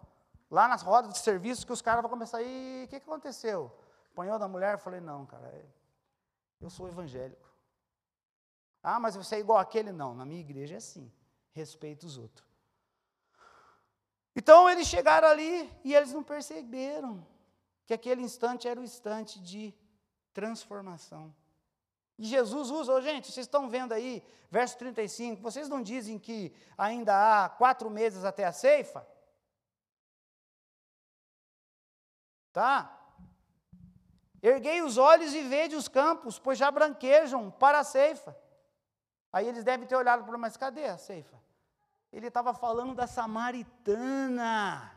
Lá 0.51 0.67
nas 0.67 0.81
rodas 0.81 1.13
de 1.13 1.19
serviço 1.19 1.67
que 1.67 1.73
os 1.73 1.83
caras 1.83 2.01
vão 2.01 2.09
começar 2.09 2.39
aí, 2.39 2.85
o 2.87 2.89
que, 2.89 2.99
que 2.99 3.05
aconteceu? 3.05 3.71
Apanhou 4.11 4.39
da 4.39 4.49
mulher? 4.49 4.73
Eu 4.73 4.79
falei, 4.79 5.01
não, 5.01 5.27
cara, 5.27 5.49
é, 5.49 5.67
eu 6.63 6.71
sou 6.71 6.89
evangélico. 6.89 7.47
Ah, 8.83 8.99
mas 8.99 9.17
você 9.17 9.37
é 9.37 9.41
igual 9.41 9.59
aquele? 9.59 9.93
Não, 9.93 10.15
na 10.15 10.25
minha 10.25 10.41
igreja 10.41 10.77
é 10.77 10.79
assim. 10.79 11.13
Respeito 11.53 12.07
os 12.07 12.17
outros. 12.17 12.49
Então 14.35 14.71
eles 14.71 14.87
chegaram 14.87 15.29
ali 15.29 15.71
e 15.85 15.95
eles 15.95 16.11
não 16.11 16.23
perceberam 16.23 17.23
que 17.85 17.93
aquele 17.93 18.23
instante 18.23 18.67
era 18.67 18.81
o 18.81 18.85
instante 18.85 19.39
de 19.39 19.75
transformação. 20.33 21.35
E 22.19 22.25
Jesus 22.25 22.71
usa, 22.71 22.93
oh, 22.93 23.01
gente, 23.01 23.31
vocês 23.31 23.47
estão 23.47 23.69
vendo 23.69 23.93
aí, 23.93 24.23
verso 24.51 24.79
35, 24.79 25.43
vocês 25.43 25.69
não 25.69 25.83
dizem 25.83 26.19
que 26.19 26.55
ainda 26.77 27.45
há 27.45 27.49
quatro 27.49 27.91
meses 27.91 28.25
até 28.25 28.45
a 28.45 28.53
ceifa? 28.53 29.07
Tá? 32.53 32.97
Erguei 34.43 34.81
os 34.81 34.97
olhos 34.97 35.35
e 35.35 35.43
vede 35.43 35.77
os 35.77 35.89
campos, 35.89 36.39
pois 36.39 36.57
já 36.57 36.71
branquejam 36.71 37.51
para 37.51 37.81
a 37.81 37.85
ceifa. 37.85 38.37
Aí 39.33 39.47
eles 39.47 39.65
devem 39.65 39.87
ter 39.87 39.97
olhado 39.97 40.25
para, 40.25 40.39
mas 40.39 40.57
cadê 40.57 40.87
a 40.87 40.97
ceifa? 40.97 41.37
Ele 42.11 42.29
estava 42.29 42.55
falando 42.55 42.95
da 42.95 43.07
samaritana. 43.07 44.91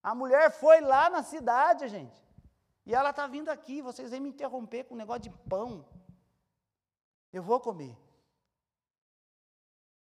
A 0.00 0.14
mulher 0.14 0.50
foi 0.52 0.80
lá 0.80 1.10
na 1.10 1.22
cidade, 1.24 1.88
gente. 1.88 2.21
E 2.84 2.94
ela 2.94 3.10
está 3.10 3.26
vindo 3.26 3.48
aqui, 3.48 3.80
vocês 3.80 4.10
vêm 4.10 4.20
me 4.20 4.28
interromper 4.28 4.84
com 4.84 4.94
um 4.94 4.98
negócio 4.98 5.22
de 5.22 5.30
pão. 5.48 5.86
Eu 7.32 7.42
vou 7.42 7.60
comer. 7.60 7.96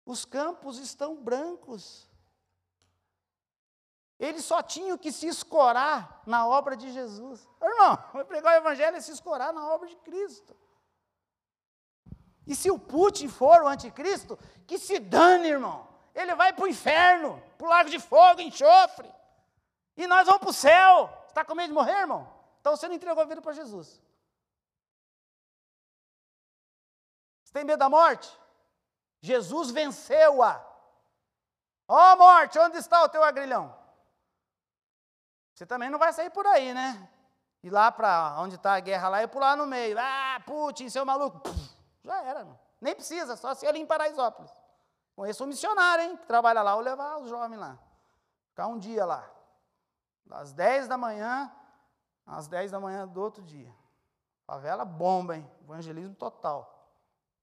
Os 0.05 0.25
campos 0.25 0.77
estão 0.79 1.15
brancos. 1.15 2.09
Eles 4.19 4.43
só 4.45 4.61
tinham 4.61 4.97
que 4.97 5.11
se 5.11 5.27
escorar 5.27 6.21
na 6.25 6.47
obra 6.47 6.75
de 6.75 6.91
Jesus. 6.91 7.47
Irmão, 7.61 8.25
pregar 8.25 8.53
o 8.53 8.57
evangelho 8.57 8.97
e 8.97 9.01
se 9.01 9.11
escorar 9.11 9.53
na 9.53 9.67
obra 9.67 9.88
de 9.88 9.95
Cristo. 9.97 10.55
E 12.45 12.55
se 12.55 12.69
o 12.69 12.77
Putin 12.77 13.27
for 13.29 13.61
o 13.61 13.67
anticristo, 13.67 14.38
que 14.67 14.77
se 14.77 14.99
dane, 14.99 15.47
irmão. 15.47 15.88
Ele 16.13 16.36
vai 16.36 16.51
para 16.51 16.65
o 16.65 16.67
inferno, 16.67 17.41
para 17.57 17.67
o 17.67 17.69
lago 17.69 17.89
de 17.89 17.99
fogo, 17.99 18.41
enxofre. 18.41 19.09
E 19.95 20.07
nós 20.07 20.25
vamos 20.25 20.41
para 20.41 20.49
o 20.49 20.53
céu. 20.53 21.09
Está 21.27 21.45
com 21.45 21.55
medo 21.55 21.69
de 21.69 21.73
morrer, 21.73 22.01
irmão? 22.01 22.40
Então 22.62 22.76
você 22.76 22.88
não 22.88 22.95
entregou 22.95 23.22
a 23.22 23.26
vida 23.26 23.41
para 23.41 23.53
Jesus. 23.53 23.99
Você 27.43 27.51
tem 27.51 27.66
medo 27.66 27.80
da 27.80 27.89
morte? 27.89 28.39
Jesus 29.20 29.72
venceu-a. 29.72 30.64
Ó 31.88 32.14
oh, 32.14 32.16
morte, 32.16 32.57
onde 32.59 32.78
está 32.78 33.03
o 33.03 33.09
teu 33.09 33.24
agrilhão? 33.24 33.76
Você 35.53 35.66
também 35.66 35.89
não 35.89 35.99
vai 35.99 36.14
sair 36.14 36.30
por 36.30 36.45
aí, 36.45 36.74
né? 36.74 37.09
Ir 37.64 37.72
lá 37.72 37.91
para 37.91 38.36
onde 38.39 38.55
está 38.55 38.76
a 38.76 38.80
guerra 38.80 39.09
lá 39.09 39.24
e 39.24 39.28
pular 39.28 39.57
no 39.57 39.66
meio. 39.66 39.97
Ah, 39.99 40.41
Putin, 40.45 40.88
seu 40.88 41.03
maluco. 41.03 41.41
Já 42.03 42.24
era, 42.24 42.43
não. 42.43 42.59
Nem 42.80 42.95
precisa, 42.95 43.36
só 43.36 43.53
se 43.55 43.66
ali 43.66 43.80
em 43.80 43.86
Paraisópolis. 43.86 44.51
Conheço 45.16 45.43
um 45.43 45.47
missionário, 45.47 46.03
hein, 46.03 46.18
que 46.18 46.26
trabalha 46.26 46.62
lá, 46.62 46.74
vou 46.76 46.84
levar 46.84 47.18
os 47.18 47.30
jovens 47.30 47.59
lá. 47.59 47.78
Ficar 48.49 48.68
um 48.68 48.78
dia 48.78 49.03
lá. 49.03 49.30
Das 50.26 50.53
10 50.53 50.88
da 50.88 50.97
manhã 50.97 51.51
às 52.26 52.47
10 52.47 52.72
da 52.72 52.80
manhã 52.80 53.07
do 53.07 53.22
outro 53.22 53.43
dia. 53.43 53.74
Favela 54.45 54.84
bomba, 54.84 55.38
hein? 55.38 55.49
Evangelismo 55.61 56.15
total. 56.15 56.89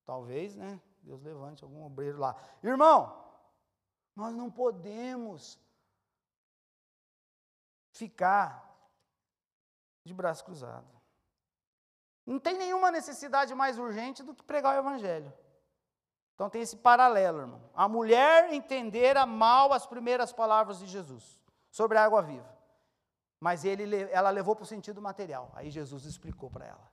Talvez, 0.04 0.54
né? 0.54 0.80
Deus 1.02 1.22
levante 1.22 1.64
algum 1.64 1.84
obreiro 1.84 2.18
lá. 2.18 2.36
Irmão, 2.62 3.24
nós 4.14 4.34
não 4.34 4.50
podemos 4.50 5.58
ficar 7.92 8.76
de 10.04 10.12
braço 10.12 10.44
cruzado. 10.44 10.86
Não 12.26 12.38
tem 12.38 12.58
nenhuma 12.58 12.90
necessidade 12.90 13.54
mais 13.54 13.78
urgente 13.78 14.22
do 14.22 14.34
que 14.34 14.42
pregar 14.42 14.76
o 14.76 14.78
Evangelho. 14.78 15.32
Então 16.34 16.50
tem 16.50 16.62
esse 16.62 16.76
paralelo, 16.76 17.40
irmão. 17.40 17.70
A 17.74 17.88
mulher 17.88 18.52
entendera 18.52 19.24
mal 19.26 19.72
as 19.72 19.86
primeiras 19.86 20.32
palavras 20.32 20.78
de 20.78 20.86
Jesus 20.86 21.40
sobre 21.70 21.98
a 21.98 22.04
água 22.04 22.22
viva. 22.22 22.57
Mas 23.40 23.64
ele, 23.64 24.02
ela 24.10 24.30
levou 24.30 24.56
para 24.56 24.64
o 24.64 24.66
sentido 24.66 25.00
material. 25.00 25.50
Aí 25.54 25.70
Jesus 25.70 26.04
explicou 26.04 26.50
para 26.50 26.66
ela. 26.66 26.92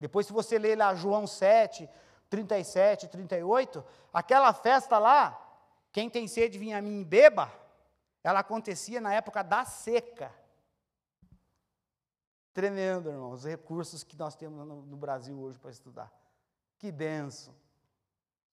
Depois, 0.00 0.26
se 0.26 0.32
você 0.32 0.58
ler 0.58 0.76
lá 0.76 0.94
João 0.94 1.26
7, 1.26 1.88
37, 2.28 3.08
38, 3.08 3.84
aquela 4.12 4.52
festa 4.52 4.98
lá, 4.98 5.42
quem 5.92 6.10
tem 6.10 6.28
sede 6.28 6.58
vinha 6.58 6.78
a 6.78 6.82
mim 6.82 7.00
e 7.00 7.04
beba, 7.04 7.50
ela 8.22 8.40
acontecia 8.40 9.00
na 9.00 9.14
época 9.14 9.42
da 9.42 9.64
seca. 9.64 10.34
Tremendo, 12.52 13.10
irmão, 13.10 13.32
os 13.32 13.44
recursos 13.44 14.02
que 14.02 14.16
nós 14.16 14.34
temos 14.34 14.66
no, 14.66 14.82
no 14.82 14.96
Brasil 14.96 15.38
hoje 15.38 15.58
para 15.58 15.70
estudar. 15.70 16.12
Que 16.78 16.90
benção. 16.90 17.54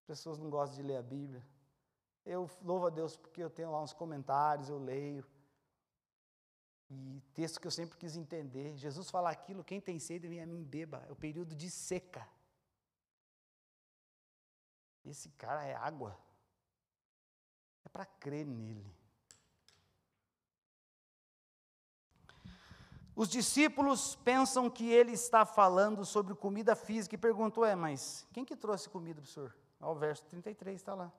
As 0.02 0.08
pessoas 0.08 0.38
não 0.38 0.50
gostam 0.50 0.76
de 0.78 0.84
ler 0.84 0.98
a 0.98 1.02
Bíblia. 1.02 1.44
Eu 2.26 2.50
louvo 2.62 2.88
a 2.88 2.90
Deus 2.90 3.18
porque 3.18 3.44
eu 3.44 3.50
tenho 3.50 3.72
lá 3.72 3.82
uns 3.82 3.94
comentários, 3.94 4.70
eu 4.70 4.78
leio. 4.78 5.26
E 6.94 7.22
texto 7.34 7.60
que 7.60 7.66
eu 7.66 7.72
sempre 7.72 7.98
quis 7.98 8.16
entender. 8.16 8.78
Jesus 8.78 9.10
fala 9.10 9.32
aquilo, 9.32 9.64
quem 9.64 9.82
tem 9.82 10.00
sede 10.00 10.28
vem 10.28 10.42
a 10.42 10.46
mim 10.46 10.64
beba. 10.64 11.04
É 11.08 11.12
o 11.12 11.16
período 11.16 11.56
de 11.56 11.70
seca. 11.70 12.28
Esse 15.04 15.30
cara 15.32 15.64
é 15.66 15.74
água. 15.74 16.18
É 17.84 17.90
para 17.90 18.06
crer 18.06 18.46
nele. 18.46 18.96
Os 23.16 23.28
discípulos 23.28 24.16
pensam 24.16 24.70
que 24.70 24.90
ele 24.90 25.12
está 25.12 25.46
falando 25.46 26.06
sobre 26.06 26.34
comida 26.36 26.76
física 26.76 27.16
e 27.16 27.18
perguntou: 27.18 27.66
é, 27.66 27.76
mas 27.76 28.28
quem 28.32 28.46
que 28.46 28.56
trouxe 28.56 28.90
comida 28.90 29.22
para 29.22 29.28
o 29.28 29.32
senhor? 29.32 29.56
Ó, 29.80 29.92
o 29.92 29.96
verso 29.96 30.24
33 30.26 30.76
está 30.76 30.94
lá. 30.94 31.12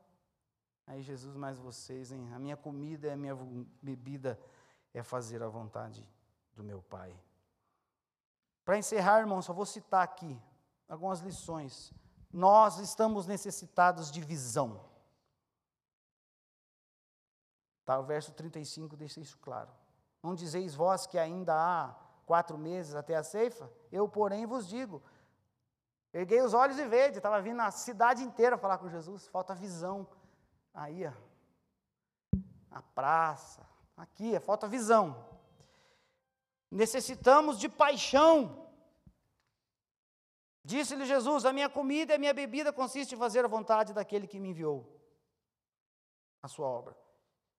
Aí 0.87 1.03
Jesus, 1.03 1.37
mais 1.37 1.59
vocês, 1.59 2.13
hein? 2.13 2.33
A 2.33 2.39
minha 2.39 2.57
comida 2.57 3.09
é 3.09 3.13
a 3.13 3.17
minha 3.17 3.37
bebida 3.83 4.39
é 4.95 5.03
fazer 5.03 5.43
a 5.43 5.49
vontade 5.49 6.09
do 6.55 6.63
meu 6.63 6.81
Pai. 6.81 7.15
Para 8.65 8.79
encerrar, 8.79 9.19
irmão, 9.19 9.43
só 9.43 9.53
vou 9.53 9.67
citar 9.67 10.03
aqui 10.03 10.41
algumas 10.89 11.21
lições. 11.21 11.93
Nós 12.33 12.79
estamos 12.79 13.27
necessitados 13.27 14.11
de 14.11 14.23
visão. 14.23 14.81
Tá, 17.85 17.99
o 17.99 18.05
verso 18.05 18.33
35 18.33 18.97
deixa 18.97 19.21
isso 19.21 19.37
claro. 19.39 19.71
Não 20.23 20.35
dizeis 20.35 20.75
vós 20.75 21.07
que 21.07 21.19
ainda 21.19 21.55
há 21.55 21.95
quatro 22.25 22.57
meses 22.57 22.95
até 22.95 23.15
a 23.15 23.23
ceifa? 23.23 23.71
Eu, 23.93 24.09
porém, 24.09 24.47
vos 24.47 24.67
digo. 24.67 25.03
Erguei 26.13 26.41
os 26.41 26.55
olhos 26.55 26.79
e 26.79 26.87
vede, 26.87 27.19
estava 27.19 27.43
vindo 27.43 27.61
a 27.61 27.71
cidade 27.71 28.23
inteira 28.23 28.57
falar 28.57 28.79
com 28.79 28.89
Jesus, 28.89 29.27
falta 29.27 29.55
visão. 29.55 30.07
Aí, 30.73 31.05
ó, 31.07 31.13
a 32.71 32.81
praça, 32.81 33.67
Aqui, 33.97 34.35
é 34.35 34.41
falta 34.41 34.67
visão. 34.67 35.29
Necessitamos 36.71 37.59
de 37.59 37.69
paixão. 37.69 38.69
Disse-lhe 40.65 41.05
Jesus: 41.05 41.45
A 41.45 41.53
minha 41.53 41.69
comida 41.69 42.13
e 42.13 42.17
a 42.17 42.19
minha 42.19 42.35
bebida 42.35 42.73
consiste 42.73 43.15
em 43.15 43.19
fazer 43.19 43.45
a 43.45 43.49
vontade 43.49 43.93
daquele 43.93 44.27
que 44.27 44.41
me 44.41 44.49
enviou, 44.49 45.01
a 46.43 46.49
sua 46.49 46.67
obra. 46.67 46.97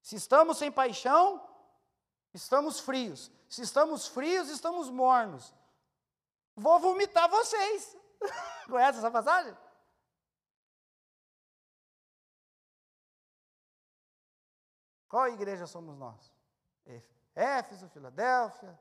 Se 0.02 0.16
estamos 0.16 0.58
sem 0.58 0.72
paixão, 0.72 1.42
estamos 2.34 2.80
frios. 2.80 3.32
Se 3.48 3.62
estamos 3.62 4.08
frios, 4.08 4.50
estamos 4.50 4.90
mornos. 4.90 5.54
Vou 6.56 6.80
vomitar 6.80 7.30
vocês. 7.30 7.96
Conhece 8.68 9.00
essa 9.00 9.12
passagem? 9.12 9.56
Qual 15.08 15.28
igreja 15.28 15.68
somos 15.68 15.97
nós? 15.97 16.34
Éfeso, 17.36 17.89
Filadélfia. 17.89 18.80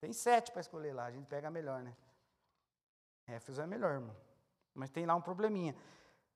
Tem 0.00 0.12
sete 0.12 0.52
para 0.52 0.60
escolher 0.60 0.92
lá, 0.92 1.06
a 1.06 1.10
gente 1.10 1.26
pega 1.26 1.48
a 1.48 1.50
melhor, 1.50 1.82
né? 1.82 1.96
Éfeso 3.26 3.60
é 3.60 3.66
melhor, 3.66 3.94
irmão. 3.94 4.16
Mas 4.74 4.90
tem 4.90 5.04
lá 5.04 5.14
um 5.14 5.22
probleminha. 5.22 5.74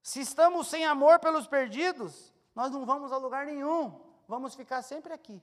Se 0.02 0.20
estamos 0.20 0.68
sem 0.68 0.84
amor 0.84 1.20
pelos 1.20 1.46
perdidos, 1.46 2.34
nós 2.54 2.72
não 2.72 2.84
vamos 2.84 3.12
a 3.12 3.16
lugar 3.16 3.46
nenhum. 3.46 4.00
Vamos 4.26 4.54
ficar 4.54 4.82
sempre 4.82 5.12
aqui. 5.12 5.42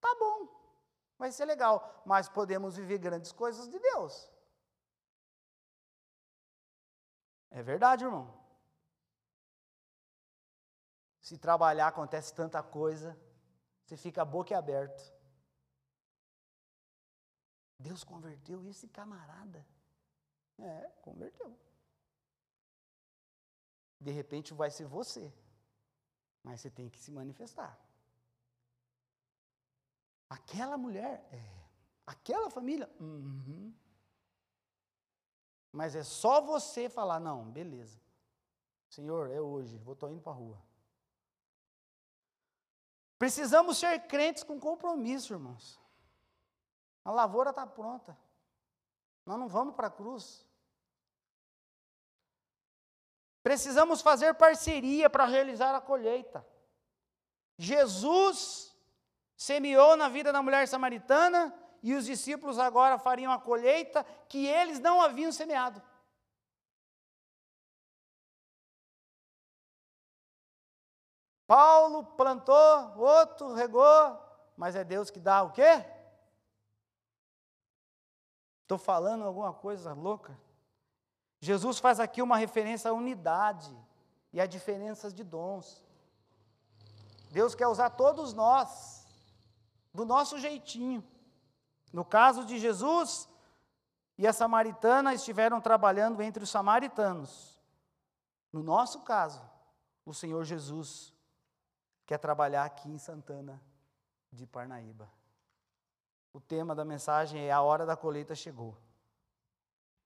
Tá 0.00 0.16
bom, 0.18 0.48
vai 1.18 1.30
ser 1.30 1.44
legal, 1.44 2.02
mas 2.04 2.28
podemos 2.28 2.76
viver 2.76 2.98
grandes 2.98 3.32
coisas 3.32 3.68
de 3.68 3.78
Deus. 3.78 4.30
É 7.50 7.62
verdade, 7.62 8.04
irmão. 8.04 8.41
Se 11.22 11.38
trabalhar 11.38 11.86
acontece 11.86 12.34
tanta 12.34 12.60
coisa, 12.64 13.16
você 13.84 13.96
fica 13.96 14.24
boca 14.24 14.58
aberta. 14.58 15.00
Deus 17.78 18.02
converteu 18.02 18.66
esse 18.66 18.88
camarada. 18.88 19.64
É, 20.58 20.90
converteu. 21.00 21.56
De 24.00 24.10
repente 24.10 24.52
vai 24.52 24.68
ser 24.68 24.84
você, 24.84 25.32
mas 26.42 26.60
você 26.60 26.68
tem 26.68 26.90
que 26.90 26.98
se 26.98 27.12
manifestar. 27.12 27.78
Aquela 30.28 30.76
mulher, 30.76 31.24
é. 31.30 31.62
Aquela 32.04 32.50
família, 32.50 32.90
uhum. 32.98 33.72
Mas 35.70 35.94
é 35.94 36.02
só 36.02 36.40
você 36.40 36.88
falar, 36.88 37.20
não, 37.20 37.48
beleza. 37.48 38.00
Senhor, 38.88 39.30
é 39.30 39.40
hoje, 39.40 39.78
vou 39.78 39.94
estou 39.94 40.10
indo 40.10 40.20
para 40.20 40.32
a 40.32 40.34
rua. 40.34 40.71
Precisamos 43.22 43.78
ser 43.78 44.00
crentes 44.08 44.42
com 44.42 44.58
compromisso, 44.58 45.32
irmãos. 45.32 45.80
A 47.04 47.12
lavoura 47.12 47.50
está 47.50 47.64
pronta. 47.64 48.18
Nós 49.24 49.38
não 49.38 49.46
vamos 49.46 49.76
para 49.76 49.86
a 49.86 49.90
cruz. 49.90 50.44
Precisamos 53.40 54.00
fazer 54.00 54.34
parceria 54.34 55.08
para 55.08 55.24
realizar 55.24 55.72
a 55.72 55.80
colheita. 55.80 56.44
Jesus 57.56 58.76
semeou 59.36 59.96
na 59.96 60.08
vida 60.08 60.32
da 60.32 60.42
mulher 60.42 60.66
samaritana 60.66 61.54
e 61.80 61.94
os 61.94 62.06
discípulos 62.06 62.58
agora 62.58 62.98
fariam 62.98 63.30
a 63.30 63.38
colheita 63.38 64.04
que 64.28 64.48
eles 64.48 64.80
não 64.80 65.00
haviam 65.00 65.30
semeado. 65.30 65.80
Paulo 71.52 72.02
plantou, 72.16 72.96
outro 72.96 73.52
regou, 73.52 74.18
mas 74.56 74.74
é 74.74 74.82
Deus 74.82 75.10
que 75.10 75.20
dá 75.20 75.42
o 75.42 75.52
quê? 75.52 75.84
Estou 78.62 78.78
falando 78.78 79.24
alguma 79.24 79.52
coisa 79.52 79.92
louca? 79.92 80.34
Jesus 81.40 81.78
faz 81.78 82.00
aqui 82.00 82.22
uma 82.22 82.38
referência 82.38 82.90
à 82.90 82.94
unidade 82.94 83.70
e 84.32 84.40
a 84.40 84.46
diferenças 84.46 85.12
de 85.12 85.22
dons. 85.22 85.84
Deus 87.30 87.54
quer 87.54 87.66
usar 87.66 87.90
todos 87.90 88.32
nós, 88.32 89.06
do 89.92 90.06
nosso 90.06 90.38
jeitinho. 90.38 91.04
No 91.92 92.02
caso 92.02 92.46
de 92.46 92.58
Jesus 92.58 93.28
e 94.16 94.26
a 94.26 94.32
samaritana 94.32 95.12
estiveram 95.12 95.60
trabalhando 95.60 96.22
entre 96.22 96.44
os 96.44 96.48
samaritanos. 96.48 97.60
No 98.50 98.62
nosso 98.62 99.00
caso, 99.00 99.42
o 100.06 100.14
Senhor 100.14 100.44
Jesus 100.44 101.12
quer 102.12 102.18
trabalhar 102.18 102.66
aqui 102.66 102.90
em 102.90 102.98
Santana 102.98 103.58
de 104.30 104.46
Parnaíba. 104.46 105.10
O 106.30 106.38
tema 106.38 106.74
da 106.74 106.84
mensagem 106.84 107.40
é: 107.40 107.50
A 107.50 107.62
hora 107.62 107.86
da 107.86 107.96
colheita 107.96 108.34
chegou. 108.34 108.76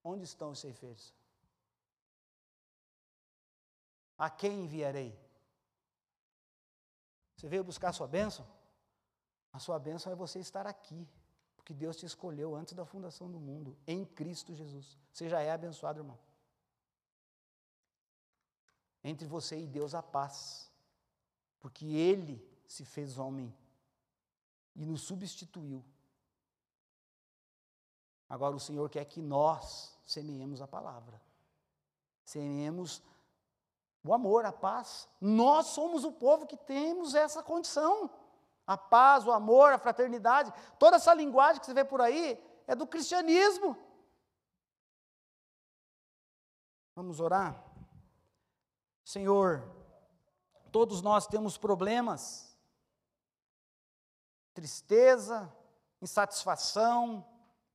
Onde 0.05 0.23
estão 0.23 0.53
os 0.53 0.61
ceifeiros? 0.61 1.13
A 4.17 4.31
quem 4.31 4.63
enviarei? 4.63 5.19
Você 7.35 7.49
veio 7.49 7.65
buscar 7.65 7.89
a 7.89 7.93
sua 7.93 8.07
bênção? 8.07 8.47
A 9.53 9.59
sua 9.59 9.77
bênção 9.77 10.13
é 10.13 10.15
você 10.15 10.39
estar 10.39 10.65
aqui, 10.65 11.09
porque 11.57 11.75
Deus 11.75 11.97
te 11.97 12.07
escolheu 12.07 12.55
antes 12.55 12.75
da 12.75 12.87
fundação 12.87 13.29
do 13.29 13.41
mundo, 13.41 13.77
em 13.85 14.05
Cristo 14.05 14.55
Jesus. 14.55 14.97
Você 15.13 15.29
já 15.29 15.41
é 15.41 15.51
abençoado, 15.51 15.99
irmão. 15.99 16.19
Entre 19.03 19.27
você 19.27 19.59
e 19.59 19.67
Deus 19.67 19.93
a 19.93 20.05
paz, 20.05 20.71
porque 21.67 21.85
Ele 21.85 22.41
se 22.69 22.85
fez 22.85 23.19
homem 23.19 23.53
e 24.77 24.87
nos 24.87 25.01
substituiu. 25.01 25.85
Agora 28.29 28.55
o 28.55 28.61
Senhor 28.61 28.89
quer 28.89 29.05
que 29.05 29.21
nós 29.21 29.99
semeemos 30.05 30.63
a 30.63 30.69
palavra, 30.69 31.21
semeemos 32.25 33.03
o 34.05 34.15
amor, 34.15 34.45
a 34.47 34.53
paz. 34.53 35.09
Nós 35.21 35.67
somos 35.67 36.05
o 36.05 36.13
povo 36.13 36.47
que 36.47 36.57
temos 36.57 37.17
essa 37.17 37.43
condição. 37.43 38.09
A 38.65 38.79
paz, 38.79 39.27
o 39.27 39.33
amor, 39.33 39.73
a 39.73 39.79
fraternidade, 39.79 40.53
toda 40.79 40.99
essa 40.99 41.13
linguagem 41.15 41.59
que 41.59 41.67
você 41.67 41.75
vê 41.75 41.85
por 41.85 42.01
aí 42.01 42.41
é 42.69 42.77
do 42.77 42.87
cristianismo. 42.87 43.77
Vamos 46.95 47.19
orar? 47.19 47.61
Senhor, 49.03 49.76
todos 50.71 51.03
nós 51.03 51.27
temos 51.27 51.57
problemas, 51.57 52.57
tristeza, 54.55 55.55
insatisfação, 56.01 57.27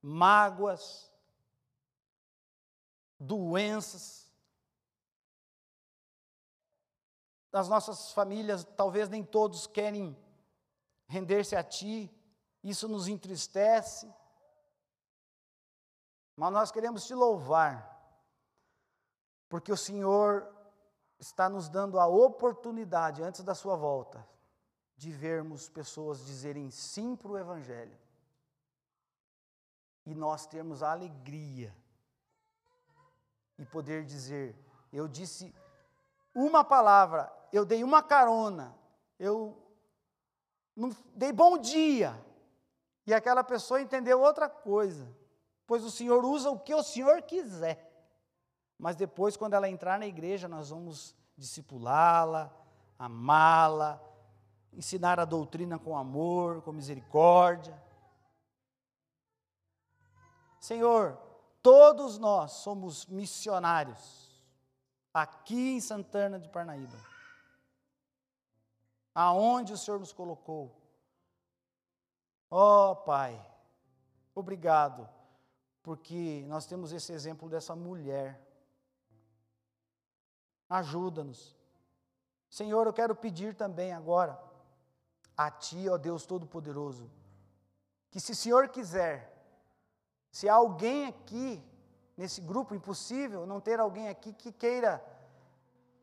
mágoas, 0.02 1.12
doenças, 3.20 4.22
das 7.52 7.68
nossas 7.68 8.14
famílias, 8.14 8.64
talvez 8.78 9.10
nem 9.10 9.24
todos 9.24 9.68
querem 9.68 10.18
render-se 11.08 11.56
a 11.56 11.64
Ti, 11.64 12.10
isso 12.64 12.88
nos 12.88 13.08
entristece, 13.08 14.12
mas 16.36 16.54
nós 16.54 16.72
queremos 16.72 17.06
te 17.06 17.14
louvar, 17.14 17.92
porque 19.50 19.72
o 19.72 19.78
Senhor 19.78 20.61
está 21.22 21.48
nos 21.48 21.70
dando 21.70 22.00
a 22.00 22.08
oportunidade, 22.08 23.22
antes 23.22 23.44
da 23.44 23.54
Sua 23.54 23.76
volta, 23.76 24.28
de 24.98 25.12
vermos 25.12 25.70
pessoas 25.70 26.26
dizerem 26.26 26.72
sim 26.72 27.16
para 27.16 27.32
o 27.32 27.38
Evangelho, 27.38 27.98
e 30.04 30.16
nós 30.16 30.48
termos 30.48 30.82
a 30.82 30.92
alegria 30.92 31.74
e 33.60 33.66
poder 33.66 34.04
dizer: 34.04 34.58
Eu 34.92 35.08
disse 35.08 35.54
uma 36.34 36.64
palavra, 36.64 37.32
eu 37.54 37.64
dei 37.64 37.84
uma 37.84 38.02
carona, 38.02 38.76
eu 39.20 39.56
não 40.76 40.90
dei 41.14 41.32
bom 41.32 41.60
dia, 41.60 42.20
e 43.06 43.14
aquela 43.14 43.44
pessoa 43.44 43.80
entendeu 43.80 44.20
outra 44.20 44.50
coisa, 44.50 45.08
pois 45.68 45.84
o 45.84 45.92
Senhor 45.92 46.26
usa 46.26 46.50
o 46.50 46.60
que 46.60 46.74
o 46.74 46.82
Senhor 46.82 47.22
quiser. 47.22 47.91
Mas 48.82 48.96
depois, 48.96 49.38
quando 49.38 49.54
ela 49.54 49.70
entrar 49.70 50.00
na 50.00 50.08
igreja, 50.08 50.48
nós 50.48 50.72
vamos 50.72 51.16
discipulá-la, 51.38 52.52
amá-la, 52.98 54.02
ensinar 54.74 55.20
a 55.20 55.26
doutrina 55.26 55.78
com 55.78 55.96
amor, 55.96 56.64
com 56.64 56.72
misericórdia. 56.72 57.80
Senhor, 60.60 61.16
todos 61.62 62.18
nós 62.18 62.54
somos 62.54 63.06
missionários 63.06 64.44
aqui 65.14 65.76
em 65.76 65.80
Santana 65.80 66.40
de 66.40 66.50
Parnaíba, 66.50 66.98
aonde 69.14 69.74
o 69.74 69.78
Senhor 69.78 70.00
nos 70.00 70.12
colocou. 70.12 70.76
Ó 72.50 72.90
oh, 72.90 72.96
Pai, 72.96 73.40
obrigado, 74.34 75.08
porque 75.84 76.44
nós 76.48 76.66
temos 76.66 76.92
esse 76.92 77.14
exemplo 77.14 77.48
dessa 77.48 77.76
mulher. 77.76 78.48
Ajuda-nos. 80.72 81.54
Senhor, 82.50 82.88
eu 82.88 82.94
quero 82.94 83.14
pedir 83.14 83.54
também 83.54 83.92
agora 83.92 84.42
a 85.36 85.52
Ti, 85.52 85.90
ó 85.90 85.98
Deus 85.98 86.26
Todo-Poderoso, 86.26 87.12
que 88.10 88.22
se 88.22 88.32
o 88.32 88.36
Senhor 88.36 88.70
quiser, 88.70 89.18
se 90.32 90.48
há 90.48 90.54
alguém 90.54 91.08
aqui 91.08 91.62
nesse 92.16 92.40
grupo 92.40 92.74
impossível 92.74 93.46
não 93.46 93.60
ter 93.60 93.82
alguém 93.82 94.08
aqui 94.08 94.32
que 94.32 94.52
queira 94.54 95.04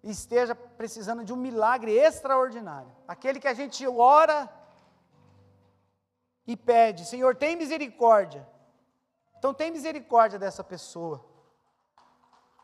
esteja 0.02 0.54
precisando 0.54 1.24
de 1.24 1.32
um 1.32 1.36
milagre 1.36 1.92
extraordinário. 1.92 2.92
Aquele 3.06 3.40
que 3.40 3.48
a 3.48 3.54
gente 3.54 3.86
ora 3.86 4.52
e 6.46 6.54
pede, 6.56 7.06
Senhor, 7.06 7.34
tem 7.34 7.56
misericórdia. 7.56 8.46
Então 9.38 9.54
tem 9.54 9.70
misericórdia 9.70 10.38
dessa 10.38 10.62
pessoa 10.62 11.24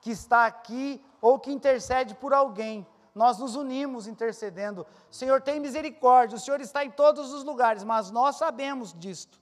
que 0.02 0.10
está 0.10 0.44
aqui 0.44 1.02
ou 1.24 1.38
que 1.38 1.50
intercede 1.50 2.14
por 2.14 2.34
alguém. 2.34 2.86
Nós 3.14 3.38
nos 3.38 3.56
unimos 3.56 4.06
intercedendo. 4.06 4.86
Senhor, 5.10 5.40
tem 5.40 5.58
misericórdia. 5.58 6.36
O 6.36 6.38
Senhor 6.38 6.60
está 6.60 6.84
em 6.84 6.90
todos 6.90 7.32
os 7.32 7.42
lugares, 7.42 7.82
mas 7.82 8.10
nós 8.10 8.36
sabemos 8.36 8.92
disto. 8.92 9.40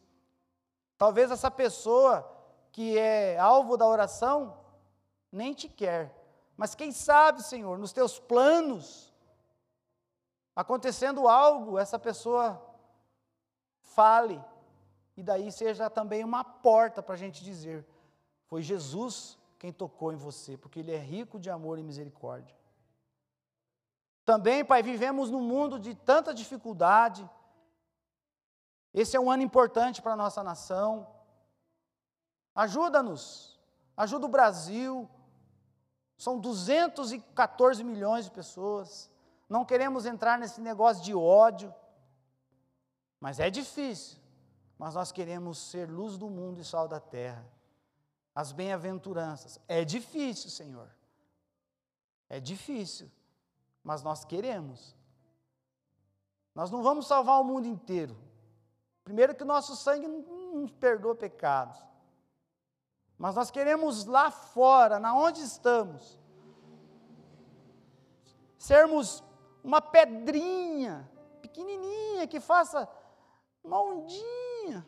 Talvez 0.97 1.33
essa 1.33 1.51
pessoa 1.51 2.24
que 2.70 2.97
é 2.97 3.37
alvo 3.37 3.76
da 3.76 3.85
oração, 3.85 4.57
nem 5.33 5.53
te 5.53 5.68
quer. 5.68 6.16
Mas 6.57 6.76
quem 6.76 6.93
sabe, 6.93 7.43
Senhor, 7.43 7.76
nos 7.76 7.93
teus 7.93 8.16
planos, 8.16 9.12
acontecendo 10.55 11.26
algo, 11.26 11.80
essa 11.80 11.99
pessoa 11.99 12.64
fale, 13.83 14.41
e 15.16 15.22
daí 15.22 15.51
seja 15.51 15.91
também 15.91 16.22
uma 16.22 16.45
porta 16.45 17.03
para 17.03 17.16
a 17.16 17.18
gente 17.18 17.43
dizer: 17.43 17.85
foi 18.47 18.62
Jesus 18.62 19.41
quem 19.62 19.72
tocou 19.72 20.12
em 20.12 20.16
você, 20.16 20.56
porque 20.56 20.80
Ele 20.80 20.90
é 20.90 20.98
rico 20.98 21.38
de 21.38 21.48
amor 21.48 21.78
e 21.78 21.84
misericórdia. 21.84 22.52
Também, 24.24 24.64
Pai, 24.64 24.82
vivemos 24.82 25.30
num 25.30 25.40
mundo 25.40 25.78
de 25.78 25.94
tanta 25.94 26.34
dificuldade. 26.34 27.30
Esse 28.92 29.16
é 29.16 29.20
um 29.20 29.30
ano 29.30 29.44
importante 29.44 30.02
para 30.02 30.14
a 30.14 30.16
nossa 30.16 30.42
nação. 30.42 31.06
Ajuda-nos, 32.56 33.56
ajuda 33.96 34.26
o 34.26 34.28
Brasil. 34.28 35.08
São 36.18 36.40
214 36.40 37.84
milhões 37.84 38.24
de 38.24 38.32
pessoas. 38.32 39.08
Não 39.48 39.64
queremos 39.64 40.06
entrar 40.06 40.40
nesse 40.40 40.60
negócio 40.60 41.04
de 41.04 41.14
ódio, 41.14 41.72
mas 43.20 43.38
é 43.38 43.48
difícil. 43.48 44.18
Mas 44.76 44.96
nós 44.96 45.12
queremos 45.12 45.56
ser 45.56 45.88
luz 45.88 46.18
do 46.18 46.28
mundo 46.28 46.60
e 46.60 46.64
sal 46.64 46.88
da 46.88 46.98
terra. 46.98 47.46
As 48.35 48.53
bem-aventuranças. 48.53 49.61
É 49.68 49.85
difícil, 49.85 50.51
Senhor. 50.51 50.89
É 52.28 52.41
difícil, 52.41 53.11
mas 53.85 54.03
nós 54.03 54.24
queremos. 54.24 54.97
Nós 56.55 56.70
não 56.70 56.83
vamos 56.83 57.07
salvar 57.07 57.41
o 57.41 57.45
mundo 57.45 57.66
inteiro. 57.66 58.16
Primeiro, 59.05 59.35
que 59.35 59.43
o 59.43 59.47
nosso 59.47 59.76
sangue 59.76 60.07
não 60.07 60.66
perdoa 60.68 61.14
pecados. 61.14 61.78
Mas 63.18 63.35
nós 63.35 63.51
queremos 63.51 64.05
lá 64.05 64.30
fora, 64.30 64.99
na 64.99 65.14
onde 65.14 65.41
estamos, 65.41 66.18
sermos 68.59 69.22
uma 69.62 69.80
pedrinha 69.80 71.09
pequenininha 71.41 72.26
que 72.26 72.41
faça 72.41 72.89
uma 73.62 73.80
ondinha, 73.80 74.87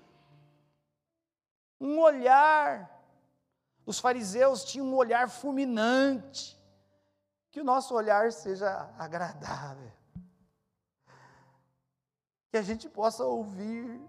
um 1.80 2.00
olhar. 2.00 2.93
Os 3.86 3.98
fariseus 3.98 4.64
tinham 4.64 4.86
um 4.86 4.94
olhar 4.94 5.28
fulminante, 5.28 6.58
que 7.50 7.60
o 7.60 7.64
nosso 7.64 7.94
olhar 7.94 8.32
seja 8.32 8.90
agradável, 8.98 9.92
que 12.50 12.56
a 12.56 12.62
gente 12.62 12.88
possa 12.88 13.24
ouvir. 13.24 14.00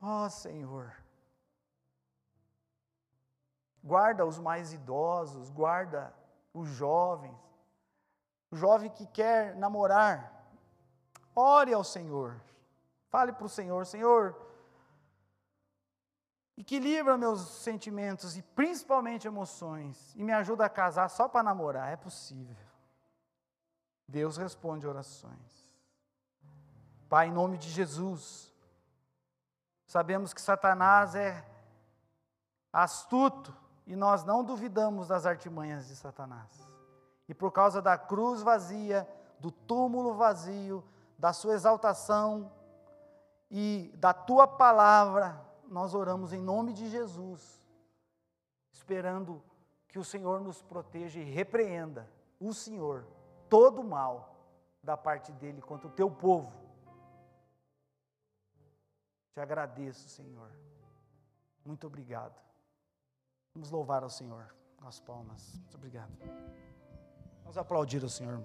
Ó 0.00 0.26
oh, 0.26 0.30
Senhor, 0.30 0.94
guarda 3.82 4.26
os 4.26 4.38
mais 4.38 4.72
idosos, 4.72 5.50
guarda 5.50 6.14
os 6.52 6.68
jovens, 6.68 7.36
o 8.50 8.56
jovem 8.56 8.90
que 8.90 9.06
quer 9.06 9.56
namorar, 9.56 10.46
ore 11.34 11.72
ao 11.72 11.82
Senhor, 11.82 12.40
fale 13.16 13.32
para 13.32 13.46
o 13.46 13.48
Senhor: 13.48 13.86
Senhor, 13.86 14.36
equilibra 16.54 17.16
meus 17.16 17.40
sentimentos 17.40 18.36
e 18.36 18.42
principalmente 18.42 19.26
emoções, 19.26 20.14
e 20.14 20.22
me 20.22 20.32
ajuda 20.32 20.66
a 20.66 20.68
casar 20.68 21.08
só 21.08 21.26
para 21.26 21.42
namorar. 21.42 21.90
É 21.90 21.96
possível. 21.96 22.66
Deus 24.06 24.36
responde 24.36 24.86
orações. 24.86 25.66
Pai, 27.08 27.28
em 27.28 27.32
nome 27.32 27.56
de 27.56 27.70
Jesus, 27.70 28.52
sabemos 29.86 30.34
que 30.34 30.40
Satanás 30.40 31.14
é 31.14 31.42
astuto 32.70 33.56
e 33.86 33.96
nós 33.96 34.24
não 34.24 34.44
duvidamos 34.44 35.08
das 35.08 35.24
artimanhas 35.24 35.88
de 35.88 35.96
Satanás. 35.96 36.68
E 37.26 37.32
por 37.32 37.50
causa 37.50 37.80
da 37.80 37.96
cruz 37.96 38.42
vazia, 38.42 39.08
do 39.40 39.50
túmulo 39.50 40.14
vazio, 40.14 40.84
da 41.18 41.32
sua 41.32 41.54
exaltação 41.54 42.52
e 43.50 43.92
da 43.96 44.12
tua 44.12 44.46
palavra, 44.46 45.40
nós 45.68 45.94
oramos 45.94 46.32
em 46.32 46.40
nome 46.40 46.72
de 46.72 46.88
Jesus, 46.88 47.60
esperando 48.72 49.42
que 49.88 49.98
o 49.98 50.04
Senhor 50.04 50.40
nos 50.40 50.62
proteja 50.62 51.20
e 51.20 51.24
repreenda 51.24 52.08
o 52.40 52.52
Senhor 52.52 53.06
todo 53.48 53.80
o 53.80 53.84
mal 53.84 54.36
da 54.82 54.96
parte 54.96 55.32
dele 55.32 55.60
contra 55.60 55.88
o 55.88 55.90
teu 55.90 56.10
povo. 56.10 56.52
Te 59.32 59.40
agradeço, 59.40 60.08
Senhor. 60.08 60.50
Muito 61.64 61.86
obrigado. 61.86 62.40
Vamos 63.54 63.70
louvar 63.70 64.02
ao 64.02 64.10
Senhor. 64.10 64.54
As 64.82 65.00
palmas. 65.00 65.54
Muito 65.56 65.76
obrigado. 65.76 66.12
Vamos 67.42 67.58
aplaudir 67.58 68.04
o 68.04 68.08
Senhor. 68.08 68.42